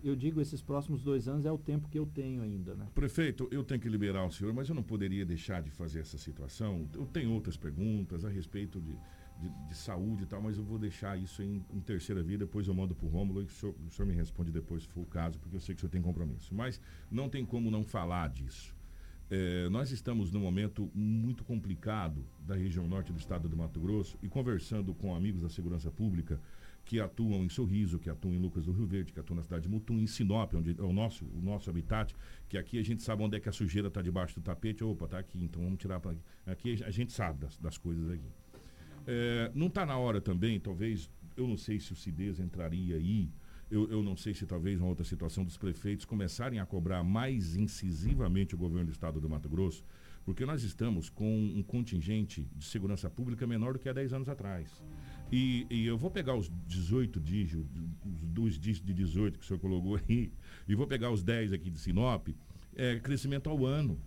eu 0.04 0.16
digo, 0.16 0.42
esses 0.42 0.62
próximos 0.62 1.04
dois 1.04 1.28
anos 1.28 1.46
é 1.46 1.52
o 1.52 1.58
tempo 1.58 1.88
que 1.90 1.98
eu 1.98 2.06
tenho 2.06 2.42
ainda, 2.42 2.76
né? 2.76 2.88
Prefeito, 2.94 3.48
eu 3.52 3.64
tenho 3.64 3.80
que 3.80 3.90
liberar 3.90 4.26
o 4.26 4.32
senhor, 4.32 4.54
mas 4.54 4.70
eu 4.70 4.76
não 4.76 4.84
poderia 4.84 5.26
deixar 5.26 5.62
de 5.62 5.70
fazer 5.70 6.00
essa 6.00 6.18
situação. 6.18 6.88
Eu 6.94 7.06
tenho 7.06 7.32
outras 7.32 7.58
perguntas 7.58 8.26
a 8.26 8.30
respeito 8.30 8.82
de, 8.82 8.94
de, 9.40 9.50
de 9.68 9.76
saúde 9.76 10.24
e 10.24 10.26
tal, 10.26 10.42
mas 10.42 10.58
eu 10.58 10.64
vou 10.64 10.80
deixar 10.80 11.18
isso 11.18 11.42
em, 11.44 11.64
em 11.74 11.80
terceira 11.80 12.24
via, 12.24 12.38
depois 12.38 12.68
eu 12.68 12.74
mando 12.74 12.96
para 12.96 13.06
o 13.06 13.10
Rômulo 13.10 13.42
e 13.42 13.46
o 13.46 13.50
senhor 13.50 14.06
me 14.06 14.14
responde 14.14 14.52
depois, 14.52 14.84
se 14.84 14.90
for 14.90 15.02
o 15.02 15.06
caso, 15.06 15.40
porque 15.40 15.56
eu 15.56 15.60
sei 15.60 15.76
que 15.76 15.80
o 15.80 15.82
senhor 15.82 15.92
tem 15.92 16.02
compromisso. 16.02 16.54
Mas 16.54 16.82
não 17.12 17.30
tem 17.30 17.46
como 17.46 17.70
não 17.72 17.84
falar 17.84 18.30
disso. 18.30 18.77
É, 19.30 19.68
nós 19.70 19.92
estamos 19.92 20.32
num 20.32 20.40
momento 20.40 20.90
muito 20.96 21.44
complicado 21.44 22.24
da 22.40 22.56
região 22.56 22.88
norte 22.88 23.12
do 23.12 23.20
estado 23.20 23.50
do 23.50 23.58
Mato 23.58 23.80
Grosso 23.80 24.18
e 24.24 24.30
conversando 24.30 24.94
com 24.94 25.14
amigos 25.14 25.42
da 25.42 25.50
segurança 25.50 25.92
pública 25.92 26.40
que 26.86 27.02
atuam 27.02 27.44
em 27.44 27.50
Sorriso, 27.50 28.00
que 28.00 28.10
atuam 28.10 28.34
em 28.34 28.40
Lucas 28.40 28.64
do 28.64 28.72
Rio 28.72 28.86
Verde, 28.86 29.12
que 29.12 29.20
atuam 29.20 29.36
na 29.36 29.44
cidade 29.44 29.64
de 29.64 29.70
Mutum, 29.70 30.00
em 30.00 30.08
Sinop, 30.08 30.54
onde 30.54 30.80
é 30.80 30.82
o 30.82 30.94
nosso, 30.94 31.26
o 31.26 31.42
nosso 31.42 31.70
habitat, 31.70 32.16
que 32.48 32.58
aqui 32.58 32.80
a 32.80 32.84
gente 32.84 33.04
sabe 33.04 33.22
onde 33.22 33.36
é 33.36 33.40
que 33.42 33.50
a 33.50 33.52
sujeira 33.52 33.90
está 33.90 34.02
debaixo 34.02 34.36
do 34.36 34.42
tapete, 34.42 34.86
opa, 34.86 35.04
está 35.04 35.20
aqui, 35.20 35.44
então 35.44 35.62
vamos 35.62 35.78
tirar 35.78 36.00
para 36.00 36.12
aqui. 36.12 36.22
Aqui 36.46 36.84
a 36.86 36.90
gente 36.90 37.12
sabe 37.12 37.40
das, 37.40 37.58
das 37.58 37.78
coisas 37.78 38.10
aqui. 38.10 38.30
É, 39.06 39.52
não 39.54 39.68
está 39.68 39.86
na 39.86 39.98
hora 39.98 40.22
também, 40.22 40.58
talvez, 40.58 41.12
eu 41.36 41.46
não 41.46 41.58
sei 41.58 41.78
se 41.82 41.92
o 41.92 41.96
CIDES 41.98 42.40
entraria 42.40 42.96
aí, 42.96 43.30
eu, 43.70 43.90
eu 43.92 44.02
não 44.02 44.16
sei 44.16 44.34
se 44.34 44.46
talvez 44.46 44.80
uma 44.80 44.88
outra 44.88 45.06
situação 45.06 45.44
dos 45.44 45.58
prefeitos 45.58 46.06
começarem 46.06 46.60
a 46.60 46.66
cobrar 46.66 47.04
mais 47.04 47.56
incisivamente 47.56 48.56
o 48.56 48.58
governo 48.58 48.86
do 48.86 48.92
estado 48.92 49.20
do 49.20 49.30
Mato 49.30 49.50
Grosso, 49.50 49.84
porque 50.24 50.46
nós 50.46 50.64
estamos 50.64 51.10
com 51.10 51.38
um 51.56 51.64
contingente 51.64 52.48
de 52.56 52.66
segurança 52.66 53.10
pública 53.10 53.48
menor 53.48 53.74
do 53.74 53.80
que 53.80 53.88
há 53.88 53.94
10 53.94 54.14
anos 54.14 54.30
atrás. 54.30 54.82
E, 55.32 55.68
e, 55.70 55.86
eu 55.86 55.98
vou 55.98 56.10
pegar 56.10 56.36
os 56.36 56.50
18 56.68 57.20
dígitos, 57.20 57.66
os 58.06 58.24
dois 58.24 58.58
dígitos 58.58 58.88
de 58.88 58.94
18 58.94 59.40
que 59.40 59.44
o 59.44 59.48
senhor 59.48 59.60
colocou 59.60 59.96
aí, 59.96 60.32
e 60.68 60.76
vou 60.76 60.88
pegar 60.88 61.12
os 61.12 61.24
10 61.24 61.52
aqui 61.54 61.70
de 61.70 61.80
Sinop, 61.80 62.30
é, 62.76 63.00
crescimento 63.00 63.50
ao 63.50 63.66
ano. 63.66 64.00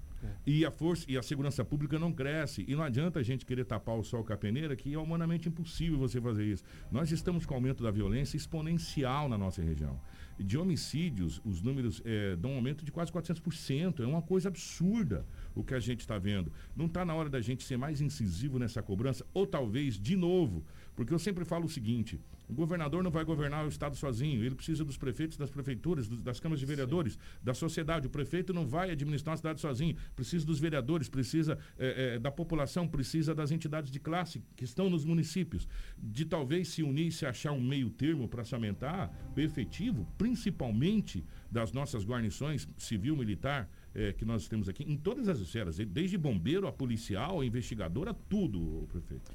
E 0.47 0.65
a 0.65 0.71
força 0.71 1.05
e 1.09 1.17
a 1.17 1.23
segurança 1.23 1.65
pública 1.65 1.99
não 1.99 2.13
cresce. 2.13 2.65
E 2.67 2.75
não 2.75 2.83
adianta 2.83 3.19
a 3.19 3.23
gente 3.23 3.45
querer 3.47 3.65
tapar 3.65 3.97
o 3.97 4.03
sol 4.03 4.25
com 4.25 4.33
a 4.33 4.37
peneira, 4.37 4.77
que 4.77 4.93
é 4.93 4.99
humanamente 4.99 5.49
impossível 5.49 5.99
você 5.99 6.21
fazer 6.21 6.45
isso. 6.45 6.65
Nós 6.91 7.11
estamos 7.11 7.47
com 7.47 7.55
aumento 7.55 7.83
da 7.83 7.91
violência 7.91 8.37
exponencial 8.37 9.29
na 9.29 9.39
nossa 9.39 9.63
região. 9.63 10.01
De 10.39 10.57
homicídios, 10.57 11.41
os 11.45 11.61
números 11.61 12.01
é, 12.05 12.35
dão 12.37 12.53
um 12.53 12.57
aumento 12.57 12.85
de 12.85 12.91
quase 12.91 13.13
400%. 13.13 14.01
É 14.01 14.07
uma 14.07 14.23
coisa 14.23 14.49
absurda 14.49 15.27
o 15.55 15.63
que 15.63 15.75
a 15.75 15.81
gente 15.81 16.01
está 16.01 16.19
vendo. 16.19 16.53
Não 16.75 16.87
está 16.87 17.05
na 17.05 17.15
hora 17.15 17.29
da 17.29 17.41
gente 17.41 17.65
ser 17.65 17.77
mais 17.77 18.01
incisivo 18.01 18.59
nessa 18.59 18.83
cobrança? 18.83 19.27
Ou 19.35 19.47
talvez, 19.47 19.99
de 19.99 20.17
novo, 20.17 20.65
porque 21.01 21.15
eu 21.15 21.19
sempre 21.19 21.47
falo 21.47 21.65
o 21.65 21.69
seguinte: 21.69 22.21
o 22.47 22.53
governador 22.53 23.03
não 23.03 23.11
vai 23.11 23.25
governar 23.25 23.65
o 23.65 23.69
Estado 23.71 23.97
sozinho, 23.97 24.45
ele 24.45 24.55
precisa 24.55 24.85
dos 24.85 24.99
prefeitos, 24.99 25.39
das 25.39 25.49
prefeituras, 25.49 26.07
dos, 26.07 26.21
das 26.21 26.39
câmaras 26.39 26.61
de 26.61 26.67
vereadores, 26.67 27.15
Sim. 27.15 27.19
da 27.43 27.55
sociedade. 27.55 28.07
O 28.07 28.11
prefeito 28.11 28.53
não 28.53 28.67
vai 28.67 28.91
administrar 28.91 29.33
a 29.33 29.37
cidade 29.39 29.63
sozinho, 29.63 29.97
precisa 30.15 30.45
dos 30.45 30.61
vereadores, 30.61 31.09
precisa 31.09 31.59
é, 31.79 32.17
é, 32.17 32.19
da 32.19 32.31
população, 32.31 32.87
precisa 32.87 33.35
das 33.35 33.51
entidades 33.51 33.91
de 33.91 33.99
classe 33.99 34.43
que 34.55 34.63
estão 34.63 34.91
nos 34.91 35.03
municípios, 35.03 35.67
de 35.97 36.27
talvez 36.27 36.69
se 36.69 36.83
unir 36.83 37.07
e 37.07 37.13
se 37.13 37.25
achar 37.25 37.53
um 37.53 37.63
meio 37.63 37.89
termo 37.89 38.29
para 38.29 38.45
aumentar 38.53 39.11
o 39.35 39.41
efetivo, 39.41 40.07
principalmente 40.19 41.25
das 41.51 41.73
nossas 41.73 42.05
guarnições 42.05 42.69
civil-militar. 42.77 43.71
É, 43.93 44.13
que 44.13 44.25
nós 44.25 44.47
temos 44.47 44.69
aqui 44.69 44.85
em 44.85 44.97
todas 44.97 45.29
as 45.29 45.41
esferas, 45.41 45.77
desde 45.79 46.17
bombeiro 46.17 46.69
a 46.69 46.73
policial, 46.73 47.41
a 47.41 47.45
investigadora, 47.45 48.15
tudo, 48.15 48.87
prefeito. 48.89 49.33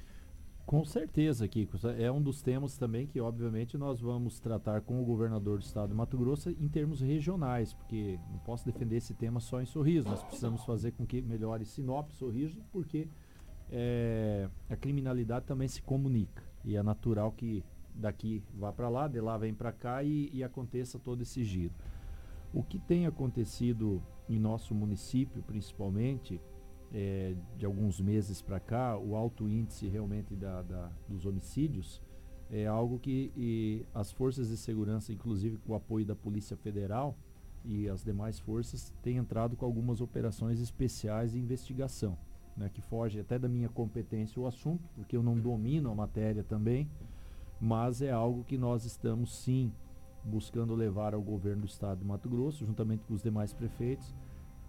Com 0.66 0.84
certeza, 0.84 1.48
Kiko. 1.48 1.78
É 1.98 2.12
um 2.12 2.20
dos 2.20 2.42
temas 2.42 2.76
também 2.76 3.06
que, 3.06 3.22
obviamente, 3.22 3.78
nós 3.78 4.02
vamos 4.02 4.40
tratar 4.40 4.82
com 4.82 5.00
o 5.00 5.06
governador 5.06 5.60
do 5.60 5.64
estado 5.64 5.90
de 5.90 5.94
Mato 5.94 6.18
Grosso 6.18 6.50
em 6.50 6.68
termos 6.68 7.02
regionais, 7.02 7.72
porque 7.72 8.20
não 8.32 8.40
posso 8.40 8.66
defender 8.66 8.98
esse 8.98 9.14
tema 9.14 9.40
só 9.40 9.62
em 9.62 9.66
Sorriso. 9.66 10.10
Nós 10.10 10.24
precisamos 10.24 10.66
fazer 10.66 10.94
com 10.94 11.06
que 11.06 11.22
melhore 11.22 11.66
Sinop, 11.66 12.10
Sorriso, 12.12 12.64
porque 12.72 13.08
é, 13.70 14.50
a 14.68 14.76
criminalidade 14.76 15.46
também 15.46 15.68
se 15.68 15.84
comunica. 15.84 16.44
E 16.64 16.76
é 16.76 16.82
natural 16.82 17.32
que 17.32 17.64
daqui 17.94 18.42
vá 18.56 18.74
para 18.74 18.90
lá, 18.90 19.08
de 19.08 19.22
lá 19.22 19.38
vem 19.38 19.54
para 19.54 19.72
cá 19.72 20.04
e, 20.04 20.32
e 20.34 20.44
aconteça 20.44 20.98
todo 20.98 21.22
esse 21.22 21.44
giro. 21.44 21.76
O 22.52 22.64
que 22.64 22.80
tem 22.80 23.06
acontecido 23.06 24.02
em 24.28 24.40
nosso 24.40 24.74
município, 24.74 25.44
principalmente, 25.44 26.42
é, 26.98 27.36
de 27.58 27.66
alguns 27.66 28.00
meses 28.00 28.42
para 28.42 28.58
cá, 28.58 28.98
o 28.98 29.18
alto 29.18 29.50
índice 29.50 29.86
realmente 29.86 30.34
da, 30.34 30.62
da, 30.62 30.90
dos 31.10 31.26
homicídios 31.26 32.02
é 32.50 32.66
algo 32.66 32.98
que 32.98 33.86
as 33.94 34.14
forças 34.14 34.48
de 34.48 34.56
segurança, 34.56 35.12
inclusive 35.12 35.58
com 35.58 35.74
o 35.74 35.76
apoio 35.76 36.06
da 36.06 36.16
Polícia 36.16 36.56
Federal 36.56 37.18
e 37.66 37.90
as 37.90 38.02
demais 38.02 38.40
forças, 38.40 38.94
têm 39.04 39.18
entrado 39.18 39.58
com 39.58 39.66
algumas 39.66 40.00
operações 40.00 40.62
especiais 40.62 41.34
de 41.34 41.40
investigação, 41.40 42.18
né, 42.56 42.70
que 42.74 42.82
foge 42.82 43.20
até 43.20 43.38
da 43.38 43.50
minha 43.50 43.68
competência 43.68 44.42
o 44.42 44.48
assunto, 44.48 44.88
porque 44.96 45.18
eu 45.18 45.24
não 45.24 45.38
domino 45.38 45.92
a 45.92 45.96
matéria 45.96 46.46
também, 46.46 46.90
mas 47.60 48.02
é 48.02 48.12
algo 48.12 48.46
que 48.46 48.58
nós 48.58 48.86
estamos 48.86 49.36
sim 49.36 49.70
buscando 50.24 50.74
levar 50.74 51.14
ao 51.14 51.22
governo 51.22 51.64
do 51.64 51.68
estado 51.68 52.00
de 52.00 52.06
Mato 52.06 52.30
Grosso, 52.30 52.66
juntamente 52.66 53.04
com 53.04 53.14
os 53.14 53.22
demais 53.22 53.54
prefeitos, 53.54 54.16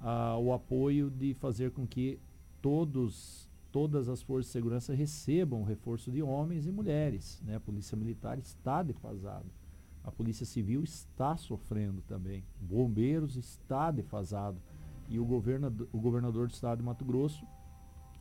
ah, 0.00 0.36
o 0.38 0.52
apoio 0.52 1.10
de 1.10 1.34
fazer 1.34 1.70
com 1.70 1.86
que 1.86 2.18
todos, 2.60 3.48
todas 3.70 4.08
as 4.08 4.22
forças 4.22 4.46
de 4.46 4.52
segurança 4.52 4.94
recebam 4.94 5.62
reforço 5.62 6.10
de 6.10 6.22
homens 6.22 6.66
e 6.66 6.72
mulheres. 6.72 7.40
Né? 7.44 7.56
A 7.56 7.60
Polícia 7.60 7.96
Militar 7.96 8.38
está 8.38 8.82
defasada. 8.82 9.46
A 10.02 10.10
Polícia 10.10 10.46
Civil 10.46 10.84
está 10.84 11.36
sofrendo 11.36 12.00
também. 12.02 12.44
Bombeiros 12.60 13.36
está 13.36 13.90
defasado. 13.90 14.60
E 15.08 15.18
o 15.18 15.24
governador, 15.24 15.88
o 15.92 15.98
governador 15.98 16.46
do 16.48 16.52
estado 16.52 16.78
de 16.78 16.84
Mato 16.84 17.04
Grosso 17.04 17.44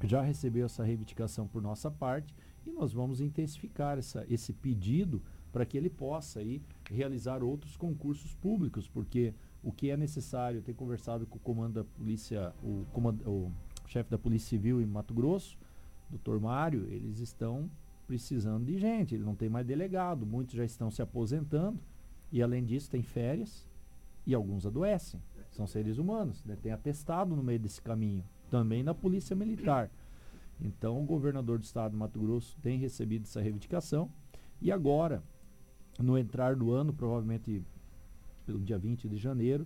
já 0.03 0.21
recebeu 0.21 0.65
essa 0.65 0.83
reivindicação 0.83 1.47
por 1.47 1.61
nossa 1.61 1.89
parte 1.89 2.35
e 2.65 2.71
nós 2.71 2.91
vamos 2.91 3.21
intensificar 3.21 3.97
essa, 3.97 4.25
esse 4.29 4.51
pedido 4.51 5.21
para 5.51 5.65
que 5.65 5.77
ele 5.77 5.89
possa 5.89 6.39
aí 6.39 6.61
realizar 6.91 7.43
outros 7.43 7.77
concursos 7.77 8.35
públicos, 8.35 8.89
porque 8.89 9.33
o 9.65 9.71
que 9.71 9.89
é 9.89 9.97
necessário, 9.97 10.61
ter 10.61 10.75
conversado 10.75 11.25
com 11.25 11.37
o 11.37 11.39
comando 11.39 11.73
da 11.73 11.83
polícia, 11.83 12.53
o, 12.61 12.85
comando, 12.93 13.27
o 13.27 13.51
chefe 13.87 14.11
da 14.11 14.17
Polícia 14.17 14.49
Civil 14.49 14.79
em 14.79 14.85
Mato 14.85 15.11
Grosso, 15.11 15.57
doutor 16.07 16.39
Mário, 16.39 16.85
eles 16.87 17.19
estão 17.19 17.67
precisando 18.05 18.63
de 18.63 18.77
gente, 18.77 19.15
ele 19.15 19.23
não 19.23 19.33
tem 19.33 19.49
mais 19.49 19.65
delegado, 19.65 20.23
muitos 20.23 20.53
já 20.53 20.63
estão 20.63 20.91
se 20.91 21.01
aposentando 21.01 21.79
e 22.31 22.43
além 22.43 22.63
disso 22.63 22.91
tem 22.91 23.01
férias 23.01 23.67
e 24.23 24.35
alguns 24.35 24.67
adoecem, 24.67 25.19
são 25.49 25.65
seres 25.65 25.97
humanos, 25.97 26.45
né? 26.45 26.55
tem 26.61 26.71
atestado 26.71 27.35
no 27.35 27.41
meio 27.41 27.59
desse 27.59 27.81
caminho, 27.81 28.23
também 28.51 28.83
na 28.83 28.93
Polícia 28.93 29.35
Militar. 29.35 29.89
Então 30.61 31.01
o 31.01 31.05
governador 31.05 31.57
do 31.57 31.63
estado 31.63 31.93
de 31.93 31.97
Mato 31.97 32.19
Grosso 32.19 32.55
tem 32.61 32.77
recebido 32.77 33.23
essa 33.23 33.41
reivindicação 33.41 34.11
e 34.61 34.71
agora, 34.71 35.23
no 35.97 36.19
entrar 36.19 36.55
do 36.55 36.71
ano, 36.71 36.93
provavelmente 36.93 37.63
pelo 38.45 38.59
dia 38.59 38.77
20 38.77 39.09
de 39.09 39.17
janeiro, 39.17 39.65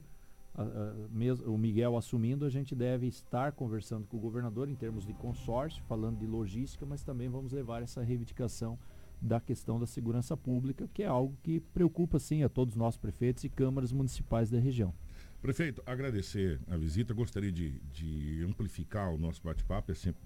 a, 0.56 0.64
a, 0.64 0.94
mesmo, 1.12 1.54
o 1.54 1.58
Miguel 1.58 1.96
assumindo, 1.98 2.46
a 2.46 2.50
gente 2.50 2.76
deve 2.76 3.08
estar 3.08 3.52
conversando 3.52 4.06
com 4.08 4.18
o 4.18 4.20
governador 4.20 4.70
em 4.70 4.76
termos 4.76 5.06
de 5.06 5.14
consórcio, 5.14 5.84
falando 5.88 6.20
de 6.20 6.26
logística, 6.26 6.86
mas 6.86 7.04
também 7.04 7.30
vamos 7.30 7.52
levar 7.52 7.82
essa 7.82 8.02
reivindicação 8.02 8.78
da 9.22 9.40
questão 9.40 9.80
da 9.80 9.86
segurança 9.86 10.36
pública, 10.38 10.90
que 10.94 11.04
é 11.04 11.08
algo 11.08 11.36
que 11.44 11.60
preocupa 11.60 12.20
sim 12.20 12.44
a 12.44 12.50
todos 12.50 12.76
nós 12.76 12.98
prefeitos 12.98 13.44
e 13.44 13.50
câmaras 13.50 13.92
municipais 13.92 14.50
da 14.50 14.60
região. 14.60 14.94
Prefeito, 15.42 15.82
agradecer 15.86 16.60
a 16.68 16.76
visita, 16.76 17.14
gostaria 17.14 17.52
de, 17.52 17.80
de 17.92 18.44
amplificar 18.48 19.14
o 19.14 19.18
nosso 19.18 19.42
bate-papo, 19.44 19.92
é 19.92 19.96
sempre 19.96 20.22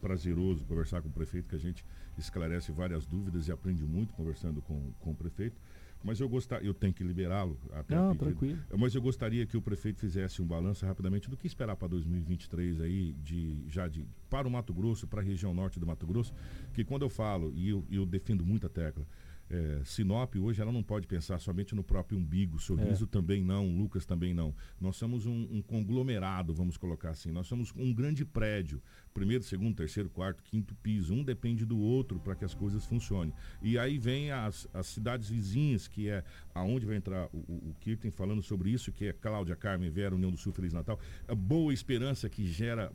prazeroso 0.00 0.64
conversar 0.64 1.00
com 1.00 1.08
o 1.08 1.12
prefeito, 1.12 1.48
que 1.48 1.54
a 1.54 1.58
gente 1.58 1.84
esclarece 2.18 2.72
várias 2.72 3.06
dúvidas 3.06 3.46
e 3.46 3.52
aprende 3.52 3.84
muito 3.84 4.12
conversando 4.14 4.60
com, 4.62 4.92
com 5.00 5.12
o 5.12 5.14
prefeito. 5.14 5.56
Mas 6.04 6.20
eu 6.20 6.28
gostaria, 6.28 6.66
eu 6.66 6.74
tenho 6.74 6.92
que 6.92 7.04
liberá-lo 7.04 7.58
até 7.72 7.94
Não, 7.94 8.14
tranquilo. 8.16 8.58
Mas 8.76 8.94
eu 8.94 9.00
gostaria 9.00 9.46
que 9.46 9.56
o 9.56 9.62
prefeito 9.62 10.00
fizesse 10.00 10.42
um 10.42 10.46
balanço 10.46 10.84
rapidamente 10.84 11.30
do 11.30 11.36
que 11.36 11.46
esperar 11.46 11.76
para 11.76 11.88
2023 11.88 12.80
aí, 12.80 13.12
de, 13.22 13.64
já 13.68 13.86
de, 13.86 14.04
para 14.28 14.48
o 14.48 14.50
Mato 14.50 14.74
Grosso, 14.74 15.06
para 15.06 15.20
a 15.20 15.24
região 15.24 15.54
norte 15.54 15.78
do 15.78 15.86
Mato 15.86 16.06
Grosso, 16.06 16.34
que 16.72 16.84
quando 16.84 17.02
eu 17.02 17.10
falo, 17.10 17.52
e 17.54 17.68
eu, 17.68 17.84
eu 17.90 18.04
defendo 18.04 18.44
muita 18.44 18.68
tecla, 18.68 19.06
é, 19.52 19.84
Sinop 19.84 20.34
hoje 20.36 20.62
ela 20.62 20.72
não 20.72 20.82
pode 20.82 21.06
pensar 21.06 21.38
somente 21.38 21.74
no 21.74 21.84
próprio 21.84 22.18
umbigo, 22.18 22.58
Sorriso 22.58 23.04
é. 23.04 23.06
também 23.06 23.44
não, 23.44 23.68
Lucas 23.68 24.06
também 24.06 24.32
não. 24.32 24.54
Nós 24.80 24.96
somos 24.96 25.26
um, 25.26 25.46
um, 25.50 25.60
conglomerado, 25.60 26.54
vamos 26.54 26.78
colocar 26.78 27.10
assim. 27.10 27.30
Nós 27.30 27.46
somos 27.46 27.70
um 27.76 27.92
grande 27.92 28.24
prédio, 28.24 28.82
primeiro, 29.12 29.44
segundo, 29.44 29.76
terceiro, 29.76 30.08
quarto, 30.08 30.42
quinto 30.42 30.74
piso. 30.76 31.12
Um 31.12 31.22
depende 31.22 31.66
do 31.66 31.78
outro 31.78 32.18
para 32.18 32.34
que 32.34 32.44
as 32.46 32.54
coisas 32.54 32.86
funcionem. 32.86 33.34
E 33.60 33.78
aí 33.78 33.98
vem 33.98 34.30
as, 34.30 34.66
as 34.72 34.86
cidades 34.86 35.28
vizinhas, 35.28 35.86
que 35.86 36.08
é 36.08 36.24
aonde 36.54 36.86
vai 36.86 36.96
entrar 36.96 37.28
o, 37.32 37.38
o, 37.38 37.70
o 37.70 37.76
Kirten 37.78 38.10
falando 38.10 38.42
sobre 38.42 38.70
isso, 38.70 38.90
que 38.90 39.06
é 39.06 39.12
Cláudia, 39.12 39.54
Carmen, 39.54 39.90
Vera, 39.90 40.14
União 40.14 40.30
do 40.30 40.38
Sul, 40.38 40.52
Feliz 40.52 40.72
Natal. 40.72 40.98
A 41.28 41.34
Boa 41.34 41.74
Esperança 41.74 42.26
que 42.28 42.46
gera, 42.46 42.90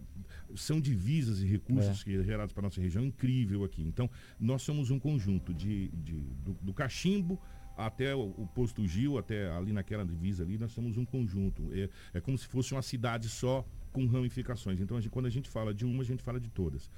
são 0.55 0.79
divisas 0.79 1.41
e 1.41 1.45
recursos 1.45 2.01
é. 2.01 2.03
que 2.03 2.23
gerados 2.23 2.53
para 2.53 2.63
nossa 2.63 2.81
região, 2.81 3.03
incrível 3.03 3.63
aqui. 3.63 3.81
Então, 3.83 4.09
nós 4.39 4.61
somos 4.61 4.91
um 4.91 4.99
conjunto 4.99 5.53
de, 5.53 5.89
de 5.89 6.19
do, 6.43 6.53
do 6.61 6.73
cachimbo 6.73 7.39
até 7.75 8.15
o, 8.15 8.33
o, 8.37 8.47
posto 8.47 8.85
Gil, 8.87 9.17
até 9.17 9.51
ali 9.51 9.71
naquela 9.71 10.03
divisa 10.03 10.43
ali, 10.43 10.57
nós 10.57 10.71
somos 10.71 10.97
um 10.97 11.05
conjunto. 11.05 11.69
É, 11.71 11.89
é 12.15 12.21
como 12.21 12.37
se 12.37 12.47
fosse 12.47 12.73
uma 12.73 12.81
cidade 12.81 13.29
só 13.29 13.63
com 13.93 14.05
ramificações. 14.07 14.81
Então, 14.81 14.97
a 14.97 15.01
gente, 15.01 15.11
quando 15.11 15.27
a 15.27 15.29
gente 15.29 15.47
fala 15.49 15.73
de 15.73 15.85
uma, 15.85 16.01
a 16.01 16.05
gente 16.05 16.23
fala 16.23 16.39
de 16.39 16.49
todas. 16.49 16.89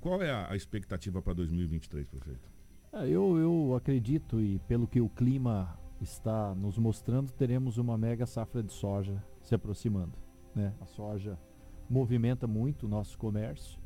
Qual 0.00 0.22
é 0.22 0.30
a, 0.30 0.52
a 0.52 0.56
expectativa 0.56 1.20
para 1.20 1.34
2023, 1.34 2.06
prefeito? 2.06 2.48
É, 2.92 3.08
eu, 3.08 3.36
eu 3.38 3.74
acredito, 3.76 4.40
e 4.40 4.58
pelo 4.60 4.86
que 4.86 5.00
o 5.00 5.08
clima 5.08 5.76
está 6.00 6.54
nos 6.54 6.78
mostrando, 6.78 7.32
teremos 7.32 7.76
uma 7.76 7.98
mega 7.98 8.24
safra 8.24 8.62
de 8.62 8.72
soja 8.72 9.22
se 9.42 9.54
aproximando. 9.54 10.16
Né? 10.54 10.72
A 10.80 10.86
soja 10.86 11.38
movimenta 11.90 12.46
muito 12.46 12.86
o 12.86 12.88
nosso 12.88 13.18
comércio 13.18 13.80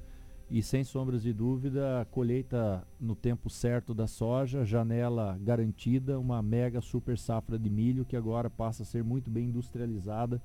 e 0.51 0.63
sem 0.63 0.85
sombras 0.85 1.23
de 1.23 1.33
dúvida, 1.33 2.03
a 2.03 2.05
colheita 2.05 2.87
no 3.01 3.15
tempo 3.15 3.49
certo 3.49 3.95
da 3.95 4.07
soja, 4.07 4.65
janela 4.65 5.39
garantida, 5.41 6.21
uma 6.21 6.43
mega 6.43 6.81
super 6.83 7.17
safra 7.17 7.59
de 7.59 7.71
milho 7.71 8.05
que 8.05 8.15
agora 8.15 8.51
passa 8.51 8.83
a 8.83 8.87
ser 8.87 9.03
muito 9.03 9.31
bem 9.31 9.49
industrializada 9.49 10.41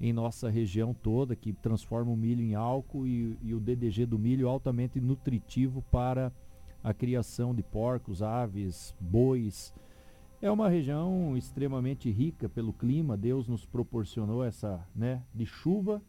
em 0.00 0.12
nossa 0.12 0.48
região 0.48 0.94
toda, 0.94 1.36
que 1.36 1.52
transforma 1.52 2.10
o 2.10 2.16
milho 2.16 2.42
em 2.42 2.54
álcool 2.54 3.06
e, 3.06 3.36
e 3.42 3.52
o 3.52 3.60
DDG 3.60 4.06
do 4.06 4.18
milho 4.18 4.48
altamente 4.48 5.00
nutritivo 5.00 5.82
para 5.90 6.32
a 6.82 6.94
criação 6.94 7.54
de 7.54 7.62
porcos, 7.62 8.22
aves, 8.22 8.94
bois. 9.00 9.74
É 10.40 10.50
uma 10.50 10.68
região 10.68 11.36
extremamente 11.36 12.10
rica 12.10 12.48
pelo 12.48 12.72
clima, 12.72 13.16
Deus 13.16 13.48
nos 13.48 13.64
proporcionou 13.64 14.42
essa, 14.44 14.84
né, 14.94 15.22
de 15.34 15.46
chuva 15.46 16.02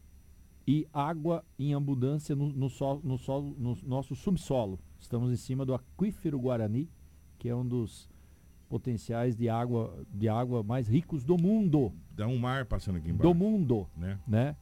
e 0.66 0.86
água 0.92 1.44
em 1.58 1.74
abundância 1.74 2.34
no, 2.34 2.48
no, 2.48 2.68
sol, 2.70 3.00
no, 3.04 3.18
solo, 3.18 3.54
no 3.58 3.76
nosso 3.84 4.14
subsolo. 4.14 4.78
Estamos 4.98 5.30
em 5.30 5.36
cima 5.36 5.64
do 5.64 5.74
aquífero 5.74 6.38
Guarani, 6.38 6.90
que 7.38 7.48
é 7.48 7.54
um 7.54 7.66
dos 7.66 8.08
potenciais 8.68 9.36
de 9.36 9.48
água, 9.48 10.04
de 10.12 10.28
água 10.28 10.62
mais 10.62 10.88
ricos 10.88 11.24
do 11.24 11.36
mundo. 11.36 11.92
Dá 12.10 12.26
um 12.26 12.38
mar 12.38 12.64
passando 12.64 12.96
aqui 12.96 13.10
embaixo. 13.10 13.32
Do 13.32 13.34
mundo, 13.34 13.86
né? 13.96 14.18
né? 14.26 14.56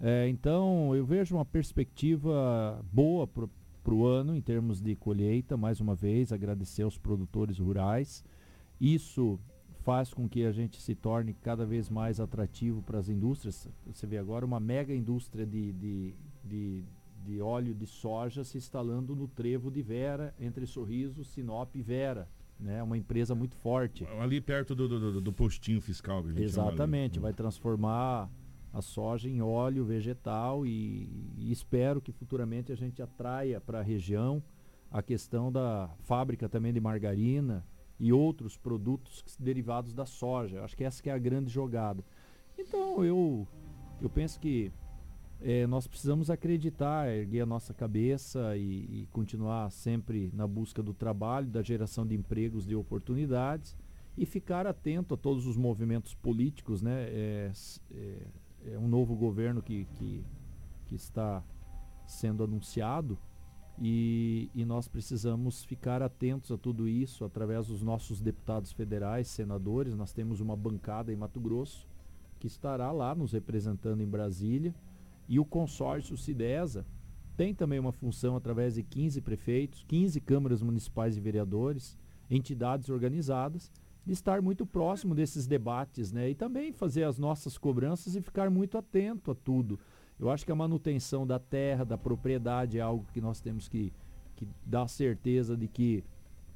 É, 0.00 0.28
então, 0.28 0.94
eu 0.94 1.04
vejo 1.04 1.34
uma 1.34 1.44
perspectiva 1.44 2.82
boa 2.90 3.26
para 3.26 3.94
o 3.94 4.06
ano 4.06 4.34
em 4.34 4.40
termos 4.40 4.80
de 4.80 4.94
colheita. 4.96 5.56
Mais 5.56 5.80
uma 5.80 5.94
vez, 5.94 6.32
agradecer 6.32 6.82
aos 6.82 6.96
produtores 6.96 7.58
rurais. 7.58 8.24
Isso 8.80 9.38
faz 9.82 10.12
com 10.12 10.28
que 10.28 10.44
a 10.44 10.52
gente 10.52 10.80
se 10.80 10.94
torne 10.94 11.34
cada 11.34 11.64
vez 11.64 11.88
mais 11.88 12.20
atrativo 12.20 12.82
para 12.82 12.98
as 12.98 13.08
indústrias. 13.08 13.68
Você 13.86 14.06
vê 14.06 14.18
agora 14.18 14.44
uma 14.44 14.60
mega 14.60 14.94
indústria 14.94 15.46
de, 15.46 15.72
de, 15.72 16.14
de, 16.44 16.84
de 17.24 17.40
óleo 17.40 17.74
de 17.74 17.86
soja 17.86 18.44
se 18.44 18.58
instalando 18.58 19.16
no 19.16 19.26
trevo 19.26 19.70
de 19.70 19.82
Vera, 19.82 20.34
entre 20.38 20.66
Sorriso, 20.66 21.24
Sinop 21.24 21.74
e 21.74 21.82
Vera. 21.82 22.28
Né? 22.58 22.82
Uma 22.82 22.98
empresa 22.98 23.34
muito 23.34 23.56
forte. 23.56 24.06
Ali 24.20 24.40
perto 24.40 24.74
do, 24.74 24.88
do, 24.88 25.20
do 25.20 25.32
postinho 25.32 25.80
fiscal. 25.80 26.22
Que 26.22 26.28
a 26.28 26.32
gente 26.32 26.42
Exatamente, 26.42 27.18
vai 27.18 27.32
transformar 27.32 28.30
a 28.72 28.82
soja 28.82 29.28
em 29.28 29.40
óleo 29.40 29.84
vegetal 29.84 30.64
e, 30.66 31.08
e 31.38 31.50
espero 31.50 32.00
que 32.00 32.12
futuramente 32.12 32.70
a 32.70 32.76
gente 32.76 33.02
atraia 33.02 33.60
para 33.60 33.80
a 33.80 33.82
região 33.82 34.42
a 34.90 35.02
questão 35.02 35.50
da 35.50 35.88
fábrica 36.00 36.48
também 36.48 36.72
de 36.72 36.80
margarina, 36.80 37.64
e 38.00 38.12
outros 38.12 38.56
produtos 38.56 39.22
derivados 39.38 39.92
da 39.92 40.06
soja. 40.06 40.64
Acho 40.64 40.76
que 40.76 40.82
essa 40.82 41.02
que 41.02 41.10
é 41.10 41.12
a 41.12 41.18
grande 41.18 41.50
jogada. 41.50 42.02
Então 42.58 43.04
eu, 43.04 43.46
eu 44.00 44.08
penso 44.08 44.40
que 44.40 44.72
é, 45.42 45.66
nós 45.66 45.86
precisamos 45.86 46.30
acreditar, 46.30 47.08
erguer 47.08 47.42
a 47.42 47.46
nossa 47.46 47.72
cabeça 47.72 48.56
e, 48.56 49.02
e, 49.02 49.08
continuar 49.12 49.70
sempre 49.70 50.30
na 50.34 50.46
busca 50.46 50.82
do 50.82 50.92
trabalho, 50.92 51.46
da 51.46 51.62
geração 51.62 52.06
de 52.06 52.14
empregos, 52.14 52.66
de 52.66 52.74
oportunidades 52.74 53.76
e 54.18 54.26
ficar 54.26 54.66
atento 54.66 55.14
a 55.14 55.16
todos 55.16 55.46
os 55.46 55.56
movimentos 55.56 56.14
políticos, 56.14 56.82
né? 56.82 57.04
É, 57.08 57.52
é, 57.94 58.26
é 58.72 58.78
um 58.78 58.88
novo 58.88 59.16
governo 59.16 59.62
que, 59.62 59.86
que, 59.94 60.22
que 60.86 60.94
está 60.94 61.42
sendo 62.06 62.44
anunciado 62.44 63.18
e, 63.80 64.50
e, 64.54 64.62
nós 64.64 64.86
precisamos 64.86 65.64
ficar 65.64 66.02
atentos 66.02 66.52
a 66.52 66.58
tudo 66.58 66.86
isso 66.86 67.24
através 67.24 67.68
dos 67.68 67.82
nossos 67.82 68.20
deputados 68.20 68.72
federais, 68.72 69.28
senadores. 69.28 69.96
Nós 69.96 70.12
temos 70.12 70.38
uma 70.40 70.54
bancada 70.54 71.10
em 71.10 71.16
Mato 71.16 71.40
Grosso 71.40 71.88
que 72.38 72.46
estará 72.46 72.92
lá 72.92 73.14
nos 73.14 73.32
representando 73.32 74.02
em 74.02 74.06
Brasília. 74.06 74.74
E 75.26 75.38
o 75.38 75.44
consórcio 75.44 76.16
Cidesa 76.16 76.84
tem 77.36 77.54
também 77.54 77.78
uma 77.78 77.92
função 77.92 78.36
através 78.36 78.74
de 78.74 78.82
15 78.82 79.20
prefeitos, 79.22 79.82
15 79.88 80.20
câmaras 80.20 80.60
municipais 80.60 81.16
e 81.16 81.20
vereadores, 81.20 81.96
entidades 82.28 82.90
organizadas, 82.90 83.72
de 84.04 84.12
estar 84.12 84.42
muito 84.42 84.66
próximo 84.66 85.14
desses 85.14 85.46
debates, 85.46 86.12
né? 86.12 86.28
E 86.28 86.34
também 86.34 86.72
fazer 86.72 87.04
as 87.04 87.18
nossas 87.18 87.56
cobranças 87.56 88.14
e 88.14 88.20
ficar 88.20 88.50
muito 88.50 88.76
atento 88.76 89.30
a 89.30 89.34
tudo. 89.34 89.78
Eu 90.20 90.28
acho 90.30 90.44
que 90.44 90.52
a 90.52 90.54
manutenção 90.54 91.26
da 91.26 91.38
terra, 91.38 91.82
da 91.82 91.96
propriedade 91.96 92.78
é 92.78 92.80
algo 92.82 93.06
que 93.12 93.22
nós 93.22 93.40
temos 93.40 93.68
que, 93.68 93.90
que 94.36 94.46
dar 94.66 94.86
certeza 94.86 95.56
de 95.56 95.66
que 95.66 96.04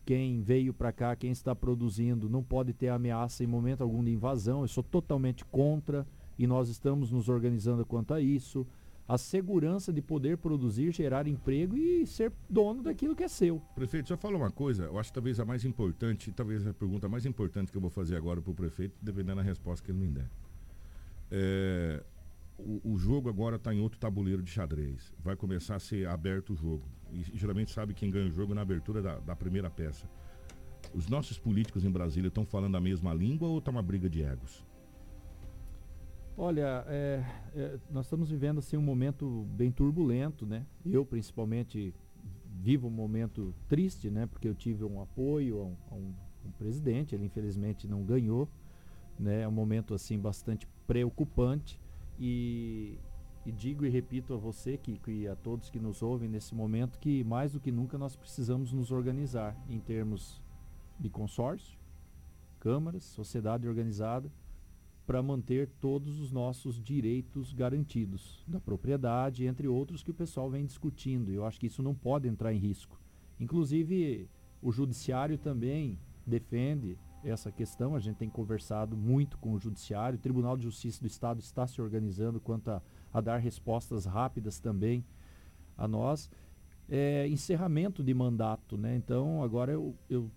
quem 0.05 0.43
veio 0.43 0.75
para 0.75 0.93
cá, 0.93 1.17
quem 1.17 1.31
está 1.31 1.55
produzindo, 1.55 2.29
não 2.29 2.43
pode 2.43 2.75
ter 2.75 2.89
ameaça 2.89 3.43
em 3.43 3.47
momento 3.47 3.83
algum 3.83 4.05
de 4.05 4.11
invasão. 4.11 4.61
Eu 4.61 4.69
sou 4.69 4.83
totalmente 4.83 5.47
contra 5.47 6.07
e 6.39 6.47
nós 6.47 6.69
estamos 6.69 7.11
nos 7.11 7.31
organizando 7.31 7.87
quanto 7.87 8.13
a 8.13 8.21
isso. 8.21 8.67
A 9.09 9.17
segurança 9.17 9.93
de 9.93 10.03
poder 10.03 10.37
produzir, 10.37 10.93
gerar 10.93 11.27
emprego 11.27 11.75
e 11.77 12.07
ser 12.07 12.33
dono 12.49 12.83
daquilo 12.83 13.17
que 13.17 13.23
é 13.23 13.29
seu. 13.29 13.63
Prefeito, 13.75 14.09
só 14.09 14.17
fala 14.17 14.37
uma 14.37 14.51
coisa, 14.51 14.85
eu 14.85 14.99
acho 14.99 15.11
que 15.11 15.15
talvez 15.15 15.41
a 15.41 15.45
mais 15.45 15.65
importante, 15.65 16.33
talvez 16.33 16.67
a 16.67 16.75
pergunta 16.75 17.09
mais 17.09 17.25
importante 17.25 17.73
que 17.73 17.77
eu 17.79 17.83
vou 17.83 17.91
fazer 17.91 18.17
agora 18.17 18.43
para 18.43 18.51
o 18.51 18.55
prefeito, 18.55 18.95
dependendo 19.01 19.37
da 19.37 19.43
resposta 19.43 19.85
que 19.85 19.91
ele 19.91 19.99
me 20.01 20.09
der. 20.09 20.31
É, 21.31 22.03
o, 22.59 22.81
o 22.85 22.99
jogo 22.99 23.29
agora 23.29 23.57
está 23.57 23.75
em 23.75 23.81
outro 23.81 23.99
tabuleiro 23.99 24.43
de 24.43 24.51
xadrez. 24.51 25.13
Vai 25.19 25.37
começar 25.37 25.77
a 25.77 25.81
ser 25.81 26.07
aberto 26.07 26.53
o 26.53 26.57
jogo. 26.57 26.85
E 27.13 27.23
geralmente 27.37 27.71
sabe 27.71 27.95
quem 27.95 28.11
ganha 28.11 28.29
o 28.29 28.33
jogo 28.33 28.55
na 28.55 28.63
abertura 28.63 29.03
da, 29.03 29.19
da 29.19 29.37
primeira 29.37 29.71
peça. 29.71 30.09
Os 30.95 31.09
nossos 31.09 31.39
políticos 31.39 31.85
em 31.85 31.91
Brasília 31.91 32.29
estão 32.29 32.45
falando 32.45 32.77
a 32.77 32.81
mesma 32.81 33.13
língua 33.13 33.49
ou 33.49 33.59
está 33.59 33.71
uma 33.71 33.83
briga 33.83 34.09
de 34.09 34.23
egos? 34.23 34.65
Olha, 36.37 36.85
é, 36.89 37.25
é, 37.55 37.79
nós 37.91 38.07
estamos 38.07 38.29
vivendo 38.29 38.59
assim 38.59 38.77
um 38.77 38.83
momento 38.83 39.47
bem 39.51 39.71
turbulento, 39.71 40.45
né? 40.45 40.67
Eu 40.85 41.05
principalmente 41.05 41.95
vivo 42.61 42.89
um 42.89 42.91
momento 42.91 43.55
triste, 43.69 44.11
né? 44.11 44.27
Porque 44.27 44.49
eu 44.49 44.55
tive 44.55 44.85
um 44.85 45.01
apoio 45.01 45.61
a 45.61 45.65
um, 45.65 45.77
a 45.91 45.95
um, 45.95 46.15
um 46.47 46.51
presidente, 46.53 47.15
ele 47.15 47.27
infelizmente 47.27 47.87
não 47.87 48.03
ganhou, 48.03 48.49
né? 49.19 49.43
É 49.43 49.49
um 49.49 49.53
momento 49.53 49.95
assim 49.95 50.19
bastante 50.19 50.67
preocupante. 50.87 51.81
E, 52.19 52.99
e 53.45 53.53
digo 53.53 53.85
e 53.85 53.89
repito 53.89 54.35
a 54.35 54.37
você 54.37 54.77
que, 54.77 55.01
e 55.11 55.29
a 55.29 55.35
todos 55.35 55.71
que 55.71 55.79
nos 55.79 56.03
ouvem 56.03 56.29
nesse 56.29 56.55
momento 56.55 56.99
que 56.99 57.25
mais 57.25 57.53
do 57.53 57.61
que 57.61 57.73
nunca 57.73 57.99
nós 57.99 58.17
precisamos 58.17 58.73
nos 58.73 58.91
organizar 58.91 59.57
em 59.69 59.79
termos 59.79 60.41
de 60.99 61.11
consórcio, 61.11 61.79
câmaras, 62.61 63.05
sociedade 63.05 63.69
organizada, 63.69 64.31
para 65.07 65.23
manter 65.23 65.69
todos 65.81 66.19
os 66.19 66.33
nossos 66.33 66.81
direitos 66.81 67.53
garantidos, 67.53 68.43
da 68.49 68.59
propriedade, 68.59 69.45
entre 69.45 69.69
outros 69.69 70.03
que 70.03 70.11
o 70.11 70.15
pessoal 70.15 70.51
vem 70.51 70.65
discutindo. 70.65 71.31
Eu 71.31 71.45
acho 71.45 71.61
que 71.61 71.67
isso 71.67 71.83
não 71.83 71.95
pode 71.95 72.27
entrar 72.27 72.55
em 72.55 72.59
risco. 72.59 72.99
Inclusive, 73.39 74.29
o 74.63 74.73
judiciário 74.73 75.37
também 75.37 75.99
defende 76.27 76.99
essa 77.25 77.51
questão. 77.51 77.95
A 77.95 78.01
gente 78.01 78.17
tem 78.17 78.29
conversado 78.29 78.97
muito 78.97 79.39
com 79.39 79.53
o 79.53 79.59
Judiciário. 79.59 80.19
O 80.19 80.23
Tribunal 80.23 80.57
de 80.57 80.65
Justiça 80.65 81.01
do 81.01 81.07
Estado 81.07 81.41
está 81.41 81.67
se 81.67 81.81
organizando 81.81 82.41
quanto 82.41 82.71
a, 82.71 82.83
a 83.13 83.21
dar 83.21 83.39
respostas 83.39 84.05
rápidas 84.05 84.59
também 84.59 85.05
a 85.77 85.89
nós. 85.89 86.31
É, 86.89 87.27
encerramento 87.29 88.03
de 88.03 88.13
mandato, 88.13 88.77
né? 88.77 88.95
Então, 88.95 89.43
agora 89.43 89.73
eu, 89.73 89.95
eu 90.09 90.31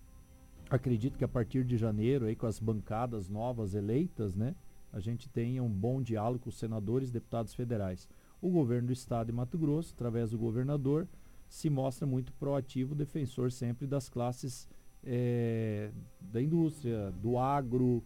acredito 0.70 1.18
que 1.18 1.24
a 1.24 1.28
partir 1.28 1.64
de 1.64 1.76
janeiro, 1.76 2.26
aí, 2.26 2.34
com 2.34 2.46
as 2.46 2.58
bancadas 2.58 3.28
novas 3.28 3.74
eleitas, 3.74 4.34
né? 4.34 4.54
A 4.92 5.00
gente 5.00 5.28
tenha 5.28 5.62
um 5.62 5.68
bom 5.68 6.00
diálogo 6.00 6.44
com 6.44 6.48
os 6.48 6.58
senadores 6.58 7.10
e 7.10 7.12
deputados 7.12 7.54
federais. 7.54 8.08
O 8.40 8.50
governo 8.50 8.86
do 8.86 8.92
estado 8.92 9.26
de 9.26 9.32
Mato 9.32 9.58
Grosso, 9.58 9.92
através 9.94 10.30
do 10.30 10.38
governador, 10.38 11.06
se 11.48 11.68
mostra 11.68 12.06
muito 12.06 12.32
proativo, 12.34 12.94
defensor 12.94 13.50
sempre 13.50 13.86
das 13.86 14.08
classes 14.08 14.68
é, 15.10 15.90
da 16.20 16.40
indústria, 16.40 17.10
do 17.22 17.38
agro, 17.38 18.04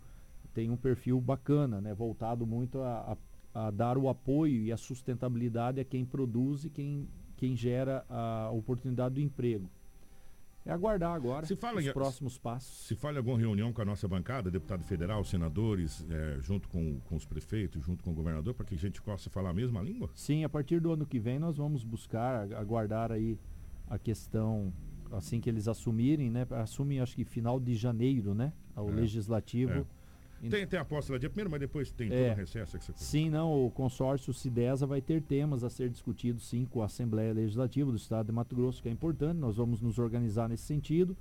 tem 0.55 0.70
um 0.70 0.76
perfil 0.76 1.20
bacana, 1.20 1.80
né, 1.80 1.92
voltado 1.92 2.46
muito 2.46 2.80
a, 2.80 3.16
a, 3.55 3.66
a, 3.66 3.70
dar 3.72 3.98
o 3.98 4.09
apoio 4.09 4.62
e 4.62 4.70
a 4.70 4.76
sustentabilidade 4.76 5.80
a 5.80 5.84
quem 5.84 6.05
produz 6.05 6.64
e 6.64 6.70
quem, 6.70 7.09
quem 7.36 7.57
gera 7.57 8.05
a 8.09 8.50
oportunidade 8.53 9.16
do 9.16 9.20
emprego. 9.20 9.68
É 10.64 10.70
aguardar 10.70 11.12
agora 11.12 11.44
se 11.44 11.57
fala 11.57 11.80
os 11.80 11.86
em, 11.86 11.92
próximos 11.92 12.38
passos. 12.38 12.86
Se 12.86 12.94
fala 12.94 13.14
em 13.14 13.18
alguma 13.18 13.36
reunião 13.36 13.72
com 13.72 13.82
a 13.82 13.84
nossa 13.84 14.07
bancada, 14.07 14.48
deputado 14.48 14.84
federal, 14.84 15.24
senadores, 15.24 16.07
é, 16.09 16.38
junto 16.40 16.68
com, 16.68 17.00
com 17.00 17.16
os 17.16 17.26
prefeitos, 17.26 17.84
junto 17.84 18.05
com 18.05 18.12
o 18.12 18.14
governador, 18.14 18.55
para 18.55 18.64
que 18.64 18.76
a 18.76 18.78
gente 18.78 19.03
possa 19.03 19.28
falar 19.28 19.50
a 19.50 19.55
mesma 19.55 19.82
língua? 19.82 20.09
Sim, 20.14 20.44
a 20.44 20.48
partir 20.48 20.78
do 20.78 20.92
ano 20.92 21.05
que 21.05 21.18
vem 21.18 21.40
nós 21.40 21.57
vamos 21.57 21.82
buscar, 21.82 22.53
aguardar 22.53 23.11
aí 23.11 23.36
a 23.88 23.98
questão 23.98 24.72
assim 25.13 25.41
que 25.41 25.49
eles 25.49 25.69
assumirem, 25.69 26.31
né? 26.31 26.47
Assumem 26.51 27.01
acho 27.01 27.15
que 27.15 27.25
final 27.25 27.61
de 27.61 27.75
janeiro, 27.75 28.35
né? 28.35 28.53
O 28.77 28.89
é. 28.89 28.93
legislativo. 28.93 29.73
É. 29.73 30.03
Tem, 30.51 30.67
tem 30.67 30.79
a 30.79 30.85
posse 30.85 31.13
lá 31.13 31.19
dia 31.19 31.31
primeiro, 31.31 31.51
mas 31.51 31.61
depois 31.61 31.93
tem 31.93 32.13
é. 32.13 32.29
todo 32.29 32.33
o 32.33 32.41
recesso 32.41 32.79
que 32.79 32.85
você 32.85 32.93
Sim, 32.97 33.31
não, 33.31 33.65
o 33.65 33.71
consórcio 33.71 34.35
Cidesa 34.35 34.87
vai 34.87 35.01
ter 35.01 35.23
temas 35.23 35.63
a 35.63 35.71
ser 35.71 35.89
discutidos 35.89 36.49
sim 36.49 36.65
com 36.65 36.83
a 36.83 36.87
Assembleia 36.87 37.33
Legislativa 37.33 37.91
do 37.91 37.97
Estado 37.97 38.27
de 38.27 38.33
Mato 38.33 38.57
Grosso, 38.57 38.83
que 38.83 38.89
é 38.89 38.93
importante, 38.93 39.39
nós 39.39 39.57
vamos 39.57 39.81
nos 39.81 39.99
organizar 39.99 40.49
nesse 40.49 40.65
sentido. 40.65 41.17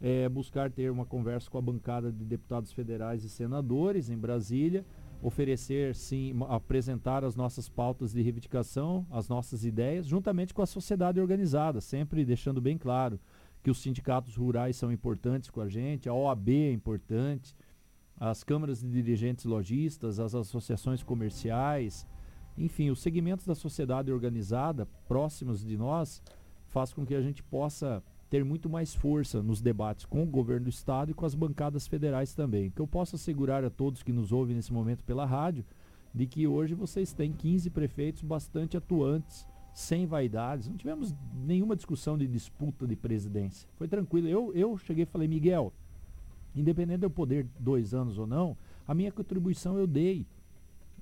É, 0.00 0.28
buscar 0.28 0.68
ter 0.68 0.90
uma 0.90 1.04
conversa 1.04 1.48
com 1.48 1.58
a 1.58 1.62
bancada 1.62 2.10
de 2.10 2.24
deputados 2.24 2.72
federais 2.72 3.22
e 3.22 3.28
senadores 3.28 4.10
em 4.10 4.18
Brasília, 4.18 4.84
oferecer 5.22 5.94
sim, 5.94 6.34
apresentar 6.48 7.24
as 7.24 7.36
nossas 7.36 7.68
pautas 7.68 8.12
de 8.12 8.20
reivindicação, 8.20 9.06
as 9.12 9.28
nossas 9.28 9.64
ideias, 9.64 10.06
juntamente 10.06 10.52
com 10.52 10.60
a 10.60 10.66
sociedade 10.66 11.20
organizada, 11.20 11.80
sempre 11.80 12.24
deixando 12.24 12.60
bem 12.60 12.76
claro 12.76 13.20
que 13.62 13.70
os 13.70 13.80
sindicatos 13.80 14.36
rurais 14.36 14.76
são 14.76 14.90
importantes 14.90 15.50
com 15.50 15.60
a 15.60 15.68
gente, 15.68 16.08
a 16.08 16.14
OAB 16.14 16.48
é 16.48 16.72
importante, 16.72 17.54
as 18.18 18.42
câmaras 18.42 18.80
de 18.80 18.88
dirigentes 18.88 19.44
lojistas, 19.44 20.18
as 20.18 20.34
associações 20.34 21.02
comerciais, 21.02 22.06
enfim, 22.56 22.90
os 22.90 23.00
segmentos 23.00 23.46
da 23.46 23.54
sociedade 23.54 24.12
organizada 24.12 24.86
próximos 25.08 25.64
de 25.64 25.76
nós 25.76 26.22
faz 26.66 26.92
com 26.92 27.04
que 27.04 27.14
a 27.14 27.22
gente 27.22 27.42
possa 27.42 28.02
ter 28.28 28.44
muito 28.44 28.68
mais 28.68 28.94
força 28.94 29.42
nos 29.42 29.60
debates 29.60 30.06
com 30.06 30.22
o 30.22 30.26
governo 30.26 30.64
do 30.64 30.70
estado 30.70 31.10
e 31.10 31.14
com 31.14 31.26
as 31.26 31.34
bancadas 31.34 31.86
federais 31.86 32.34
também. 32.34 32.70
Que 32.70 32.80
eu 32.80 32.86
posso 32.86 33.16
assegurar 33.16 33.64
a 33.64 33.70
todos 33.70 34.02
que 34.02 34.12
nos 34.12 34.32
ouvem 34.32 34.56
nesse 34.56 34.72
momento 34.72 35.04
pela 35.04 35.26
rádio 35.26 35.64
de 36.14 36.26
que 36.26 36.46
hoje 36.46 36.74
vocês 36.74 37.12
têm 37.12 37.32
15 37.32 37.70
prefeitos 37.70 38.22
bastante 38.22 38.76
atuantes, 38.76 39.46
sem 39.72 40.06
vaidades. 40.06 40.68
Não 40.68 40.76
tivemos 40.76 41.14
nenhuma 41.44 41.74
discussão 41.76 42.16
de 42.16 42.26
disputa 42.26 42.86
de 42.86 42.96
presidência. 42.96 43.68
Foi 43.76 43.88
tranquilo. 43.88 44.28
Eu, 44.28 44.52
eu 44.54 44.76
cheguei 44.78 45.04
e 45.04 45.06
falei, 45.06 45.28
Miguel, 45.28 45.72
independente 46.54 47.00
de 47.00 47.06
eu 47.06 47.10
poder 47.10 47.46
dois 47.58 47.94
anos 47.94 48.18
ou 48.18 48.26
não, 48.26 48.56
a 48.86 48.94
minha 48.94 49.12
contribuição 49.12 49.78
eu 49.78 49.86
dei. 49.86 50.26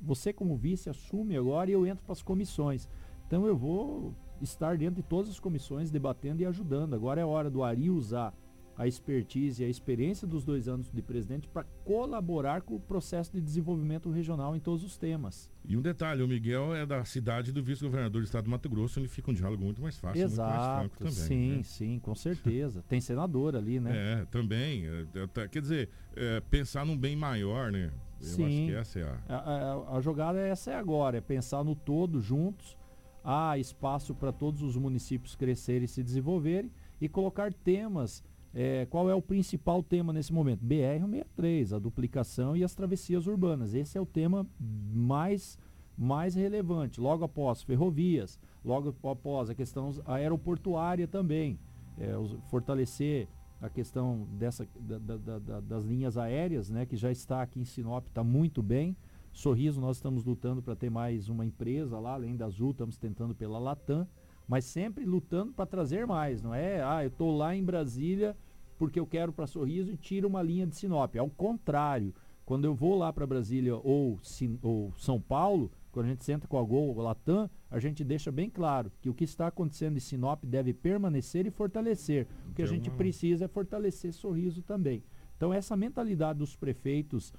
Você, 0.01 0.33
como 0.33 0.57
vice, 0.57 0.89
assume 0.89 1.37
agora 1.37 1.71
e 1.71 1.75
eu 1.75 1.87
entro 1.87 2.05
para 2.05 2.13
as 2.13 2.23
comissões. 2.23 2.89
Então 3.27 3.47
eu 3.47 3.57
vou 3.57 4.15
estar 4.41 4.77
dentro 4.79 4.97
de 4.97 5.03
todas 5.03 5.31
as 5.31 5.39
comissões 5.39 5.91
debatendo 5.91 6.43
e 6.43 6.47
ajudando. 6.47 6.95
Agora 6.95 7.21
é 7.21 7.25
hora 7.25 7.51
do 7.51 7.63
Ari 7.63 7.91
usar 7.91 8.35
a 8.81 8.87
expertise 8.87 9.63
e 9.63 9.67
a 9.67 9.69
experiência 9.69 10.27
dos 10.27 10.43
dois 10.43 10.67
anos 10.67 10.91
de 10.91 11.03
presidente 11.03 11.47
para 11.47 11.65
colaborar 11.85 12.63
com 12.63 12.77
o 12.77 12.81
processo 12.81 13.31
de 13.31 13.39
desenvolvimento 13.39 14.11
regional 14.11 14.57
em 14.57 14.59
todos 14.59 14.83
os 14.83 14.97
temas. 14.97 15.51
E 15.69 15.77
um 15.77 15.83
detalhe, 15.83 16.23
o 16.23 16.27
Miguel 16.27 16.75
é 16.75 16.87
da 16.87 17.05
cidade 17.05 17.53
do 17.53 17.63
vice-governador 17.63 18.23
do 18.23 18.25
estado 18.25 18.45
do 18.45 18.51
Mato 18.51 18.71
Grosso, 18.71 18.99
onde 18.99 19.11
fica 19.11 19.31
um 19.31 19.35
diálogo 19.35 19.63
muito 19.63 19.83
mais 19.83 19.99
fácil, 19.99 20.23
Exato, 20.23 20.51
muito 20.51 20.59
mais 20.59 20.79
franco 20.79 20.97
também. 20.97 21.13
Sim, 21.13 21.57
né? 21.59 21.63
sim, 21.63 21.99
com 21.99 22.15
certeza. 22.15 22.83
Tem 22.89 23.03
senador 23.03 23.55
ali, 23.55 23.79
né? 23.79 24.23
É, 24.23 24.25
também. 24.25 24.87
É, 24.87 25.07
é, 25.43 25.49
quer 25.49 25.61
dizer, 25.61 25.91
é, 26.17 26.41
pensar 26.41 26.87
num 26.87 26.97
bem 26.97 27.15
maior, 27.15 27.71
né? 27.71 27.93
Eu 28.19 28.27
sim. 28.27 28.47
acho 28.47 28.57
que 28.57 28.75
essa 28.75 28.99
é 28.99 29.03
a... 29.03 29.19
A, 29.29 29.37
a... 29.37 29.97
a 29.99 30.01
jogada 30.01 30.41
essa 30.41 30.71
é 30.71 30.75
agora, 30.75 31.19
é 31.19 31.21
pensar 31.21 31.63
no 31.63 31.75
todo 31.75 32.19
juntos 32.19 32.79
há 33.23 33.59
espaço 33.59 34.15
para 34.15 34.33
todos 34.33 34.63
os 34.63 34.75
municípios 34.75 35.37
crescerem 35.37 35.85
e 35.85 35.89
se 35.89 36.03
desenvolverem 36.03 36.71
e 36.99 37.11
colocar 37.11 37.53
temas. 37.53 38.25
É, 38.53 38.87
qual 38.87 39.09
é 39.09 39.15
o 39.15 39.23
principal 39.23 39.83
tema 39.83 40.13
nesse 40.13 40.33
momento? 40.33 40.65
BR-163, 40.65 41.77
a 41.77 41.79
duplicação 41.79 42.57
e 42.57 42.65
as 42.65 42.75
travessias 42.75 43.27
urbanas. 43.27 43.75
Esse 43.75 43.97
é 43.97 44.01
o 44.01 44.07
tema 44.07 44.47
mais 44.93 45.59
mais 45.97 46.35
relevante. 46.35 46.99
Logo 46.99 47.25
após 47.25 47.63
ferrovias, 47.63 48.41
logo 48.65 48.95
após 49.07 49.51
a 49.51 49.55
questão 49.55 49.91
aeroportuária 50.07 51.07
também, 51.07 51.59
é, 51.99 52.13
fortalecer 52.49 53.29
a 53.61 53.69
questão 53.69 54.27
dessa, 54.39 54.67
da, 54.81 54.99
da, 54.99 55.39
da, 55.39 55.61
das 55.61 55.85
linhas 55.85 56.17
aéreas, 56.17 56.71
né, 56.71 56.87
que 56.87 56.97
já 56.97 57.13
está 57.13 57.43
aqui 57.43 57.61
em 57.61 57.65
Sinop, 57.67 58.07
está 58.07 58.25
muito 58.25 58.63
bem. 58.63 58.97
Sorriso, 59.33 59.81
nós 59.81 59.99
estamos 59.99 60.25
lutando 60.25 60.63
para 60.63 60.75
ter 60.75 60.91
mais 60.91 61.29
uma 61.29 61.45
empresa 61.45 61.99
lá, 61.99 62.15
além 62.15 62.35
da 62.35 62.47
Azul, 62.47 62.71
estamos 62.71 62.97
tentando 62.97 63.35
pela 63.35 63.59
Latam, 63.59 64.09
mas 64.51 64.65
sempre 64.65 65.05
lutando 65.05 65.53
para 65.53 65.65
trazer 65.65 66.09
mais, 66.09 66.43
não 66.43 66.53
é? 66.53 66.83
Ah, 66.83 67.05
eu 67.05 67.09
estou 67.09 67.37
lá 67.37 67.55
em 67.55 67.63
Brasília 67.63 68.37
porque 68.77 68.99
eu 68.99 69.07
quero 69.07 69.33
para 69.33 69.47
Sorriso 69.47 69.93
e 69.93 69.97
tiro 69.97 70.27
uma 70.27 70.43
linha 70.43 70.67
de 70.67 70.75
Sinop. 70.75 71.15
Ao 71.15 71.31
contrário, 71.31 72.13
quando 72.45 72.65
eu 72.65 72.75
vou 72.75 72.99
lá 72.99 73.13
para 73.13 73.25
Brasília 73.29 73.77
ou, 73.77 74.19
ou 74.61 74.93
São 74.97 75.21
Paulo, 75.21 75.71
quando 75.93 76.07
a 76.07 76.09
gente 76.09 76.25
senta 76.25 76.49
com 76.49 76.59
a 76.59 76.65
Gol 76.65 76.89
ou 76.89 77.01
Latam, 77.01 77.49
a 77.71 77.79
gente 77.79 78.03
deixa 78.03 78.33
bem 78.33 78.51
claro 78.51 78.91
que 79.01 79.09
o 79.09 79.15
que 79.15 79.23
está 79.23 79.47
acontecendo 79.47 79.97
em 79.97 80.01
Sinop 80.01 80.43
deve 80.45 80.75
permanecer 80.75 81.47
e 81.47 81.51
fortalecer. 81.53 82.27
O 82.51 82.55
que 82.55 82.63
a 82.63 82.67
gente 82.67 82.91
precisa 82.91 83.45
é 83.45 83.49
fortalecer 83.49 84.13
Sorriso 84.13 84.63
também. 84.63 85.05
Então 85.37 85.55
essa 85.55 85.77
mentalidade 85.77 86.41
dos 86.41 86.57
prefeitos 86.57 87.33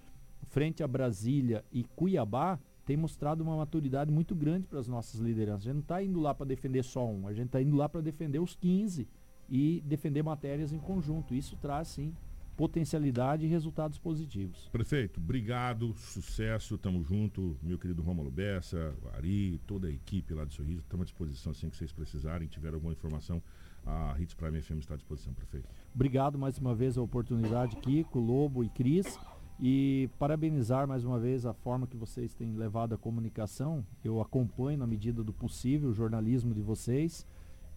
frente 0.48 0.82
a 0.82 0.88
Brasília 0.88 1.66
e 1.74 1.84
Cuiabá 1.84 2.58
tem 2.86 2.98
mostrado 2.98 3.44
uma 3.44 3.56
maturidade 3.56 4.12
muito 4.12 4.36
grande 4.36 4.68
para 4.68 4.80
as 4.80 4.88
nossas 4.88 5.20
lideranças. 5.20 5.64
A 5.64 5.66
gente 5.66 5.76
não 5.76 5.82
está 5.82 6.04
indo 6.04 6.20
lá 6.20 6.34
para 6.34 6.46
defender 6.46 6.84
só 6.84 7.08
um, 7.08 7.28
a 7.28 7.34
gente 7.34 7.48
está 7.48 7.62
indo 7.62 7.76
lá 7.76 7.88
para 7.88 8.02
defender 8.02 8.40
os 8.40 8.56
15 8.56 9.08
e 9.50 9.82
defender 9.86 10.24
matérias 10.24 10.72
em 10.72 10.80
conjunto. 10.80 11.36
Isso 11.36 11.58
traz, 11.58 11.90
sim, 11.90 12.14
potencialidade 12.56 13.46
e 13.46 13.50
resultados 13.50 13.98
positivos. 13.98 14.70
Prefeito, 14.72 15.20
obrigado, 15.20 15.94
sucesso, 15.96 16.78
tamo 16.78 17.04
junto, 17.04 17.58
meu 17.62 17.78
querido 17.78 18.02
Romulo 18.02 18.30
Bessa, 18.30 18.94
Ari, 19.14 19.60
toda 19.66 19.88
a 19.88 19.92
equipe 19.92 20.34
lá 20.34 20.46
de 20.46 20.54
Sorriso, 20.54 20.82
estamos 20.82 21.04
à 21.04 21.06
disposição 21.06 21.52
assim 21.52 21.70
que 21.70 21.76
vocês 21.76 21.92
precisarem, 21.92 22.48
tiver 22.48 22.74
alguma 22.74 22.94
informação, 22.94 23.42
a 23.86 24.16
Hits 24.20 24.36
Prime 24.36 24.62
FM 24.62 24.78
está 24.78 24.94
à 24.94 24.98
disposição, 24.98 25.34
prefeito. 25.34 25.68
Obrigado 25.94 26.38
mais 26.38 26.58
uma 26.60 26.76
vez 26.76 26.98
a 26.98 27.02
oportunidade, 27.02 27.78
Kiko, 27.78 28.20
Lobo 28.20 28.64
e 28.64 28.70
Cris. 28.70 29.20
E 29.64 30.10
parabenizar 30.18 30.88
mais 30.88 31.06
uma 31.06 31.20
vez 31.20 31.46
a 31.46 31.54
forma 31.54 31.86
que 31.86 31.96
vocês 31.96 32.34
têm 32.34 32.56
levado 32.56 32.96
a 32.96 32.98
comunicação. 32.98 33.86
Eu 34.04 34.20
acompanho 34.20 34.80
na 34.80 34.88
medida 34.88 35.24
do 35.24 35.32
possível 35.32 35.90
o 35.90 35.94
jornalismo 35.94 36.52
de 36.52 36.62
vocês. 36.62 37.28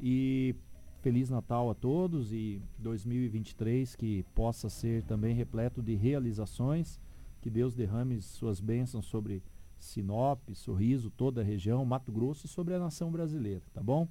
E 0.01 0.55
Feliz 1.03 1.29
Natal 1.29 1.69
a 1.69 1.75
todos 1.75 2.33
e 2.33 2.63
2023 2.79 3.95
que 3.97 4.23
possa 4.35 4.71
ser 4.71 5.03
também 5.03 5.35
repleto 5.35 5.83
de 5.83 5.95
realizações. 5.95 6.99
Que 7.43 7.51
Deus 7.51 7.75
derrame 7.75 8.19
suas 8.23 8.59
bênçãos 8.61 9.05
sobre 9.05 9.43
Sinop, 9.79 10.41
Sorriso, 10.55 11.11
toda 11.11 11.43
a 11.43 11.45
região, 11.45 11.85
Mato 11.85 12.11
Grosso 12.11 12.47
e 12.47 12.49
sobre 12.49 12.73
a 12.73 12.79
nação 12.79 13.13
brasileira, 13.13 13.63
tá 13.75 13.83
bom? 13.83 14.09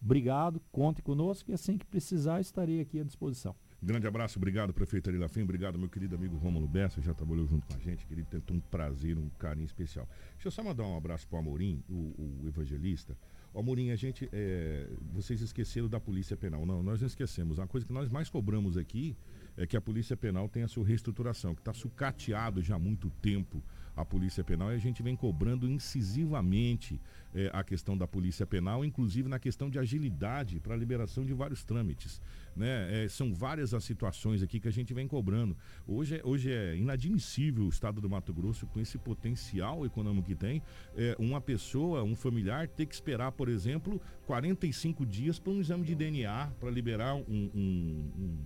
Obrigado, 0.00 0.62
conte 0.70 1.02
conosco 1.02 1.50
e 1.50 1.54
assim 1.54 1.76
que 1.76 1.84
precisar 1.84 2.40
estarei 2.40 2.80
aqui 2.80 3.00
à 3.00 3.02
disposição. 3.02 3.56
Grande 3.80 4.08
abraço, 4.08 4.40
obrigado, 4.40 4.74
prefeito 4.74 5.08
Ari 5.08 5.18
Lafim, 5.18 5.42
obrigado, 5.42 5.78
meu 5.78 5.88
querido 5.88 6.16
amigo 6.16 6.36
Rômulo 6.36 6.66
Bessa, 6.66 7.00
já 7.00 7.14
trabalhou 7.14 7.46
junto 7.46 7.64
com 7.64 7.74
a 7.74 7.78
gente, 7.78 8.04
querido, 8.06 8.28
tem 8.40 8.56
um 8.56 8.58
prazer, 8.58 9.16
um 9.16 9.28
carinho 9.38 9.66
especial. 9.66 10.08
Deixa 10.32 10.48
eu 10.48 10.50
só 10.50 10.64
mandar 10.64 10.82
um 10.82 10.96
abraço 10.96 11.28
para 11.28 11.36
o 11.36 11.38
Amorim, 11.38 11.80
o, 11.88 12.44
evangelista. 12.48 13.16
Amorim, 13.54 13.90
a 13.90 13.96
gente, 13.96 14.28
é, 14.32 14.88
vocês 15.12 15.40
esqueceram 15.40 15.88
da 15.88 16.00
Polícia 16.00 16.36
Penal. 16.36 16.66
Não, 16.66 16.82
nós 16.82 17.00
não 17.00 17.06
esquecemos. 17.06 17.60
A 17.60 17.68
coisa 17.68 17.86
que 17.86 17.92
nós 17.92 18.08
mais 18.08 18.28
cobramos 18.28 18.76
aqui 18.76 19.16
é 19.56 19.64
que 19.64 19.76
a 19.76 19.80
Polícia 19.80 20.16
Penal 20.16 20.48
tenha 20.48 20.66
a 20.66 20.68
sua 20.68 20.84
reestruturação, 20.84 21.54
que 21.54 21.60
está 21.60 21.72
sucateado 21.72 22.60
já 22.60 22.74
há 22.74 22.78
muito 22.78 23.10
tempo 23.22 23.62
a 23.98 24.04
Polícia 24.04 24.44
Penal 24.44 24.72
e 24.72 24.76
a 24.76 24.78
gente 24.78 25.02
vem 25.02 25.16
cobrando 25.16 25.68
incisivamente 25.68 27.00
é, 27.34 27.50
a 27.52 27.64
questão 27.64 27.98
da 27.98 28.06
Polícia 28.06 28.46
Penal, 28.46 28.84
inclusive 28.84 29.28
na 29.28 29.40
questão 29.40 29.68
de 29.68 29.76
agilidade 29.76 30.60
para 30.60 30.74
a 30.74 30.76
liberação 30.76 31.26
de 31.26 31.34
vários 31.34 31.64
trâmites. 31.64 32.20
Né? 32.54 33.04
É, 33.04 33.08
são 33.08 33.34
várias 33.34 33.74
as 33.74 33.82
situações 33.82 34.40
aqui 34.40 34.60
que 34.60 34.68
a 34.68 34.72
gente 34.72 34.94
vem 34.94 35.08
cobrando. 35.08 35.56
Hoje 35.86 36.16
é, 36.16 36.20
hoje 36.24 36.52
é 36.52 36.76
inadmissível 36.76 37.64
o 37.64 37.68
Estado 37.68 38.00
do 38.00 38.08
Mato 38.08 38.32
Grosso, 38.32 38.66
com 38.68 38.78
esse 38.78 38.96
potencial 38.98 39.84
econômico 39.84 40.28
que 40.28 40.36
tem, 40.36 40.62
é, 40.96 41.16
uma 41.18 41.40
pessoa, 41.40 42.04
um 42.04 42.14
familiar, 42.14 42.68
ter 42.68 42.86
que 42.86 42.94
esperar, 42.94 43.32
por 43.32 43.48
exemplo, 43.48 44.00
45 44.26 45.04
dias 45.04 45.40
para 45.40 45.52
um 45.52 45.60
exame 45.60 45.84
de 45.84 45.96
DNA 45.96 46.52
para 46.60 46.70
liberar 46.70 47.16
um, 47.16 47.22
um, 47.28 48.10
um 48.16 48.38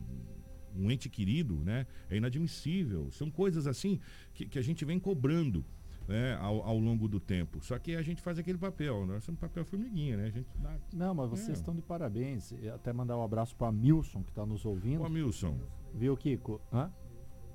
um 0.77 0.91
ente 0.91 1.09
querido, 1.09 1.57
né? 1.65 1.87
É 2.11 2.17
inadmissível. 2.17 3.11
São 3.11 3.31
coisas 3.31 3.67
assim 3.67 4.01
que, 4.35 4.47
que 4.47 4.59
a 4.59 4.63
gente 4.63 4.85
vem 4.85 4.99
cobrando. 4.99 5.65
Né, 6.09 6.35
ao, 6.41 6.63
ao, 6.63 6.79
longo 6.81 7.07
do 7.07 7.21
tempo. 7.21 7.63
Só 7.63 7.79
que 7.79 7.95
a 7.95 8.03
gente 8.03 8.21
faz 8.21 8.37
aquele 8.37 8.59
papel, 8.59 9.07
nós 9.07 9.23
somos 9.23 9.41
papel 9.41 9.65
formiguinha, 9.65 10.17
né? 10.17 10.27
A 10.27 10.31
gente 10.31 10.49
dá, 10.59 10.77
Não, 10.93 11.15
mas 11.15 11.31
vocês 11.31 11.51
é. 11.51 11.53
estão 11.53 11.73
de 11.73 11.81
parabéns. 11.81 12.53
Até 12.75 12.93
mandar 12.93 13.17
um 13.17 13.23
abraço 13.23 13.55
para 13.55 13.71
Milson 13.71 14.21
que 14.25 14.31
está 14.31 14.45
nos 14.45 14.65
ouvindo. 14.65 15.05
Ô, 15.05 15.09
Milson. 15.09 15.57
Viu, 15.95 16.17
Kiko? 16.17 16.61
Hã? 16.73 16.91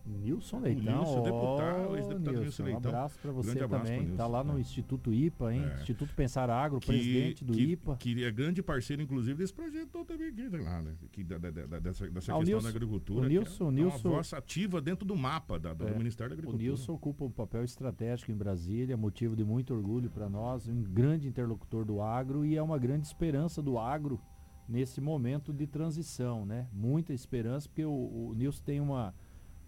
Nilson 0.08 0.60
Leitão. 0.60 0.98
Nilson, 0.98 1.24
deputado, 1.24 1.98
ex-deputado 1.98 2.40
Nilson 2.40 2.64
Leitão. 2.64 2.82
Um 2.82 2.88
abraço 2.88 3.20
para 3.20 3.32
você 3.32 3.64
abraço 3.64 3.86
também. 3.86 4.12
Está 4.12 4.28
lá 4.28 4.44
no 4.44 4.58
é. 4.58 4.62
Instituto 4.62 5.14
IPA, 5.14 5.54
hein? 5.54 5.64
É. 5.64 5.82
Instituto 5.82 6.14
Pensar 6.16 6.50
Agro, 6.50 6.80
que, 6.80 6.88
presidente 6.88 7.44
do 7.44 7.54
que, 7.54 7.64
IPA. 7.64 7.98
Que 7.98 8.24
é 8.24 8.32
grande 8.32 8.64
parceiro, 8.64 9.02
inclusive, 9.02 9.38
desse 9.38 9.54
projeto 9.54 10.06
também 10.06 10.30
aqui, 10.30 10.50
lá, 10.58 10.82
né? 10.82 10.96
Que, 11.12 11.24
da, 11.24 11.38
da, 11.38 11.52
da, 11.52 11.80
dessa, 11.80 12.10
dessa 12.10 12.34
ah, 12.34 12.38
questão 12.38 12.44
Nilson, 12.44 12.64
da 12.64 12.70
agricultura. 12.70 13.26
O 13.26 13.30
Nilson, 13.30 13.70
é 13.70 13.72
Nilson, 13.74 14.08
uma 14.08 14.16
voz 14.16 14.34
ativa 14.34 14.82
dentro 14.82 15.06
do 15.06 15.16
mapa 15.16 15.60
da, 15.60 15.74
do 15.74 15.88
é, 15.88 15.98
Ministério 15.98 16.30
da 16.30 16.34
Agricultura. 16.34 16.64
O 16.64 16.66
Nilson 16.66 16.94
ocupa 16.94 17.26
um 17.26 17.32
papel 17.32 17.64
estratégico 17.64 18.32
em 18.32 18.36
Brasília, 18.36 18.96
motivo 18.96 19.36
de 19.36 19.44
muito 19.44 19.74
orgulho 19.74 20.10
para 20.10 20.30
nós, 20.30 20.68
um 20.68 20.82
grande 20.82 21.28
interlocutor 21.28 21.86
do 21.86 22.02
agro 22.02 22.46
e 22.46 22.56
é 22.56 22.62
uma 22.62 22.78
grande 22.78 23.06
esperança 23.06 23.62
do 23.62 23.78
agro 23.78 24.20
nesse 24.68 25.00
momento 25.00 25.54
de 25.54 25.66
transição, 25.66 26.46
né? 26.46 26.68
Muita 26.74 27.14
esperança, 27.14 27.68
porque 27.70 27.86
o, 27.86 27.92
o 27.92 28.34
Nilson 28.36 28.64
tem 28.64 28.82
uma 28.82 29.14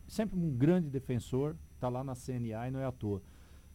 sempre 0.10 0.38
um 0.38 0.52
grande 0.52 0.90
defensor, 0.90 1.56
está 1.76 1.88
lá 1.88 2.04
na 2.04 2.16
CNA 2.16 2.68
e 2.68 2.72
não 2.72 2.80
é 2.80 2.86
à 2.86 2.92
toa. 2.92 3.22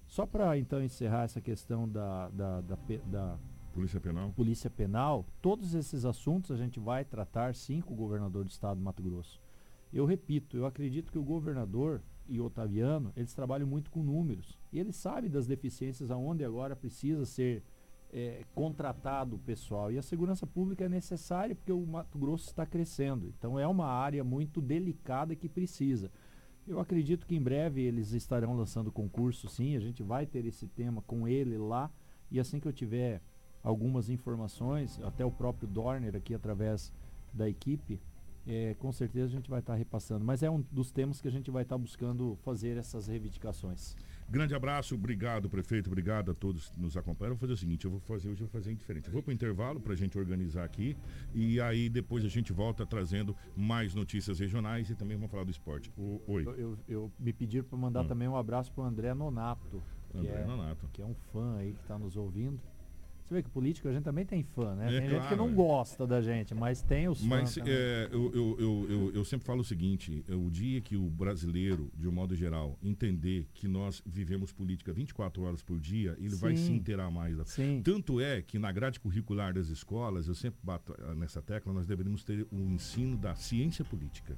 Só 0.07 0.27
para 0.27 0.59
então 0.59 0.83
encerrar 0.83 1.25
essa 1.25 1.41
questão 1.41 1.89
da, 1.89 2.29
da, 2.29 2.61
da, 2.61 2.77
da, 3.07 3.39
Polícia 3.73 4.01
Penal. 4.01 4.33
Polícia 4.33 4.71
Penal, 4.71 5.27
todos 5.41 5.75
esses 5.75 6.05
assuntos 6.05 6.51
a 6.51 6.57
gente 6.57 6.79
vai 6.79 7.05
tratar 7.05 7.55
sim 7.55 7.81
com 7.81 7.95
o 7.95 7.97
governador 7.97 8.45
do 8.45 8.51
estado 8.51 8.79
do 8.79 8.85
Mato 8.85 9.03
Grosso. 9.03 9.41
Eu 9.93 10.05
repito, 10.05 10.57
eu 10.57 10.67
acredito 10.67 11.11
que 11.11 11.19
o 11.19 11.23
governador 11.23 12.03
e 12.29 12.41
o 12.41 12.45
Otaviano, 12.45 13.13
eles 13.17 13.35
trabalham 13.35 13.67
muito 13.67 13.91
com 13.91 14.03
números. 14.03 14.59
E 14.73 14.79
eles 14.79 14.97
sabem 14.97 15.31
das 15.31 15.47
deficiências 15.47 16.11
aonde 16.11 16.45
agora 16.45 16.75
precisa 16.75 17.25
ser 17.27 17.63
é, 18.13 18.45
contratado 18.55 19.37
o 19.37 19.39
pessoal. 19.39 19.91
E 19.91 19.99
a 19.99 20.03
segurança 20.03 20.47
pública 20.47 20.85
é 20.85 20.89
necessária 20.89 21.55
porque 21.55 21.73
o 21.73 21.85
Mato 21.85 22.19
Grosso 22.19 22.47
está 22.47 22.65
crescendo. 22.65 23.33
Então 23.37 23.59
é 23.59 23.67
uma 23.67 23.87
área 23.87 24.23
muito 24.23 24.61
delicada 24.61 25.35
que 25.35 25.49
precisa. 25.49 26.11
Eu 26.67 26.81
acredito 26.81 27.27
que 27.27 27.37
em 27.37 27.43
breve 27.43 27.83
eles 27.83 28.13
estarão 28.13 28.57
lançando 28.57 28.91
concurso, 28.91 29.49
sim. 29.49 29.77
A 29.77 29.81
gente 29.81 30.03
vai 30.03 30.25
ter 30.25 30.47
esse 30.47 30.67
tema 30.67 31.03
com 31.03 31.29
ele 31.29 31.59
lá. 31.59 31.91
E 32.31 32.41
assim 32.41 32.59
que 32.59 32.67
eu 32.67 32.73
tiver 32.73 33.21
algumas 33.63 34.09
informações, 34.09 34.99
até 35.03 35.25
o 35.25 35.31
próprio 35.31 35.69
Dorner 35.69 36.17
aqui 36.17 36.35
através 36.35 36.93
da 37.33 37.49
equipe, 37.49 38.01
é, 38.47 38.75
com 38.75 38.93
certeza 38.93 39.27
a 39.27 39.31
gente 39.31 39.51
vai 39.51 39.61
estar 39.61 39.75
repassando. 39.75 40.25
Mas 40.25 40.43
é 40.43 40.51
um 40.51 40.63
dos 40.71 40.91
temas 40.91 41.21
que 41.21 41.29
a 41.29 41.31
gente 41.31 41.51
vai 41.51 41.63
estar 41.63 41.79
buscando 41.79 42.37
fazer 42.43 42.77
essas 42.77 43.07
reivindicações. 43.07 43.97
Grande 44.29 44.55
abraço, 44.55 44.95
obrigado, 44.95 45.51
prefeito, 45.51 45.89
obrigado 45.89 46.31
a 46.31 46.35
todos 46.35 46.71
que 46.71 46.81
nos 46.81 46.97
acompanham. 46.97 47.35
Vou 47.35 47.41
fazer 47.41 47.53
o 47.53 47.57
seguinte, 47.57 47.85
eu 47.85 47.91
vou 47.91 48.01
fazer 48.01 48.29
hoje, 48.29 48.41
eu 48.41 48.47
vou 48.47 48.61
fazer 48.61 48.75
diferente. 48.75 49.07
Eu 49.07 49.13
vou 49.13 49.23
para 49.23 49.31
o 49.31 49.35
intervalo 49.35 49.81
para 49.81 49.93
a 49.93 49.97
gente 49.97 50.19
organizar 50.19 50.65
aqui 50.65 50.97
e 51.35 51.61
aí 51.61 51.89
depois 51.89 52.25
a 52.25 52.29
gente 52.29 52.53
volta 52.53 52.87
trazendo 52.87 53.37
mais 53.57 53.95
notícias 53.95 54.39
regionais 54.39 54.89
e 54.91 54.95
também 54.95 55.17
vamos 55.17 55.31
falar 55.31 55.45
do 55.45 55.51
esporte. 55.51 55.93
O, 55.97 56.21
oi. 56.27 56.45
Eu, 56.47 56.55
eu, 56.57 56.79
eu 56.89 57.13
me 57.19 57.33
pediram 57.33 57.67
para 57.67 57.79
mandar 57.79 58.03
hum. 58.03 58.09
também 58.09 58.29
um 58.29 58.37
abraço 58.37 58.73
para 58.73 58.85
o 58.85 58.87
André 58.87 59.13
Nonato. 59.15 59.83
André 60.15 60.41
é, 60.41 60.45
Nonato. 60.45 60.89
Que 60.93 61.03
é 61.03 61.05
um 61.05 61.15
fã 61.15 61.57
aí 61.57 61.73
que 61.73 61.81
está 61.81 61.99
nos 61.99 62.17
ouvindo. 62.17 62.61
Você 63.25 63.35
vê 63.35 63.43
que 63.43 63.49
político 63.49 63.89
a 63.89 63.93
gente 63.93 64.03
também 64.03 64.27
tem 64.27 64.43
fã, 64.43 64.75
né? 64.75 64.87
É, 64.87 65.01
tem 65.01 65.09
claro, 65.09 65.23
gente 65.23 65.29
que 65.31 65.37
não 65.37 65.55
gosta 65.55 66.07
da 66.07 66.21
gente, 66.21 66.55
mas 66.55 66.83
tem 66.83 67.09
os 67.09 67.23
mas, 67.23 67.55
fãs. 67.55 67.65
Mas 67.65 67.75
é, 67.75 68.09
eu, 68.13 68.31
eu, 68.35 68.57
eu, 68.59 68.87
eu, 68.91 69.13
eu 69.15 69.25
sempre 69.25 69.47
falo 69.47 69.63
o 69.63 69.65
seguinte: 69.65 70.23
é 70.29 70.35
o 70.35 70.51
dia 70.51 70.81
que 70.83 70.95
o 70.95 71.09
brasileiro, 71.09 71.91
de 71.97 72.07
um 72.07 72.13
modo 72.13 72.37
geral, 72.37 72.79
entender 72.83 73.49
que 73.55 73.67
nós 73.67 74.03
vivemos 74.05 74.53
política 74.53 74.93
24 74.93 75.43
horas 75.43 75.63
por 75.63 75.81
dia, 75.81 76.15
ele 76.19 76.31
Sim. 76.31 76.41
vai 76.41 76.57
se 76.57 76.71
inteirar 76.71 77.11
mais. 77.11 77.39
Sim. 77.47 77.81
Tanto 77.83 78.21
é 78.21 78.43
que 78.43 78.59
na 78.59 78.71
grade 78.71 79.01
curricular 79.01 79.55
das 79.55 79.69
escolas, 79.69 80.29
eu 80.29 80.35
sempre 80.35 80.61
bato 80.63 80.95
nessa 81.17 81.41
tecla, 81.41 81.73
nós 81.73 81.87
deveríamos 81.87 82.25
ter 82.25 82.47
o 82.53 82.71
ensino 82.71 83.17
da 83.17 83.35
ciência 83.35 83.85
política 83.85 84.37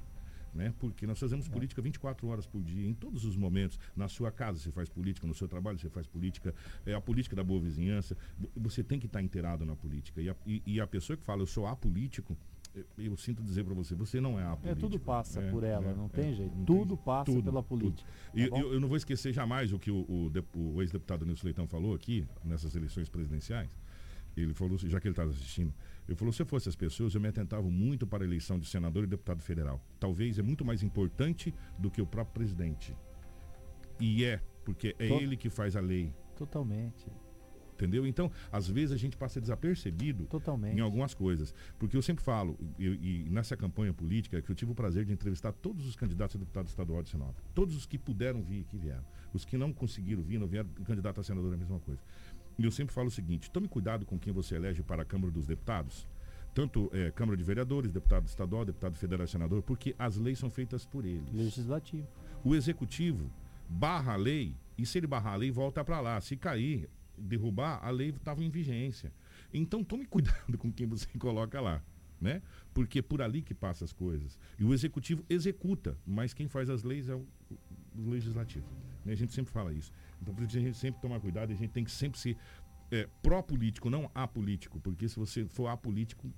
né? 0.57 0.73
Porque 0.79 1.07
nós 1.07 1.19
fazemos 1.19 1.47
é. 1.47 1.49
política 1.49 1.81
24 1.81 2.27
horas 2.27 2.45
por 2.45 2.61
dia, 2.61 2.85
em 2.85 2.93
todos 2.93 3.23
os 3.23 3.37
momentos. 3.37 3.79
Na 3.95 4.07
sua 4.09 4.31
casa 4.31 4.59
você 4.59 4.71
faz 4.71 4.89
política, 4.89 5.25
no 5.27 5.33
seu 5.33 5.47
trabalho 5.47 5.77
você 5.77 5.89
faz 5.89 6.07
política, 6.07 6.53
é 6.85 6.93
a 6.93 6.99
política 6.99 7.35
da 7.35 7.43
boa 7.43 7.61
vizinhança. 7.61 8.17
Você 8.55 8.83
tem 8.83 8.99
que 8.99 9.05
estar 9.05 9.21
inteirado 9.21 9.65
na 9.65 9.75
política. 9.75 10.21
E 10.21 10.29
a, 10.29 10.35
e, 10.45 10.61
e 10.65 10.81
a 10.81 10.87
pessoa 10.87 11.15
que 11.15 11.23
fala, 11.23 11.41
eu 11.41 11.47
sou 11.47 11.67
apolítico, 11.67 12.35
eu 12.97 13.15
sinto 13.15 13.41
dizer 13.43 13.63
para 13.63 13.73
você, 13.73 13.95
você 13.95 14.19
não 14.19 14.39
é 14.39 14.43
a 14.43 14.55
política. 14.55 14.71
É, 14.71 14.75
tudo 14.75 14.99
passa 14.99 15.41
é, 15.41 15.51
por 15.51 15.63
ela, 15.63 15.91
é, 15.91 15.95
não 15.95 16.09
tem 16.09 16.31
é, 16.31 16.33
jeito. 16.33 16.55
não 16.55 16.65
tudo 16.65 16.95
tem, 16.95 17.05
passa 17.05 17.31
tudo, 17.31 17.43
pela 17.43 17.63
política. 17.63 18.09
Tá 18.09 18.31
e 18.33 18.43
eu, 18.43 18.73
eu, 18.73 18.79
não 18.79 18.87
vou 18.87 18.97
esquecer 18.97 19.33
jamais 19.33 19.71
o 19.71 19.79
que 19.79 19.91
o, 19.91 19.99
o, 20.07 20.31
o 20.55 20.81
ex-deputado 20.81 21.25
Nilson 21.25 21.45
Leitão 21.45 21.67
falou 21.67 21.93
aqui, 21.93 22.27
nessas 22.43 22.75
eleições 22.75 23.09
presidenciais. 23.09 23.69
Ele 24.35 24.53
falou, 24.53 24.77
já 24.77 24.99
que 24.99 25.07
ele 25.07 25.13
estava 25.13 25.31
assistindo, 25.31 25.73
ele 26.07 26.15
falou: 26.15 26.31
se 26.31 26.41
eu 26.41 26.45
fosse 26.45 26.69
as 26.69 26.75
pessoas, 26.75 27.13
eu 27.13 27.21
me 27.21 27.27
atentava 27.27 27.69
muito 27.69 28.07
para 28.07 28.23
a 28.23 28.27
eleição 28.27 28.57
de 28.57 28.67
senador 28.67 29.03
e 29.03 29.07
deputado 29.07 29.41
federal. 29.41 29.83
Talvez 29.99 30.39
é 30.39 30.41
muito 30.41 30.63
mais 30.63 30.81
importante 30.81 31.53
do 31.77 31.91
que 31.91 32.01
o 32.01 32.05
próprio 32.05 32.33
presidente. 32.33 32.95
E 33.99 34.23
é, 34.23 34.41
porque 34.63 34.95
é 34.99 35.07
ele 35.07 35.35
que 35.35 35.49
faz 35.49 35.75
a 35.75 35.81
lei. 35.81 36.13
Totalmente. 36.35 37.05
Entendeu? 37.77 38.07
Então, 38.07 38.31
às 38.51 38.67
vezes 38.67 38.91
a 38.91 38.97
gente 38.97 39.15
passa 39.15 39.39
desapercebido 39.39 40.25
Totalmente. 40.25 40.75
em 40.75 40.79
algumas 40.79 41.13
coisas. 41.13 41.53
Porque 41.77 41.95
eu 41.95 42.01
sempre 42.01 42.23
falo, 42.23 42.57
e, 42.79 42.85
e, 42.85 43.29
nessa 43.29 43.55
campanha 43.55 43.93
política, 43.93 44.41
que 44.41 44.49
eu 44.49 44.55
tive 44.55 44.71
o 44.71 44.75
prazer 44.75 45.05
de 45.05 45.13
entrevistar 45.13 45.51
todos 45.51 45.85
os 45.85 45.95
candidatos 45.95 46.35
a 46.35 46.39
deputado 46.39 46.67
estadual 46.67 47.03
de 47.03 47.09
Sinop. 47.11 47.37
Todos 47.53 47.75
os 47.75 47.85
que 47.85 47.99
puderam 47.99 48.41
vir, 48.41 48.63
que 48.63 48.77
vieram. 48.77 49.05
Os 49.31 49.45
que 49.45 49.57
não 49.57 49.71
conseguiram 49.71 50.23
vir, 50.23 50.39
não 50.39 50.47
vieram, 50.47 50.67
candidato 50.85 51.21
a 51.21 51.23
senador 51.23 51.51
é 51.51 51.55
a 51.55 51.57
mesma 51.59 51.79
coisa. 51.79 52.01
E 52.57 52.65
eu 52.65 52.71
sempre 52.71 52.93
falo 52.93 53.07
o 53.07 53.11
seguinte: 53.11 53.51
tome 53.51 53.67
cuidado 53.67 54.05
com 54.05 54.17
quem 54.17 54.33
você 54.33 54.55
elege 54.55 54.81
para 54.81 55.03
a 55.03 55.05
Câmara 55.05 55.31
dos 55.31 55.45
Deputados. 55.45 56.07
Tanto 56.53 56.89
é, 56.91 57.11
Câmara 57.11 57.37
de 57.37 57.43
Vereadores, 57.43 57.91
deputado 57.91 58.25
estadual, 58.25 58.65
deputado 58.65 58.97
federal 58.97 59.27
senador, 59.27 59.61
porque 59.61 59.95
as 59.99 60.17
leis 60.17 60.39
são 60.39 60.49
feitas 60.49 60.85
por 60.85 61.05
eles. 61.05 61.31
Legislativo. 61.31 62.07
O 62.43 62.55
executivo 62.55 63.29
barra 63.69 64.13
a 64.13 64.15
lei, 64.15 64.55
e 64.75 64.85
se 64.85 64.97
ele 64.97 65.05
barrar 65.05 65.33
a 65.33 65.35
lei, 65.35 65.51
volta 65.51 65.85
para 65.85 65.99
lá. 65.99 66.19
Se 66.19 66.35
cair, 66.35 66.89
derrubar, 67.17 67.79
a 67.83 67.91
lei 67.91 68.09
estava 68.09 68.43
em 68.43 68.49
vigência. 68.49 69.11
Então 69.53 69.83
tome 69.83 70.05
cuidado 70.09 70.57
com 70.57 70.71
quem 70.71 70.87
você 70.87 71.07
coloca 71.19 71.61
lá. 71.61 71.81
Né? 72.19 72.41
Porque 72.73 72.97
é 72.97 73.01
por 73.03 73.21
ali 73.21 73.43
que 73.43 73.53
passa 73.53 73.85
as 73.85 73.93
coisas. 73.93 74.39
E 74.57 74.63
o 74.63 74.73
executivo 74.73 75.23
executa, 75.29 75.95
mas 76.03 76.33
quem 76.33 76.47
faz 76.47 76.67
as 76.67 76.81
leis 76.81 77.07
é 77.07 77.13
o, 77.13 77.23
o 77.95 78.09
legislativo. 78.09 78.65
Né? 79.05 79.13
A 79.13 79.15
gente 79.15 79.31
sempre 79.31 79.51
fala 79.51 79.71
isso. 79.71 79.91
Então 80.21 80.33
por 80.33 80.43
isso 80.43 80.57
a 80.57 80.61
gente 80.61 80.77
sempre 80.77 81.01
toma 81.01 81.19
cuidado, 81.19 81.51
a 81.51 81.55
gente 81.55 81.71
tem 81.71 81.83
que 81.83 81.91
sempre 81.91 82.19
ser 82.19 82.37
é, 82.91 83.07
pró-político, 83.21 83.89
não 83.89 84.09
apolítico, 84.13 84.79
porque 84.79 85.07
se 85.07 85.17
você 85.17 85.45
for 85.45 85.67
apolítico, 85.67 86.29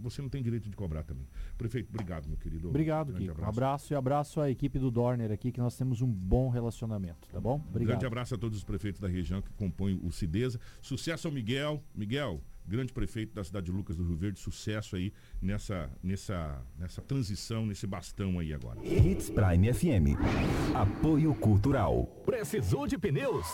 você 0.00 0.22
não 0.22 0.28
tem 0.28 0.42
direito 0.42 0.68
de 0.68 0.74
cobrar 0.74 1.02
também. 1.02 1.26
Prefeito, 1.58 1.88
obrigado, 1.90 2.26
meu 2.26 2.38
querido. 2.38 2.68
Obrigado, 2.68 3.12
Kiko. 3.12 3.32
Abraço. 3.32 3.48
abraço 3.48 3.92
e 3.92 3.96
abraço 3.96 4.40
à 4.40 4.50
equipe 4.50 4.78
do 4.78 4.90
Dorner 4.90 5.30
aqui, 5.30 5.52
que 5.52 5.60
nós 5.60 5.76
temos 5.76 6.00
um 6.00 6.08
bom 6.10 6.48
relacionamento, 6.48 7.28
tá 7.28 7.40
bom? 7.40 7.56
Obrigado. 7.68 7.88
Grande 7.88 8.06
abraço 8.06 8.34
a 8.34 8.38
todos 8.38 8.56
os 8.58 8.64
prefeitos 8.64 9.00
da 9.00 9.08
região 9.08 9.42
que 9.42 9.50
compõem 9.52 10.00
o 10.02 10.10
Cidesa. 10.10 10.58
Sucesso 10.80 11.28
ao 11.28 11.34
Miguel. 11.34 11.82
Miguel, 11.94 12.40
grande 12.70 12.92
prefeito 12.92 13.34
da 13.34 13.42
cidade 13.42 13.66
de 13.66 13.72
Lucas 13.72 13.96
do 13.96 14.04
Rio 14.04 14.16
Verde, 14.16 14.38
sucesso 14.38 14.94
aí 14.94 15.12
nessa, 15.42 15.90
nessa, 16.00 16.64
nessa 16.78 17.02
transição, 17.02 17.66
nesse 17.66 17.84
bastão 17.84 18.38
aí 18.38 18.54
agora. 18.54 18.78
Hits 18.86 19.28
Prime 19.28 19.74
FM. 19.74 20.16
Apoio 20.72 21.34
Cultural. 21.34 22.06
Precisou 22.24 22.86
de 22.86 22.96
pneus? 22.96 23.44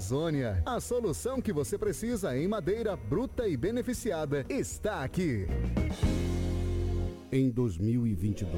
Amazônia. 0.00 0.62
A 0.64 0.80
solução 0.80 1.42
que 1.42 1.52
você 1.52 1.76
precisa 1.76 2.34
em 2.34 2.48
madeira 2.48 2.96
bruta 2.96 3.46
e 3.46 3.54
beneficiada 3.54 4.46
está 4.48 5.04
aqui. 5.04 5.46
Em 7.30 7.50
2022, 7.50 8.50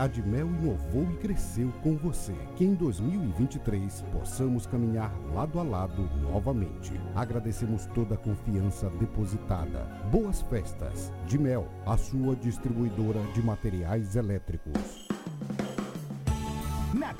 a 0.00 0.08
Dimel 0.08 0.48
inovou 0.48 1.08
e 1.12 1.16
cresceu 1.18 1.72
com 1.84 1.96
você. 1.96 2.34
Que 2.56 2.64
em 2.64 2.74
2023 2.74 4.02
possamos 4.12 4.66
caminhar 4.66 5.16
lado 5.32 5.60
a 5.60 5.62
lado 5.62 6.10
novamente. 6.22 6.92
Agradecemos 7.14 7.86
toda 7.94 8.16
a 8.16 8.18
confiança 8.18 8.90
depositada. 8.98 9.84
Boas 10.10 10.42
festas. 10.42 11.12
Dimel, 11.24 11.68
a 11.86 11.96
sua 11.96 12.34
distribuidora 12.34 13.22
de 13.32 13.40
materiais 13.40 14.16
elétricos. 14.16 15.09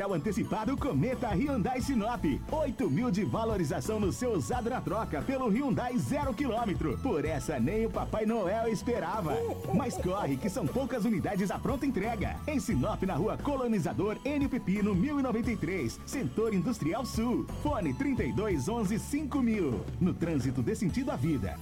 Natal 0.00 0.14
antecipado 0.14 0.74
Cometa 0.78 1.28
Hyundai 1.28 1.82
Sinop. 1.82 2.24
8 2.50 2.90
mil 2.90 3.10
de 3.10 3.22
valorização 3.22 4.00
no 4.00 4.10
seu 4.10 4.32
usado 4.32 4.70
na 4.70 4.80
troca 4.80 5.20
pelo 5.20 5.50
Hyundai 5.50 5.98
zero 5.98 6.32
quilômetro. 6.32 6.96
Por 7.02 7.22
essa 7.26 7.60
nem 7.60 7.84
o 7.84 7.90
Papai 7.90 8.24
Noel 8.24 8.68
esperava. 8.68 9.36
Mas 9.74 9.98
corre 9.98 10.38
que 10.38 10.48
são 10.48 10.66
poucas 10.66 11.04
unidades 11.04 11.50
à 11.50 11.58
pronta 11.58 11.84
entrega. 11.84 12.36
Em 12.46 12.58
Sinop, 12.58 13.02
na 13.02 13.12
rua 13.14 13.36
Colonizador 13.36 14.16
N 14.24 14.48
Pepino 14.48 14.94
1093, 14.94 16.00
Setor 16.06 16.54
Industrial 16.54 17.04
Sul. 17.04 17.44
Fone 17.62 17.92
32 17.92 18.70
11 18.70 18.98
5000. 18.98 19.80
No 20.00 20.14
trânsito 20.14 20.62
dê 20.62 20.74
sentido 20.74 21.10
à 21.10 21.16
vida. 21.16 21.58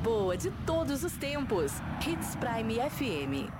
Boa 0.00 0.36
de 0.36 0.50
todos 0.66 1.04
os 1.04 1.12
tempos. 1.12 1.72
Hits 2.04 2.36
Prime 2.36 2.80
FM. 2.90 3.59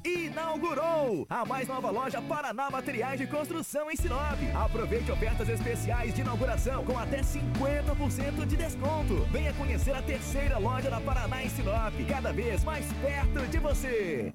Na 0.03 0.09
inaugurou 0.09 1.27
a 1.29 1.45
mais 1.45 1.67
nova 1.67 1.91
loja 1.91 2.21
Paraná 2.21 2.69
Materiais 2.69 3.19
de 3.19 3.27
Construção 3.27 3.91
em 3.91 3.95
Sinop. 3.95 4.39
Aproveite 4.55 5.11
ofertas 5.11 5.47
especiais 5.47 6.13
de 6.13 6.21
inauguração 6.21 6.83
com 6.83 6.97
até 6.97 7.21
50% 7.21 8.45
de 8.47 8.57
desconto. 8.57 9.27
Venha 9.31 9.53
conhecer 9.53 9.93
a 9.95 10.01
terceira 10.01 10.57
loja 10.57 10.89
da 10.89 10.99
Paraná 10.99 11.43
em 11.43 11.49
Sinop, 11.49 11.93
cada 12.07 12.33
vez 12.33 12.63
mais 12.63 12.85
perto 12.93 13.47
de 13.47 13.59
você. 13.59 14.33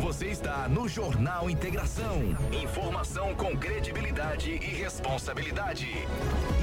Você 0.00 0.26
está 0.26 0.68
no 0.68 0.88
Jornal 0.88 1.50
Integração. 1.50 2.22
Informação 2.52 3.34
com 3.34 3.56
credibilidade 3.56 4.52
e 4.52 4.58
responsabilidade. 4.58 5.88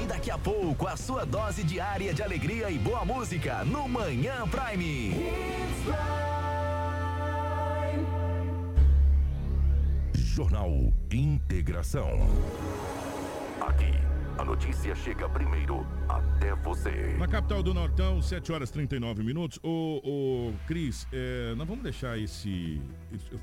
E 0.02 0.06
daqui 0.06 0.30
a 0.30 0.38
pouco, 0.38 0.86
a 0.86 0.96
sua 0.96 1.26
dose 1.26 1.62
diária 1.62 2.14
de 2.14 2.22
alegria 2.22 2.70
e 2.70 2.78
boa 2.78 3.04
música 3.04 3.62
no 3.64 3.86
Manhã 3.88 4.48
Prime. 4.48 5.14
Jornal 10.34 10.92
Integração. 11.12 12.08
Aqui, 13.60 13.92
a 14.36 14.44
notícia 14.44 14.92
chega 14.96 15.28
primeiro 15.28 15.86
até 16.08 16.56
você. 16.56 17.14
Na 17.16 17.28
capital 17.28 17.62
do 17.62 17.72
Nortão, 17.72 18.20
7 18.20 18.50
horas 18.50 18.68
39 18.68 19.22
minutos. 19.22 19.60
Ô, 19.62 20.00
ô 20.04 20.52
Cris, 20.66 21.06
é, 21.12 21.54
nós 21.54 21.68
vamos 21.68 21.84
deixar 21.84 22.18
esse. 22.18 22.82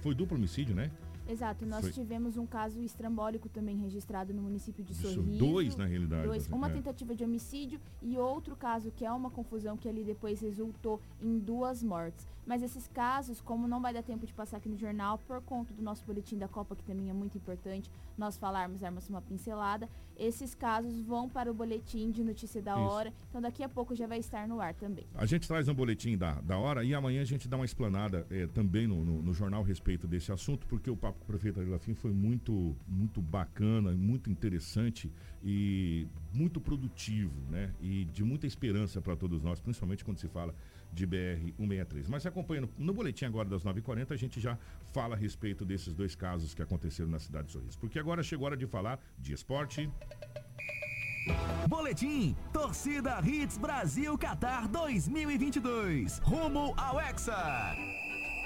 Foi 0.01 0.13
duplo 0.13 0.35
homicídio, 0.35 0.75
né? 0.75 0.91
Exato, 1.28 1.65
nós 1.65 1.82
Foi. 1.82 1.91
tivemos 1.91 2.38
um 2.38 2.45
caso 2.45 2.82
estrambólico 2.82 3.47
também 3.49 3.78
registrado 3.78 4.34
no 4.34 4.41
município 4.41 4.84
de 4.84 4.91
Isso, 4.91 5.13
Sorriso. 5.13 5.39
dois, 5.39 5.76
na 5.76 5.86
realidade, 5.86 6.28
Dois, 6.28 6.43
assim, 6.43 6.53
uma 6.53 6.67
é. 6.67 6.74
tentativa 6.74 7.15
de 7.15 7.24
homicídio 7.24 7.80
e 8.01 8.17
outro 8.17 8.55
caso 8.55 8.91
que 8.91 9.05
é 9.05 9.11
uma 9.11 9.30
confusão 9.30 9.78
que 9.78 9.88
ali 9.88 10.03
depois 10.03 10.41
resultou 10.41 10.99
em 11.22 11.39
duas 11.39 11.82
mortes. 11.84 12.28
Mas 12.45 12.63
esses 12.63 12.88
casos, 12.88 13.39
como 13.39 13.67
não 13.67 13.80
vai 13.80 13.93
dar 13.93 14.01
tempo 14.03 14.26
de 14.26 14.34
passar 14.34 14.57
aqui 14.57 14.67
no 14.67 14.76
jornal, 14.76 15.19
por 15.19 15.41
conta 15.41 15.74
do 15.74 15.82
nosso 15.82 16.03
boletim 16.03 16.38
da 16.38 16.47
Copa, 16.47 16.76
que 16.76 16.84
também 16.84 17.09
é 17.09 17.13
muito 17.13 17.38
importante 17.38 17.89
nós 18.17 18.36
falarmos, 18.36 18.82
darmos 18.82 19.07
uma 19.09 19.22
pincelada, 19.22 19.88
esses 20.17 20.53
casos 20.53 20.99
vão 21.01 21.30
para 21.30 21.49
o 21.49 21.53
boletim 21.53 22.11
de 22.11 22.24
notícia 22.24 22.61
da 22.61 22.74
Isso. 22.74 22.82
hora. 22.82 23.13
Então 23.30 23.41
daqui 23.41 23.63
a 23.63 23.69
pouco 23.69 23.95
já 23.95 24.07
vai 24.07 24.19
estar 24.19 24.47
no 24.47 24.59
ar 24.59 24.74
também. 24.74 25.05
A 25.15 25.26
gente 25.26 25.47
traz 25.47 25.67
um 25.67 25.74
boletim 25.74 26.17
da, 26.17 26.41
da 26.41 26.57
hora 26.57 26.84
e 26.84 26.93
amanhã 26.93 27.22
a 27.22 27.26
gente 27.26 27.47
dá 27.47 27.55
uma 27.57 27.65
explanada 27.65 28.26
eh, 28.30 28.47
também 28.47 28.88
no, 28.88 29.03
no, 29.05 29.22
no 29.22 29.34
jornal 29.34 29.63
a 29.63 29.65
respeito 29.65 30.07
desse 30.07 30.32
assunto, 30.32 30.65
porque 30.67 30.89
o 30.89 30.97
papo 30.97 31.11
com 31.14 31.24
o 31.24 31.28
prefeito 31.28 31.62
Lafim 31.70 31.93
foi 31.93 32.12
muito, 32.12 32.76
muito 32.88 33.22
bacana, 33.22 33.91
muito 33.91 34.30
interessante 34.30 35.12
e 35.43 36.07
muito 36.34 36.59
produtivo, 36.59 37.34
né? 37.49 37.74
E 37.82 38.05
de 38.05 38.24
muita 38.24 38.47
esperança 38.47 39.01
para 39.01 39.16
todos 39.16 39.41
nós, 39.41 39.59
principalmente 39.59 40.03
quando 40.03 40.20
se 40.20 40.28
fala 40.28 40.53
de 40.93 41.07
BR-163. 41.07 42.05
Mas 42.07 42.26
acompanhando 42.26 42.70
no 42.78 42.93
boletim 42.93 43.26
agora 43.26 43.47
das 43.47 43.64
9h40, 43.64 44.12
a 44.12 44.16
gente 44.16 44.39
já 44.39 44.57
fala 44.91 45.16
a 45.16 45.18
respeito 45.18 45.66
desses 45.66 45.93
dois 45.93 46.16
casos 46.16 46.53
que 46.53 46.62
aconteceram 46.62 47.09
na 47.09 47.20
cidade 47.20 47.47
de 47.47 47.53
Sorriso. 47.53 47.80
Porque 47.80 47.99
agora 47.99 48.22
chegou 48.24 48.45
a 48.45 48.49
hora 48.49 48.57
de 48.57 48.68
falar 48.68 48.99
de 49.18 49.34
esporte. 49.34 49.89
Boletim 51.68 52.36
Torcida 52.51 53.20
Hits 53.24 53.57
Brasil 53.57 54.18
Qatar 54.18 54.68
2022. 54.68 56.20
Rumo 56.20 56.74
ao 56.78 56.99
Hexa. 56.99 58.00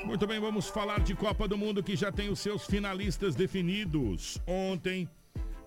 Muito 0.05 0.27
bem, 0.27 0.39
vamos 0.39 0.67
falar 0.67 0.99
de 0.99 1.15
Copa 1.15 1.47
do 1.47 1.57
Mundo 1.57 1.81
que 1.81 1.95
já 1.95 2.11
tem 2.11 2.29
os 2.29 2.37
seus 2.37 2.63
finalistas 2.67 3.33
definidos. 3.33 4.39
Ontem, 4.45 5.09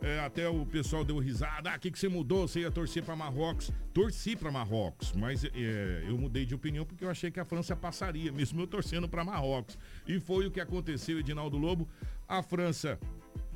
é, 0.01 0.20
até 0.20 0.49
o 0.49 0.64
pessoal 0.64 1.05
deu 1.05 1.18
risada. 1.18 1.72
Ah, 1.72 1.76
o 1.76 1.80
que, 1.80 1.91
que 1.91 1.99
você 1.99 2.09
mudou? 2.09 2.47
Você 2.47 2.61
ia 2.61 2.70
torcer 2.70 3.03
para 3.03 3.16
Marrocos? 3.16 3.72
Torci 3.93 4.36
para 4.36 4.53
Marrocos, 4.53 5.12
mas 5.12 5.45
é, 5.45 6.05
eu 6.07 6.16
mudei 6.16 6.47
de 6.47 6.55
opinião 6.55 6.84
porque 6.84 7.05
eu 7.05 7.11
achei 7.11 7.32
que 7.32 7.41
a 7.41 7.45
França 7.45 7.74
passaria, 7.74 8.30
mesmo 8.30 8.61
eu 8.61 8.66
torcendo 8.68 9.09
para 9.09 9.24
Marrocos. 9.24 9.76
E 10.07 10.20
foi 10.20 10.47
o 10.47 10.53
que 10.53 10.61
aconteceu, 10.61 11.18
Edinaldo 11.18 11.59
Lobo. 11.59 11.89
A 12.28 12.41
França 12.41 12.97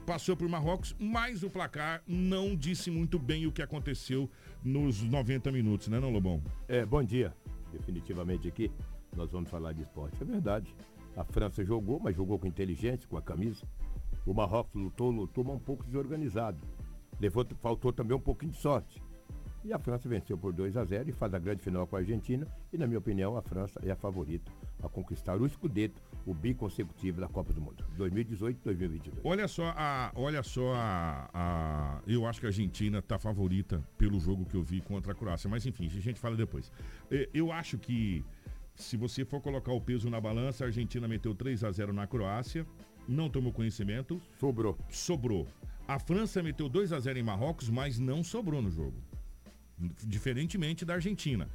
passou 0.04 0.36
por 0.36 0.48
Marrocos, 0.48 0.96
mas 0.98 1.44
o 1.44 1.48
placar 1.48 2.02
não 2.08 2.56
disse 2.56 2.90
muito 2.90 3.20
bem 3.20 3.46
o 3.46 3.52
que 3.52 3.62
aconteceu 3.62 4.28
nos 4.64 5.00
90 5.00 5.52
minutos, 5.52 5.86
né, 5.86 6.00
não, 6.00 6.10
Lobão? 6.10 6.42
É, 6.66 6.84
bom 6.84 7.04
dia. 7.04 7.32
Definitivamente 7.72 8.48
aqui 8.48 8.70
nós 9.16 9.30
vamos 9.32 9.50
falar 9.50 9.72
de 9.72 9.82
esporte. 9.82 10.16
É 10.20 10.24
verdade. 10.24 10.74
A 11.16 11.24
França 11.24 11.64
jogou, 11.64 12.00
mas 12.00 12.16
jogou 12.16 12.38
com 12.38 12.46
inteligência, 12.46 13.08
com 13.08 13.16
a 13.16 13.22
camisa. 13.22 13.64
O 14.24 14.32
Marrocos 14.32 14.74
lutou, 14.80 15.10
lutou, 15.10 15.44
mas 15.44 15.56
um 15.56 15.58
pouco 15.58 15.84
desorganizado. 15.84 16.58
Levou, 17.20 17.44
faltou 17.60 17.92
também 17.92 18.16
um 18.16 18.20
pouquinho 18.20 18.52
de 18.52 18.58
sorte. 18.58 19.02
E 19.64 19.72
a 19.72 19.78
França 19.78 20.08
venceu 20.08 20.36
por 20.36 20.52
2 20.52 20.76
a 20.76 20.84
0 20.84 21.10
e 21.10 21.12
faz 21.12 21.32
a 21.34 21.38
grande 21.38 21.62
final 21.62 21.86
com 21.86 21.94
a 21.94 22.00
Argentina. 22.00 22.44
E, 22.72 22.76
na 22.78 22.84
minha 22.86 22.98
opinião, 22.98 23.36
a 23.36 23.42
França 23.42 23.78
é 23.84 23.92
a 23.92 23.96
favorita 23.96 24.50
a 24.82 24.88
conquistar 24.88 25.40
o 25.40 25.46
escudeto, 25.46 26.02
o 26.26 26.34
biconsecutivo 26.34 27.20
da 27.20 27.28
Copa 27.28 27.52
do 27.52 27.60
Mundo, 27.60 27.84
2018 27.96 28.58
2022. 28.64 29.24
Olha 29.24 29.46
só, 29.46 29.72
a, 29.76 30.10
olha 30.16 30.42
só 30.42 30.74
a, 30.74 31.30
a- 31.32 32.00
Eu 32.08 32.26
acho 32.26 32.40
que 32.40 32.46
a 32.46 32.48
Argentina 32.48 32.98
está 32.98 33.20
favorita 33.20 33.80
pelo 33.96 34.18
jogo 34.18 34.44
que 34.44 34.56
eu 34.56 34.62
vi 34.64 34.80
contra 34.80 35.12
a 35.12 35.14
Croácia. 35.14 35.48
Mas 35.48 35.64
enfim, 35.64 35.86
a 35.86 35.90
gente 36.00 36.18
fala 36.18 36.34
depois. 36.34 36.72
É, 37.08 37.28
Eu 37.32 37.52
acho 37.52 37.78
que 37.78 38.24
se 38.74 38.96
você 38.96 39.24
for 39.24 39.40
colocar 39.40 39.72
o 39.72 39.80
peso 39.80 40.08
na 40.08 40.20
balança, 40.20 40.64
a 40.64 40.66
Argentina 40.66 41.06
meteu 41.06 41.34
3 41.34 41.64
a 41.64 41.70
0 41.70 41.92
na 41.92 42.06
Croácia, 42.06 42.66
não 43.08 43.28
tomou 43.28 43.52
conhecimento. 43.52 44.20
Sobrou. 44.38 44.78
Sobrou. 44.88 45.46
A 45.86 45.98
França 45.98 46.42
meteu 46.42 46.68
2 46.68 46.92
a 46.92 47.00
0 47.00 47.18
em 47.18 47.22
Marrocos, 47.22 47.68
mas 47.68 47.98
não 47.98 48.22
sobrou 48.22 48.62
no 48.62 48.70
jogo. 48.70 49.02
Diferentemente 50.04 50.84
da 50.84 50.94
Argentina. 50.94 51.48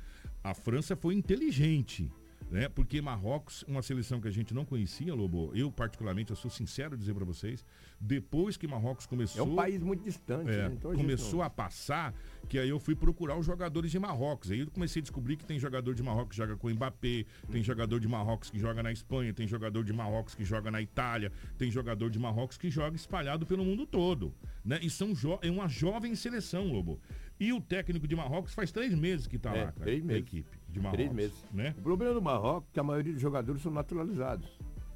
A 0.43 0.53
França 0.53 0.95
foi 0.95 1.15
inteligente. 1.15 2.11
Né? 2.49 2.69
Porque 2.69 3.01
Marrocos, 3.01 3.63
uma 3.67 3.81
seleção 3.81 4.21
que 4.21 4.27
a 4.27 4.31
gente 4.31 4.53
não 4.53 4.63
conhecia, 4.63 5.13
Lobo, 5.13 5.51
eu 5.53 5.69
particularmente, 5.69 6.31
eu 6.31 6.35
sou 6.35 6.49
sincero 6.49 6.97
dizer 6.97 7.13
para 7.13 7.25
vocês, 7.25 7.63
depois 7.99 8.55
que 8.55 8.67
Marrocos 8.67 9.05
começou... 9.05 9.41
É 9.41 9.43
um 9.43 9.55
país 9.55 9.81
muito 9.81 10.03
distante, 10.03 10.49
É, 10.49 10.69
né? 10.69 10.75
Então 10.77 10.93
começou 10.93 11.41
a 11.41 11.49
passar, 11.49 12.13
que 12.47 12.57
aí 12.57 12.69
eu 12.69 12.79
fui 12.79 12.95
procurar 12.95 13.37
os 13.37 13.45
jogadores 13.45 13.91
de 13.91 13.99
Marrocos. 13.99 14.49
Aí 14.49 14.59
eu 14.61 14.71
comecei 14.71 15.01
a 15.01 15.03
descobrir 15.03 15.35
que 15.35 15.45
tem 15.45 15.59
jogador 15.59 15.93
de 15.93 16.01
Marrocos 16.01 16.31
que 16.31 16.37
joga 16.37 16.55
com 16.55 16.67
o 16.67 16.71
Mbappé, 16.73 17.25
tem 17.51 17.61
jogador 17.61 17.99
de 17.99 18.07
Marrocos 18.07 18.49
que 18.49 18.59
joga 18.59 18.81
na 18.81 18.91
Espanha, 18.93 19.33
tem 19.33 19.47
jogador 19.47 19.83
de 19.83 19.91
Marrocos 19.91 20.33
que 20.33 20.45
joga 20.45 20.71
na 20.71 20.81
Itália, 20.81 21.31
tem 21.57 21.69
jogador 21.69 22.09
de 22.09 22.17
Marrocos 22.17 22.57
que 22.57 22.69
joga 22.69 22.95
espalhado 22.95 23.45
pelo 23.45 23.65
mundo 23.65 23.85
todo. 23.85 24.33
Né? 24.63 24.79
E 24.81 24.89
são 24.89 25.13
jo 25.13 25.37
é 25.41 25.51
uma 25.51 25.67
jovem 25.67 26.15
seleção, 26.15 26.67
Lobo. 26.67 26.99
E 27.39 27.51
o 27.51 27.59
técnico 27.59 28.07
de 28.07 28.15
Marrocos 28.15 28.53
faz 28.53 28.71
três 28.71 28.93
meses 28.95 29.27
que 29.27 29.35
está 29.35 29.55
É, 29.55 29.65
lá, 29.65 29.71
cara, 29.71 29.85
três 29.85 30.09
equipe 30.09 30.56
de 30.77 30.83
Marrocos. 30.83 30.97
Três 30.97 31.13
meses. 31.13 31.45
Né? 31.53 31.75
O 31.77 31.81
problema 31.81 32.13
do 32.13 32.21
Marrocos 32.21 32.69
é 32.69 32.73
que 32.73 32.79
a 32.79 32.83
maioria 32.83 33.13
dos 33.13 33.21
jogadores 33.21 33.61
são 33.61 33.71
naturalizados. 33.71 34.47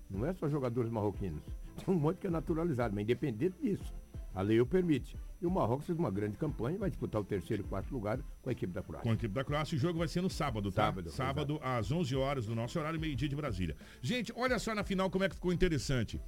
Não 0.10 0.26
é 0.26 0.34
só 0.34 0.50
jogadores 0.50 0.92
marroquinos. 0.92 1.42
Tem 1.84 1.94
um 1.94 1.98
monte 1.98 2.18
que 2.18 2.28
é 2.28 2.30
naturalizado, 2.30 2.94
mas 2.94 3.04
independente 3.04 3.56
disso, 3.62 3.94
a 4.34 4.42
lei 4.42 4.60
o 4.60 4.66
permite. 4.66 5.18
E 5.42 5.46
o 5.46 5.50
Marrocos 5.50 5.88
fez 5.88 5.98
uma 5.98 6.12
grande 6.12 6.38
campanha 6.38 6.78
vai 6.78 6.90
disputar 6.90 7.20
o 7.20 7.26
terceiro 7.26 7.64
e 7.64 7.66
quarto 7.66 7.92
lugar 7.92 8.20
com 8.44 8.50
a 8.50 8.52
equipe 8.52 8.72
da 8.72 8.84
Croácia. 8.84 9.04
Com 9.04 9.10
a 9.10 9.14
equipe 9.14 9.34
da 9.34 9.44
Croácia. 9.44 9.76
O 9.76 9.80
jogo 9.80 9.98
vai 9.98 10.08
ser 10.08 10.22
no 10.22 10.30
sábado, 10.30 10.72
tá? 10.72 10.84
Sábado, 10.84 11.10
Sábado, 11.10 11.60
às 11.64 11.92
11 11.92 12.16
horas 12.16 12.46
do 12.46 12.54
nosso 12.54 12.78
horário, 12.78 13.00
meio-dia 13.00 13.28
de 13.28 13.36
Brasília. 13.36 13.76
Gente, 14.04 14.32
olha 14.36 14.60
só 14.60 14.76
na 14.76 14.84
final 14.84 15.10
como 15.10 15.24
é 15.24 15.30
que 15.30 15.34
ficou 15.34 15.52
interessante. 15.52 16.22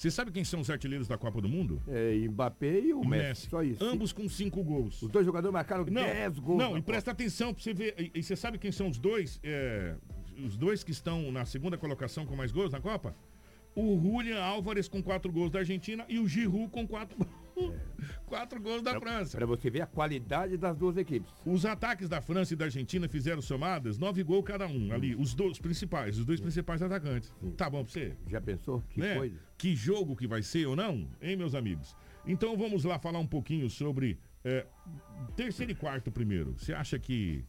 Você 0.00 0.10
sabe 0.10 0.30
quem 0.30 0.42
são 0.42 0.60
os 0.60 0.70
artilheiros 0.70 1.06
da 1.06 1.18
Copa 1.18 1.42
do 1.42 1.48
Mundo? 1.48 1.78
É, 1.86 2.26
Mbappé 2.26 2.80
e 2.80 2.94
o 2.94 3.04
Messi. 3.04 3.50
Só 3.50 3.62
isso. 3.62 3.84
Ambos 3.84 4.14
com 4.14 4.26
cinco 4.30 4.64
gols. 4.64 5.02
Os 5.02 5.10
dois 5.10 5.26
jogadores 5.26 5.52
marcaram 5.52 5.84
Não, 5.84 6.02
10 6.02 6.38
gols. 6.38 6.58
não 6.58 6.78
e 6.78 6.80
presta 6.80 7.10
atenção 7.10 7.52
pra 7.52 7.62
você 7.62 7.74
ver. 7.74 7.94
E, 7.98 8.10
e 8.14 8.22
você 8.22 8.34
sabe 8.34 8.56
quem 8.56 8.72
são 8.72 8.88
os 8.88 8.96
dois? 8.96 9.38
é, 9.44 9.94
os 10.42 10.56
dois 10.56 10.82
que 10.82 10.90
estão 10.90 11.30
na 11.30 11.44
segunda 11.44 11.76
colocação 11.76 12.24
com 12.24 12.34
mais 12.34 12.50
gols 12.50 12.72
na 12.72 12.80
Copa? 12.80 13.14
O 13.76 14.00
Julian 14.00 14.40
Álvares 14.42 14.88
com 14.88 15.02
quatro 15.02 15.30
gols 15.30 15.50
da 15.50 15.58
Argentina 15.58 16.06
e 16.08 16.18
o 16.18 16.26
Giroud 16.26 16.70
com 16.70 16.88
quatro, 16.88 17.18
quatro 18.24 18.58
gols 18.58 18.80
da 18.80 18.98
França. 18.98 19.36
Para 19.36 19.44
você 19.44 19.68
ver 19.68 19.82
a 19.82 19.86
qualidade 19.86 20.56
das 20.56 20.78
duas 20.78 20.96
equipes. 20.96 21.30
Os 21.44 21.66
ataques 21.66 22.08
da 22.08 22.22
França 22.22 22.54
e 22.54 22.56
da 22.56 22.64
Argentina 22.64 23.06
fizeram 23.06 23.42
somadas 23.42 23.98
nove 23.98 24.22
gols 24.22 24.46
cada 24.46 24.66
um. 24.66 24.90
Ali, 24.94 25.14
os 25.14 25.34
dois 25.34 25.58
principais, 25.58 26.18
os 26.18 26.24
dois 26.24 26.40
principais 26.40 26.80
atacantes. 26.80 27.30
Tá 27.54 27.68
bom 27.68 27.84
pra 27.84 27.92
você? 27.92 28.16
Já 28.28 28.40
pensou? 28.40 28.82
Que 28.88 29.00
né? 29.00 29.16
coisa. 29.16 29.49
Que 29.60 29.76
jogo 29.76 30.16
que 30.16 30.26
vai 30.26 30.42
ser 30.42 30.66
ou 30.66 30.74
não, 30.74 31.06
hein, 31.20 31.36
meus 31.36 31.54
amigos? 31.54 31.94
Então 32.26 32.56
vamos 32.56 32.82
lá 32.84 32.98
falar 32.98 33.18
um 33.18 33.26
pouquinho 33.26 33.68
sobre 33.68 34.18
é, 34.42 34.66
terceiro 35.36 35.70
e 35.70 35.74
quarto 35.74 36.10
primeiro. 36.10 36.54
Você 36.56 36.72
acha 36.72 36.98
que 36.98 37.44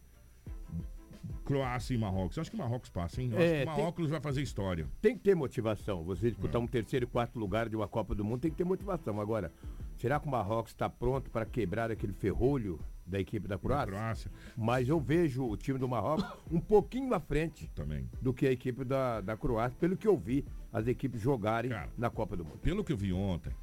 Croácia 1.45 1.93
e 1.93 1.97
Marrocos? 1.97 2.35
Eu 2.35 2.41
acho 2.41 2.51
que 2.51 2.57
Marrocos 2.57 2.89
passa, 2.89 3.21
hein? 3.21 3.29
Eu 3.31 3.39
É, 3.39 3.43
acho 3.43 3.51
que 3.51 3.57
tem- 3.59 3.65
Marrocos 3.65 4.09
vai 4.09 4.19
fazer 4.19 4.41
história. 4.41 4.89
Tem 5.01 5.15
que 5.15 5.21
ter 5.23 5.35
motivação. 5.35 6.03
Você 6.03 6.29
disputar 6.29 6.59
É. 6.61 6.63
um 6.63 6.67
terceiro 6.67 7.05
e 7.05 7.07
quarto 7.07 7.39
lugar 7.39 7.69
de 7.69 7.77
uma 7.77 7.87
Copa 7.87 8.13
do 8.13 8.25
Mundo 8.25 8.41
tem 8.41 8.51
que 8.51 8.57
ter 8.57 8.65
motivação. 8.65 9.21
Agora, 9.21 9.49
será 9.97 10.19
que 10.19 10.27
o 10.27 10.31
Marrocos 10.31 10.73
está 10.73 10.89
pronto 10.89 11.29
para 11.31 11.45
quebrar 11.45 11.89
aquele 11.91 12.11
ferrolho 12.11 12.77
da 13.11 13.19
equipe 13.19 13.47
da 13.47 13.57
Croácia? 13.57 14.31
Mas 14.57 14.87
eu 14.89 14.99
vejo 14.99 15.43
o 15.45 15.55
time 15.55 15.77
do 15.77 15.87
Marrocos 15.87 16.25
um 16.49 16.59
pouquinho 16.59 17.13
à 17.13 17.19
frente 17.19 17.69
Também. 17.75 18.09
do 18.21 18.33
que 18.33 18.47
a 18.47 18.51
equipe 18.51 18.83
da, 18.83 19.21
da 19.21 19.37
Croácia, 19.37 19.77
pelo 19.79 19.95
que 19.95 20.07
eu 20.07 20.17
vi 20.17 20.45
as 20.73 20.87
equipes 20.87 21.21
jogarem 21.21 21.71
na 21.97 22.09
Copa 22.09 22.35
do 22.35 22.45
Mundo. 22.45 22.59
Pelo 22.59 22.83
que 22.83 22.93
eu 22.93 22.97
vi 22.97 23.11
ontem, 23.13 23.53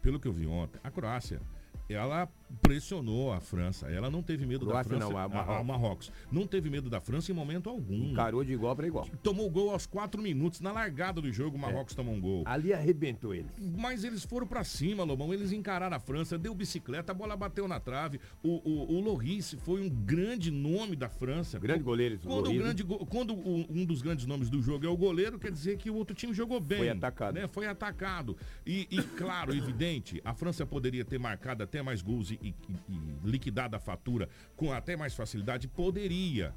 pelo 0.00 0.18
que 0.18 0.26
eu 0.26 0.32
vi 0.32 0.46
ontem, 0.46 0.80
a 0.82 0.90
Croácia, 0.90 1.40
ela 1.88 2.28
pressionou 2.60 3.32
a 3.32 3.40
França. 3.40 3.88
Ela 3.90 4.10
não 4.10 4.22
teve 4.22 4.44
medo 4.46 4.64
da 4.66 4.72
Croácia 4.72 4.90
França. 4.90 5.08
não, 5.12 5.18
a 5.18 5.22
a- 5.24 5.28
Marrocos. 5.28 5.60
a 5.60 5.64
Marrocos. 5.64 6.12
Não 6.30 6.46
teve 6.46 6.68
medo 6.70 6.90
da 6.90 7.00
França 7.00 7.30
em 7.30 7.34
momento 7.34 7.68
algum. 7.70 8.10
Encarou 8.10 8.44
de 8.44 8.52
igual 8.52 8.74
para 8.76 8.86
igual. 8.86 9.06
Tomou 9.22 9.48
gol 9.50 9.70
aos 9.70 9.86
quatro 9.86 10.20
minutos. 10.22 10.60
Na 10.60 10.72
largada 10.72 11.20
do 11.20 11.32
jogo, 11.32 11.56
o 11.56 11.60
Marrocos 11.60 11.94
tomou 11.94 12.14
um 12.14 12.20
gol. 12.20 12.42
Ali 12.46 12.72
arrebentou 12.72 13.34
eles. 13.34 13.50
Mas 13.76 14.04
eles 14.04 14.24
foram 14.24 14.46
pra 14.46 14.64
cima, 14.64 15.04
Lobão. 15.04 15.32
Eles 15.32 15.52
encararam 15.52 15.96
a 15.96 16.00
França, 16.00 16.38
deu 16.38 16.54
bicicleta, 16.54 17.12
a 17.12 17.14
bola 17.14 17.36
bateu 17.36 17.66
na 17.68 17.80
trave. 17.80 18.20
O, 18.42 18.60
o, 18.68 18.96
o 18.96 19.00
Loris 19.00 19.56
foi 19.60 19.80
um 19.80 19.88
grande 19.88 20.50
nome 20.50 20.96
da 20.96 21.08
França. 21.08 21.58
Grande 21.58 21.82
goleiro 21.82 22.18
Quando, 22.22 22.50
o 22.50 22.54
grande, 22.54 22.84
quando 22.84 23.34
o- 23.34 23.66
um 23.70 23.84
dos 23.84 24.02
grandes 24.02 24.26
nomes 24.26 24.50
do 24.50 24.60
jogo 24.62 24.84
é 24.84 24.88
o 24.88 24.96
goleiro, 24.96 25.38
quer 25.38 25.50
dizer 25.50 25.76
que 25.78 25.90
o 25.90 25.94
outro 25.94 26.14
time 26.14 26.34
jogou 26.34 26.60
bem. 26.60 26.78
Foi 26.78 26.88
atacado. 26.88 27.34
né? 27.34 27.46
Foi 27.48 27.66
atacado. 27.66 28.36
E, 28.66 28.86
e, 28.90 29.02
claro, 29.02 29.54
evidente, 29.54 30.20
a 30.24 30.34
França 30.34 30.66
poderia 30.66 31.04
ter 31.04 31.18
marcado 31.18 31.62
até 31.62 31.82
mais 31.82 32.02
gols 32.02 32.30
e, 32.30 32.38
e- 32.48 32.54
e 32.88 33.28
liquidado 33.28 33.76
a 33.76 33.78
fatura 33.80 34.28
com 34.56 34.72
até 34.72 34.96
mais 34.96 35.14
facilidade. 35.14 35.68
Poderia. 35.68 36.54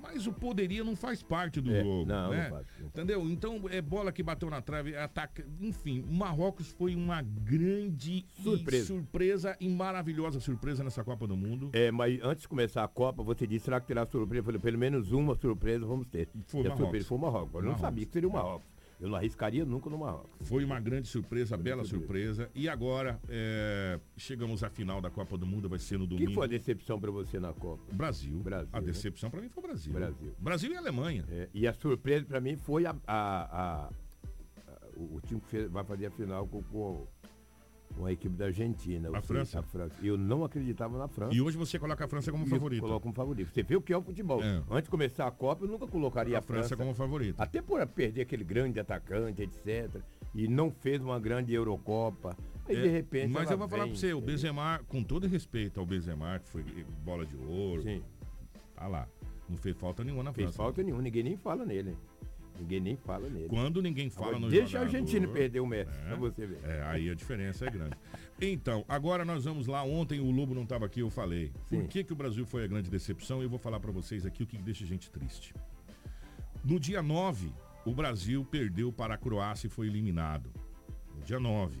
Mas 0.00 0.28
o 0.28 0.32
poderia 0.32 0.84
não 0.84 0.94
faz 0.94 1.24
parte 1.24 1.60
do 1.60 1.72
É, 1.74 1.82
jogo. 1.82 2.06
não, 2.06 2.30
né? 2.30 2.44
não 2.44 2.50
faz, 2.56 2.66
não 2.78 2.86
Entendeu? 2.86 3.28
Então, 3.28 3.60
é 3.68 3.82
bola 3.82 4.12
que 4.12 4.22
bateu 4.22 4.48
na 4.48 4.62
trave, 4.62 4.92
é 4.94 5.02
ataque. 5.02 5.44
Enfim, 5.60 6.04
o 6.08 6.12
Marrocos 6.12 6.68
foi 6.68 6.94
uma 6.94 7.20
grande 7.20 8.24
e 8.38 8.42
Surpresa. 8.42 8.86
surpresa 8.86 9.56
e 9.58 9.68
maravilhosa 9.68 10.38
surpresa 10.38 10.84
nessa 10.84 11.02
Copa 11.02 11.26
do 11.26 11.36
Mundo. 11.36 11.70
É, 11.72 11.90
mas 11.90 12.20
antes 12.22 12.42
de 12.42 12.48
começar 12.48 12.84
a 12.84 12.88
Copa, 12.88 13.24
você 13.24 13.44
disse, 13.44 13.64
será 13.64 13.80
que 13.80 13.88
terá 13.88 14.06
surpresa? 14.06 14.38
Eu 14.40 14.44
falei, 14.44 14.60
pelo 14.60 14.78
menos 14.78 15.10
uma 15.10 15.34
surpresa 15.34 15.84
vamos 15.84 16.06
ter. 16.06 16.28
Foi 16.46 16.60
E 16.60 16.66
a 16.66 16.68
Marrocos. 16.68 16.78
surpresa 16.84 17.08
foi 17.08 17.18
o 17.18 17.20
Marrocos. 17.20 17.54
Eu 17.54 17.60
não 17.62 17.62
Marrocos. 17.70 17.80
sabia 17.80 18.06
que 18.06 18.12
seria 18.12 18.28
o 18.28 18.32
Marrocos. 18.32 18.68
Eu 19.00 19.08
não 19.08 19.16
arriscaria 19.16 19.64
nunca 19.64 19.88
no 19.88 19.98
Marrocos. 19.98 20.48
Foi 20.48 20.64
uma 20.64 20.80
grande 20.80 21.06
surpresa, 21.06 21.56
bela 21.56 21.84
surpresa. 21.84 22.50
E 22.54 22.68
agora, 22.68 23.20
é, 23.28 24.00
chegamos 24.16 24.64
à 24.64 24.68
final 24.70 25.00
da 25.00 25.08
Copa 25.08 25.38
do 25.38 25.46
Mundo, 25.46 25.68
vai 25.68 25.78
ser 25.78 25.98
no 25.98 26.04
O 26.04 26.06
domingo. 26.08 26.28
que 26.30 26.34
foi 26.34 26.44
a 26.46 26.48
decepção 26.48 26.98
para 27.00 27.10
você 27.10 27.38
na 27.38 27.52
Copa? 27.52 27.82
Brasil. 27.92 28.38
Brasil, 28.40 28.68
A 28.72 28.80
né? 28.80 28.86
decepção 28.86 29.30
pra 29.30 29.40
mim 29.40 29.48
foi 29.48 29.62
o 29.62 29.66
Brasil. 29.68 29.92
Brasil. 29.92 30.34
Brasil 30.38 30.72
e 30.72 30.76
Alemanha. 30.76 31.24
É, 31.30 31.48
e 31.54 31.66
a 31.66 31.72
surpresa 31.72 32.24
para 32.26 32.40
mim 32.40 32.56
foi 32.56 32.86
a, 32.86 32.96
a- 33.06 33.86
a- 33.86 33.90
o, 34.96 35.16
o 35.16 35.20
time 35.20 35.40
que 35.48 35.66
vai 35.68 35.84
fazer 35.84 36.06
a 36.06 36.10
final 36.10 36.46
com, 36.48 36.60
com, 36.64 37.06
com 37.98 38.06
a 38.06 38.12
equipe 38.12 38.34
da 38.36 38.46
Argentina. 38.46 39.10
A 39.12 39.20
França. 39.20 39.58
A 39.58 39.62
França. 39.62 39.94
Eu 40.02 40.16
não 40.16 40.44
acreditava 40.44 40.96
na 40.96 41.08
França. 41.08 41.34
E 41.34 41.40
hoje 41.40 41.56
você 41.56 41.78
coloca 41.78 42.04
a 42.04 42.08
França 42.08 42.30
como 42.30 42.44
eu 42.44 42.48
favorita. 42.48 42.80
Coloco 42.80 43.00
como 43.02 43.14
favorito. 43.14 43.52
Você 43.52 43.62
vê 43.62 43.76
o 43.76 43.82
que 43.82 43.92
é 43.92 43.96
o 43.96 44.02
futebol. 44.02 44.42
É. 44.42 44.62
Antes 44.70 44.84
de 44.84 44.90
começar 44.90 45.26
a 45.26 45.30
Copa, 45.30 45.64
eu 45.64 45.68
nunca 45.68 45.86
colocaria 45.86 46.36
A 46.36 46.38
a, 46.38 46.42
França 46.42 46.76
como 46.76 46.94
favorita. 46.94 47.42
Até 47.42 47.60
por 47.60 47.84
perder 47.88 48.22
aquele 48.22 48.44
grande 48.44 48.78
atacante, 48.78 49.42
etc. 49.42 50.00
E 50.34 50.46
não 50.46 50.70
fez 50.70 51.02
uma 51.02 51.18
grande 51.18 51.52
Eurocopa. 51.52 52.36
Aí, 52.68 52.76
É, 52.76 52.82
de 52.82 52.88
repente. 52.88 53.32
Mas 53.32 53.50
eu 53.50 53.58
vou 53.58 53.68
falar 53.68 53.84
vem, 53.84 53.92
pra 53.92 54.00
você, 54.00 54.12
o 54.14 54.20
Benzema, 54.20 54.80
com 54.88 55.02
todo 55.02 55.26
respeito 55.26 55.80
ao 55.80 55.86
Benzema, 55.86 56.38
que 56.38 56.48
foi 56.48 56.62
bola 57.04 57.26
de 57.26 57.36
ouro. 57.36 57.82
Sim. 57.82 58.02
Tá 58.74 58.86
lá. 58.86 59.08
Não 59.48 59.56
fez 59.56 59.76
falta 59.76 60.04
nenhuma 60.04 60.22
na 60.22 60.32
Fez 60.32 60.44
França. 60.46 60.58
falta 60.58 60.82
nenhuma, 60.82 61.02
ninguém 61.02 61.22
nem 61.22 61.36
fala 61.36 61.64
nele. 61.64 61.96
Ninguém 62.58 62.80
nem 62.80 62.96
fala 62.96 63.28
nele. 63.28 63.48
Quando 63.48 63.80
ninguém 63.80 64.10
fala 64.10 64.28
Agora, 64.28 64.40
no 64.40 64.50
Deixa 64.50 64.66
jogador, 64.66 64.84
a 64.84 64.98
Argentina 64.98 65.28
perder 65.28 65.60
o 65.60 65.66
Messi, 65.66 65.90
é, 65.90 66.06
pra 66.06 66.16
você 66.16 66.46
ver. 66.46 66.58
É, 66.64 66.82
aí 66.82 67.08
a 67.08 67.14
diferença 67.14 67.66
é 67.66 67.70
grande. 67.70 67.96
Então, 68.40 68.84
agora 68.88 69.24
nós 69.24 69.44
vamos 69.44 69.66
lá. 69.66 69.82
Ontem 69.82 70.20
o 70.20 70.30
Lobo 70.30 70.54
não 70.54 70.62
estava 70.64 70.86
aqui, 70.86 71.00
eu 71.00 71.10
falei. 71.10 71.52
Por 71.68 71.80
Sim. 71.82 71.86
que, 71.86 72.04
que 72.04 72.12
o 72.12 72.16
Brasil 72.16 72.44
foi 72.44 72.64
a 72.64 72.66
grande 72.66 72.90
decepção? 72.90 73.42
Eu 73.42 73.48
vou 73.48 73.58
falar 73.58 73.80
para 73.80 73.92
vocês 73.92 74.26
aqui 74.26 74.42
o 74.42 74.46
que 74.46 74.58
deixa 74.58 74.84
a 74.84 74.86
gente 74.86 75.10
triste. 75.10 75.54
No 76.64 76.78
dia 76.78 77.02
9, 77.02 77.52
o 77.84 77.92
Brasil 77.92 78.44
perdeu 78.44 78.92
para 78.92 79.14
a 79.14 79.18
Croácia 79.18 79.66
e 79.66 79.70
foi 79.70 79.86
eliminado. 79.86 80.52
No 81.14 81.22
dia 81.22 81.40
9. 81.40 81.80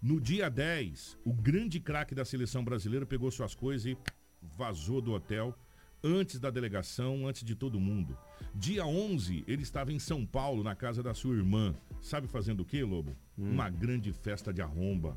No 0.00 0.20
dia 0.20 0.48
10, 0.48 1.18
o 1.24 1.32
grande 1.32 1.80
craque 1.80 2.14
da 2.14 2.24
seleção 2.24 2.64
brasileira 2.64 3.04
pegou 3.04 3.30
suas 3.30 3.54
coisas 3.54 3.86
e 3.86 3.98
vazou 4.56 5.00
do 5.00 5.12
hotel 5.12 5.54
antes 6.02 6.38
da 6.38 6.50
delegação, 6.50 7.26
antes 7.26 7.42
de 7.44 7.54
todo 7.54 7.80
mundo. 7.80 8.16
Dia 8.54 8.86
11, 8.86 9.44
ele 9.46 9.62
estava 9.62 9.92
em 9.92 9.98
São 9.98 10.24
Paulo, 10.24 10.62
na 10.62 10.74
casa 10.74 11.02
da 11.02 11.14
sua 11.14 11.34
irmã. 11.36 11.74
Sabe 12.00 12.26
fazendo 12.26 12.60
o 12.60 12.64
quê, 12.64 12.82
Lobo? 12.82 13.16
Uma 13.36 13.68
grande 13.68 14.12
festa 14.12 14.52
de 14.52 14.60
arromba 14.62 15.16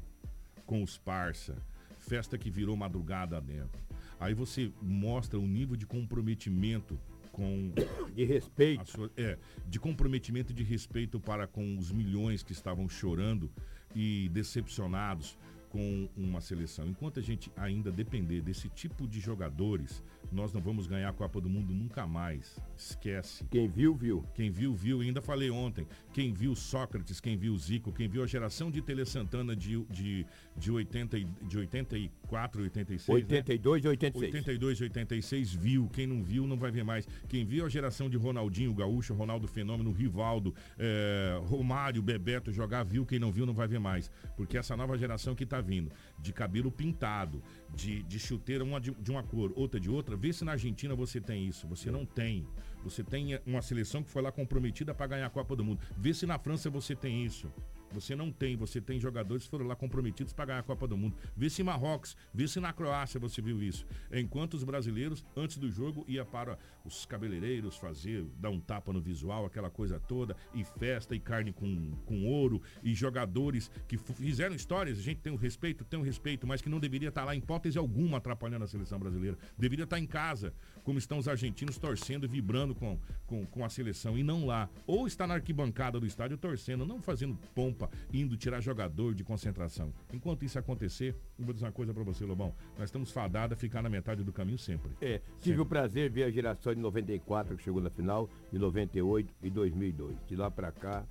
com 0.66 0.84
os 0.84 0.98
parça. 0.98 1.56
Festa 2.00 2.38
que 2.38 2.50
virou 2.50 2.76
madrugada 2.76 3.40
dentro. 3.40 3.80
Aí 4.20 4.34
você 4.34 4.72
mostra 4.82 5.40
o 5.40 5.48
nível 5.48 5.76
de 5.76 5.86
comprometimento 5.86 7.00
com 7.32 7.72
De 8.16 8.24
respeito. 8.26 8.90
sua- 8.92 9.12
é, 9.16 9.38
de 9.68 9.80
comprometimento 9.80 10.52
e 10.52 10.56
de 10.56 10.64
respeito 10.64 11.20
para 11.20 11.48
com 11.48 11.78
os 11.78 11.92
milhões 11.92 12.44
que 12.44 12.52
estavam 12.52 12.90
chorando 12.90 13.50
e 13.96 14.30
decepcionados 14.30 15.38
com 15.72 16.10
uma 16.18 16.42
seleção. 16.42 16.86
Enquanto 16.86 17.20
a 17.20 17.24
gente 17.24 17.50
ainda 17.56 17.90
depender 17.92 18.42
desse 18.42 18.68
tipo 18.68 19.08
de 19.08 19.22
jogadores, 19.22 20.04
nós 20.30 20.52
não 20.54 20.60
vamos 20.60 20.86
ganhar 20.86 21.08
a 21.08 21.14
Copa 21.14 21.40
do 21.40 21.50
Mundo 21.50 21.74
nunca 21.74 22.06
mais. 22.06 22.60
Esquece. 22.76 23.46
Quem 23.50 23.70
viu, 23.70 23.96
viu. 23.96 24.24
Quem 24.36 24.52
viu, 24.52 24.76
viu. 24.76 25.02
E 25.02 25.08
ainda 25.08 25.22
falei 25.22 25.50
ontem. 25.50 25.88
Quem 26.14 26.34
viu 26.34 26.54
Sócrates, 26.56 27.22
quem 27.22 27.38
viu 27.38 27.58
Zico, 27.58 27.92
quem 27.94 28.10
viu 28.10 28.22
a 28.22 28.28
geração 28.28 28.70
de 28.70 28.82
Tele 28.82 29.06
Santana 29.06 29.56
de, 29.56 29.82
de, 29.86 30.26
de, 30.58 30.72
80, 30.72 31.18
e- 31.18 31.28
de 31.48 31.58
84, 31.58 32.64
86. 32.64 33.08
né? 33.08 33.14
82 33.14 33.86
e 33.86 33.88
86. 33.88 34.34
82 34.34 34.80
e 34.80 34.84
86 34.84 35.54
viu. 35.54 35.90
Quem 35.94 36.06
não 36.06 36.22
viu 36.22 36.46
não 36.46 36.58
vai 36.58 36.70
ver 36.70 36.84
mais. 36.84 37.08
Quem 37.30 37.46
viu 37.46 37.66
a 37.66 37.70
geração 37.70 38.10
de 38.10 38.18
Ronaldinho, 38.18 38.74
Gaúcho, 38.74 39.14
Ronaldo 39.14 39.48
Fenômeno, 39.48 39.92
Rivaldo, 39.92 40.54
eh, 40.78 41.40
Romário, 41.46 42.02
Bebeto 42.02 42.52
jogar, 42.52 42.84
viu. 42.84 43.06
Quem 43.06 43.20
não 43.20 43.32
viu 43.32 43.46
não 43.46 43.54
vai 43.54 43.70
ver 43.70 43.80
mais. 43.80 44.12
Porque 44.36 44.58
essa 44.58 44.76
nova 44.76 44.98
geração 44.98 45.34
que 45.34 45.46
vindo, 45.62 45.92
de 46.20 46.34
cabelo 46.34 46.72
pintado, 46.72 47.42
de, 47.74 48.04
de 48.04 48.20
chuteira 48.20 48.64
uma 48.64 48.80
de, 48.80 48.92
de 48.92 49.12
uma 49.12 49.24
cor, 49.24 49.52
outra 49.56 49.80
de 49.80 49.90
outra, 49.90 50.16
vê 50.16 50.34
se 50.34 50.44
na 50.44 50.54
Argentina 50.54 50.96
você 50.96 51.20
tem 51.22 51.48
isso. 51.48 51.68
Você 51.68 51.92
não 51.92 52.06
tem. 52.06 52.48
Você 52.84 53.04
tem 53.04 53.40
uma 53.46 53.62
seleção 53.62 54.04
que 54.04 54.10
foi 54.10 54.22
lá 54.22 54.32
comprometida 54.32 54.94
para 54.94 55.08
ganhar 55.08 55.28
a 55.28 55.30
Copa 55.30 55.56
do 55.56 55.64
Mundo. 55.64 55.82
Vê 55.98 56.14
se 56.14 56.26
na 56.26 56.40
França 56.40 56.70
você 56.70 56.96
tem 56.96 57.26
isso. 57.26 57.52
Você 57.94 58.16
não 58.16 58.32
tem, 58.32 58.56
você 58.56 58.80
tem 58.80 59.00
jogadores 59.00 59.44
que 59.44 59.50
foram 59.50 59.66
lá 59.66 59.76
comprometidos 59.76 60.34
para 60.34 60.46
ganhar 60.46 60.60
a 60.60 60.64
Copa 60.64 60.88
do 60.88 60.98
Mundo. 60.98 61.16
Vê 61.36 61.50
se 61.50 61.62
em 61.62 61.66
Marrocos, 61.66 62.16
vê 62.34 62.48
se 62.48 62.60
na 62.60 62.74
Croácia 62.74 63.20
você 63.20 63.42
viu 63.42 63.62
isso. 63.62 63.86
Enquanto 64.12 64.54
os 64.54 64.64
brasileiros, 64.64 65.26
antes 65.36 65.58
do 65.58 65.70
jogo, 65.70 66.06
ia 66.08 66.26
para 66.26 66.58
os 66.86 67.06
cabeleireiros 67.06 67.78
fazer, 67.78 68.26
dar 68.40 68.50
um 68.50 68.60
tapa 68.60 68.92
no 68.92 69.02
visual, 69.02 69.46
aquela 69.46 69.70
coisa 69.70 70.00
toda, 70.00 70.36
e 70.54 70.64
festa, 70.64 71.16
e 71.16 71.20
carne 71.20 71.54
com, 71.54 71.92
com 72.06 72.26
ouro, 72.26 72.62
e 72.84 72.94
jogadores 72.94 73.72
que 73.88 73.98
fizeram 73.98 74.56
histórias, 74.56 75.00
a 75.00 75.02
gente 75.02 75.20
tem 75.20 75.32
o 75.32 75.36
respeito, 75.36 75.84
tem 75.84 76.00
o 76.00 76.04
respeito, 76.04 76.48
mas 76.48 76.62
que 76.62 76.70
não 76.70 76.80
deveria 76.80 77.10
estar 77.10 77.24
lá 77.24 77.36
em 77.36 77.40
hipótese 77.40 77.78
alguma 77.78 78.18
atrapalhando 78.18 78.66
a 78.66 78.68
seleção 78.68 79.00
brasileira. 79.00 79.38
Deveria 79.58 79.84
estar 79.84 80.00
em 80.00 80.06
casa, 80.06 80.54
como 80.84 81.00
estão 81.00 81.18
os 81.18 81.28
argentinos 81.28 81.78
torcendo 81.78 82.26
e 82.26 82.28
vibrando 82.28 82.74
com, 82.76 83.00
com, 83.26 83.46
com 83.46 83.66
a 83.66 83.70
seleção, 83.70 84.18
e 84.18 84.24
não 84.24 84.46
lá. 84.46 84.70
Ou 84.86 85.08
está 85.08 85.28
na 85.28 85.36
arquibancada 85.36 86.00
do 86.00 86.06
estádio 86.06 86.38
torcendo, 86.38 86.86
não 86.86 87.02
fazendo 87.02 87.38
pompa, 87.54 87.81
indo 88.14 88.36
tirar 88.38 88.62
jogador 88.62 89.14
de 89.14 89.24
concentração. 89.24 89.94
Enquanto 90.14 90.44
isso 90.44 90.58
acontecer, 90.60 91.16
eu 91.38 91.46
vou 91.46 91.54
dizer 91.54 91.66
uma 91.66 91.72
coisa 91.72 91.94
pra 91.94 92.04
você, 92.04 92.26
Lobão. 92.26 92.54
Nós 92.78 92.90
estamos 92.90 93.12
fadados 93.12 93.54
a 93.54 93.60
ficar 93.60 93.82
na 93.82 93.90
metade 93.90 94.24
do 94.24 94.34
caminho 94.34 94.58
sempre. 94.58 94.92
É, 95.02 95.22
tive 95.40 95.62
o 95.62 95.66
prazer 95.66 96.10
de 96.10 96.16
ver 96.16 96.24
a 96.24 96.32
geração 96.32 96.74
de 96.74 96.80
94 96.80 97.56
que 97.56 97.64
chegou 97.64 97.82
na 97.82 97.90
final, 97.90 98.30
de 98.52 98.60
98 98.60 99.34
e 99.42 99.50
2002. 99.50 100.16
De 100.28 100.36
lá 100.36 100.50
pra 100.52 100.72
cá, 100.72 101.06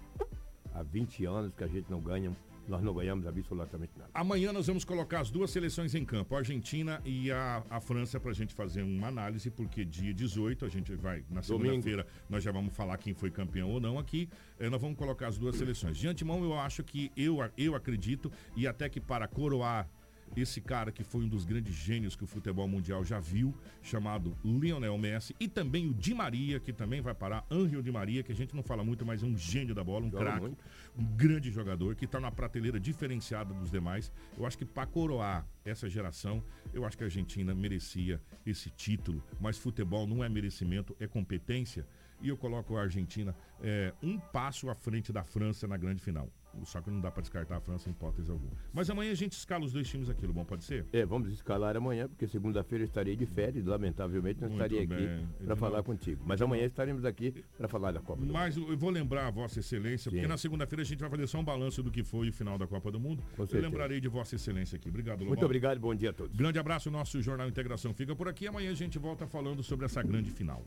há 0.74 0.82
20 0.82 1.24
anos 1.24 1.54
que 1.54 1.64
a 1.64 1.68
gente 1.68 1.90
não 1.90 2.00
ganha, 2.00 2.32
nós 2.70 2.82
não 2.82 2.94
ganhamos 2.94 3.26
absolutamente 3.26 3.92
nada. 3.98 4.10
Amanhã 4.14 4.52
nós 4.52 4.66
vamos 4.68 4.84
colocar 4.84 5.20
as 5.20 5.30
duas 5.30 5.50
seleções 5.50 5.94
em 5.94 6.04
campo, 6.04 6.34
a 6.34 6.38
Argentina 6.38 7.02
e 7.04 7.30
a, 7.30 7.62
a 7.68 7.80
França, 7.80 8.18
pra 8.20 8.32
gente 8.32 8.54
fazer 8.54 8.82
uma 8.82 9.08
análise, 9.08 9.50
porque 9.50 9.84
dia 9.84 10.14
18 10.14 10.64
a 10.64 10.68
gente 10.68 10.94
vai, 10.94 11.24
na 11.28 11.42
segunda-feira, 11.42 12.06
nós 12.28 12.42
já 12.42 12.52
vamos 12.52 12.74
falar 12.74 12.96
quem 12.98 13.12
foi 13.12 13.30
campeão 13.30 13.70
ou 13.70 13.80
não 13.80 13.98
aqui. 13.98 14.28
eh, 14.58 14.70
nós 14.70 14.80
vamos 14.80 14.96
colocar 14.96 15.28
as 15.28 15.36
duas 15.36 15.56
seleções. 15.56 15.98
De 15.98 16.06
antemão, 16.06 16.42
eu 16.44 16.54
acho 16.54 16.82
que 16.84 17.10
eu, 17.16 17.38
eu 17.58 17.74
acredito, 17.74 18.30
e 18.56 18.66
até 18.66 18.88
que 18.88 19.00
para 19.00 19.26
coroar 19.26 19.88
esse 20.36 20.60
cara 20.60 20.92
que 20.92 21.02
foi 21.02 21.24
um 21.24 21.28
dos 21.28 21.44
grandes 21.44 21.74
gênios 21.74 22.14
que 22.14 22.24
o 22.24 22.26
futebol 22.26 22.66
mundial 22.68 23.04
já 23.04 23.18
viu, 23.18 23.54
chamado 23.82 24.36
Lionel 24.44 24.96
Messi, 24.98 25.34
e 25.40 25.48
também 25.48 25.88
o 25.88 25.94
Di 25.94 26.14
Maria, 26.14 26.60
que 26.60 26.72
também 26.72 27.00
vai 27.00 27.14
parar, 27.14 27.44
Angel 27.50 27.82
Di 27.82 27.90
Maria, 27.90 28.22
que 28.22 28.32
a 28.32 28.34
gente 28.34 28.54
não 28.54 28.62
fala 28.62 28.84
muito, 28.84 29.04
mas 29.04 29.22
é 29.22 29.26
um 29.26 29.36
gênio 29.36 29.74
da 29.74 29.82
bola, 29.82 30.06
um 30.06 30.10
craque, 30.10 30.56
um 30.96 31.04
grande 31.16 31.50
jogador, 31.50 31.94
que 31.94 32.04
está 32.04 32.20
na 32.20 32.30
prateleira 32.30 32.78
diferenciada 32.78 33.52
dos 33.54 33.70
demais. 33.70 34.12
Eu 34.36 34.46
acho 34.46 34.56
que 34.56 34.64
para 34.64 34.86
coroar 34.86 35.46
essa 35.64 35.88
geração, 35.88 36.42
eu 36.72 36.84
acho 36.84 36.96
que 36.96 37.04
a 37.04 37.06
Argentina 37.06 37.54
merecia 37.54 38.20
esse 38.46 38.70
título, 38.70 39.22
mas 39.40 39.58
futebol 39.58 40.06
não 40.06 40.22
é 40.22 40.28
merecimento, 40.28 40.96
é 41.00 41.06
competência. 41.06 41.86
E 42.22 42.28
eu 42.28 42.36
coloco 42.36 42.76
a 42.76 42.82
Argentina 42.82 43.34
é, 43.62 43.94
um 44.02 44.18
passo 44.18 44.68
à 44.68 44.74
frente 44.74 45.12
da 45.12 45.24
França 45.24 45.66
na 45.66 45.76
grande 45.76 46.02
final. 46.02 46.30
Só 46.64 46.80
que 46.80 46.90
não 46.90 47.00
dá 47.00 47.10
para 47.10 47.20
descartar 47.22 47.56
a 47.56 47.60
França 47.60 47.88
em 47.88 47.92
hipótese 47.92 48.30
alguma. 48.30 48.52
Mas 48.72 48.90
amanhã 48.90 49.12
a 49.12 49.14
gente 49.14 49.32
escala 49.32 49.64
os 49.64 49.72
dois 49.72 49.88
times 49.88 50.08
aqui, 50.08 50.26
bom 50.26 50.44
pode 50.44 50.64
ser? 50.64 50.86
É, 50.92 51.04
vamos 51.04 51.30
escalar 51.30 51.76
amanhã, 51.76 52.08
porque 52.08 52.26
segunda-feira 52.26 52.84
eu 52.84 52.86
estarei 52.86 53.16
de 53.16 53.26
férias, 53.26 53.64
lamentavelmente 53.66 54.40
não 54.40 54.48
Muito 54.48 54.62
estarei 54.62 54.86
bem. 54.86 54.98
aqui 54.98 55.44
para 55.44 55.56
falar 55.56 55.82
contigo. 55.82 56.22
Mas 56.26 56.40
amanhã 56.42 56.64
estaremos 56.64 57.04
aqui 57.04 57.44
para 57.56 57.68
falar 57.68 57.92
da 57.92 58.00
Copa 58.00 58.24
do 58.24 58.32
Mas 58.32 58.56
eu 58.56 58.76
vou 58.76 58.90
lembrar 58.90 59.26
a 59.26 59.30
Vossa 59.30 59.60
Excelência, 59.60 60.10
porque 60.10 60.22
Sim. 60.22 60.28
na 60.28 60.36
segunda-feira 60.38 60.82
a 60.82 60.84
gente 60.84 60.98
vai 60.98 61.10
fazer 61.10 61.26
só 61.26 61.38
um 61.38 61.44
balanço 61.44 61.82
do 61.82 61.90
que 61.90 62.02
foi 62.02 62.28
o 62.28 62.32
final 62.32 62.58
da 62.58 62.66
Copa 62.66 62.90
do 62.90 62.98
Mundo. 63.00 63.22
eu 63.38 63.46
certeza. 63.46 63.62
lembrarei 63.62 64.00
de 64.00 64.08
Vossa 64.08 64.34
Excelência 64.36 64.76
aqui. 64.76 64.88
Obrigado, 64.88 65.18
Lobão. 65.20 65.28
Muito 65.28 65.44
obrigado 65.44 65.78
bom 65.80 65.94
dia 65.94 66.10
a 66.10 66.12
todos. 66.12 66.36
Grande 66.36 66.58
abraço, 66.58 66.90
nosso 66.90 67.20
Jornal 67.22 67.48
Integração 67.48 67.94
fica 67.94 68.14
por 68.14 68.28
aqui. 68.28 68.46
Amanhã 68.46 68.70
a 68.70 68.74
gente 68.74 68.98
volta 68.98 69.26
falando 69.26 69.62
sobre 69.62 69.86
essa 69.86 70.02
grande 70.02 70.30
final. 70.30 70.64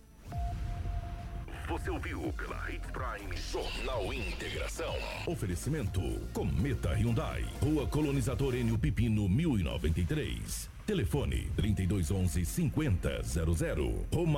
Você 1.74 1.90
ouviu 1.90 2.32
pela 2.34 2.70
Hits 2.72 2.92
Prime 2.92 3.36
Jornal 3.52 4.14
Integração. 4.14 4.94
Oferecimento 5.26 6.02
Cometa 6.32 6.94
Hyundai. 6.94 7.44
Rua 7.60 7.88
Colonizador 7.88 8.54
Enio 8.54 8.78
Pipino 8.78 9.28
1093. 9.28 10.70
Telefone 10.86 11.50
3211 11.56 12.46
5000. 12.46 14.06
Roma 14.14 14.32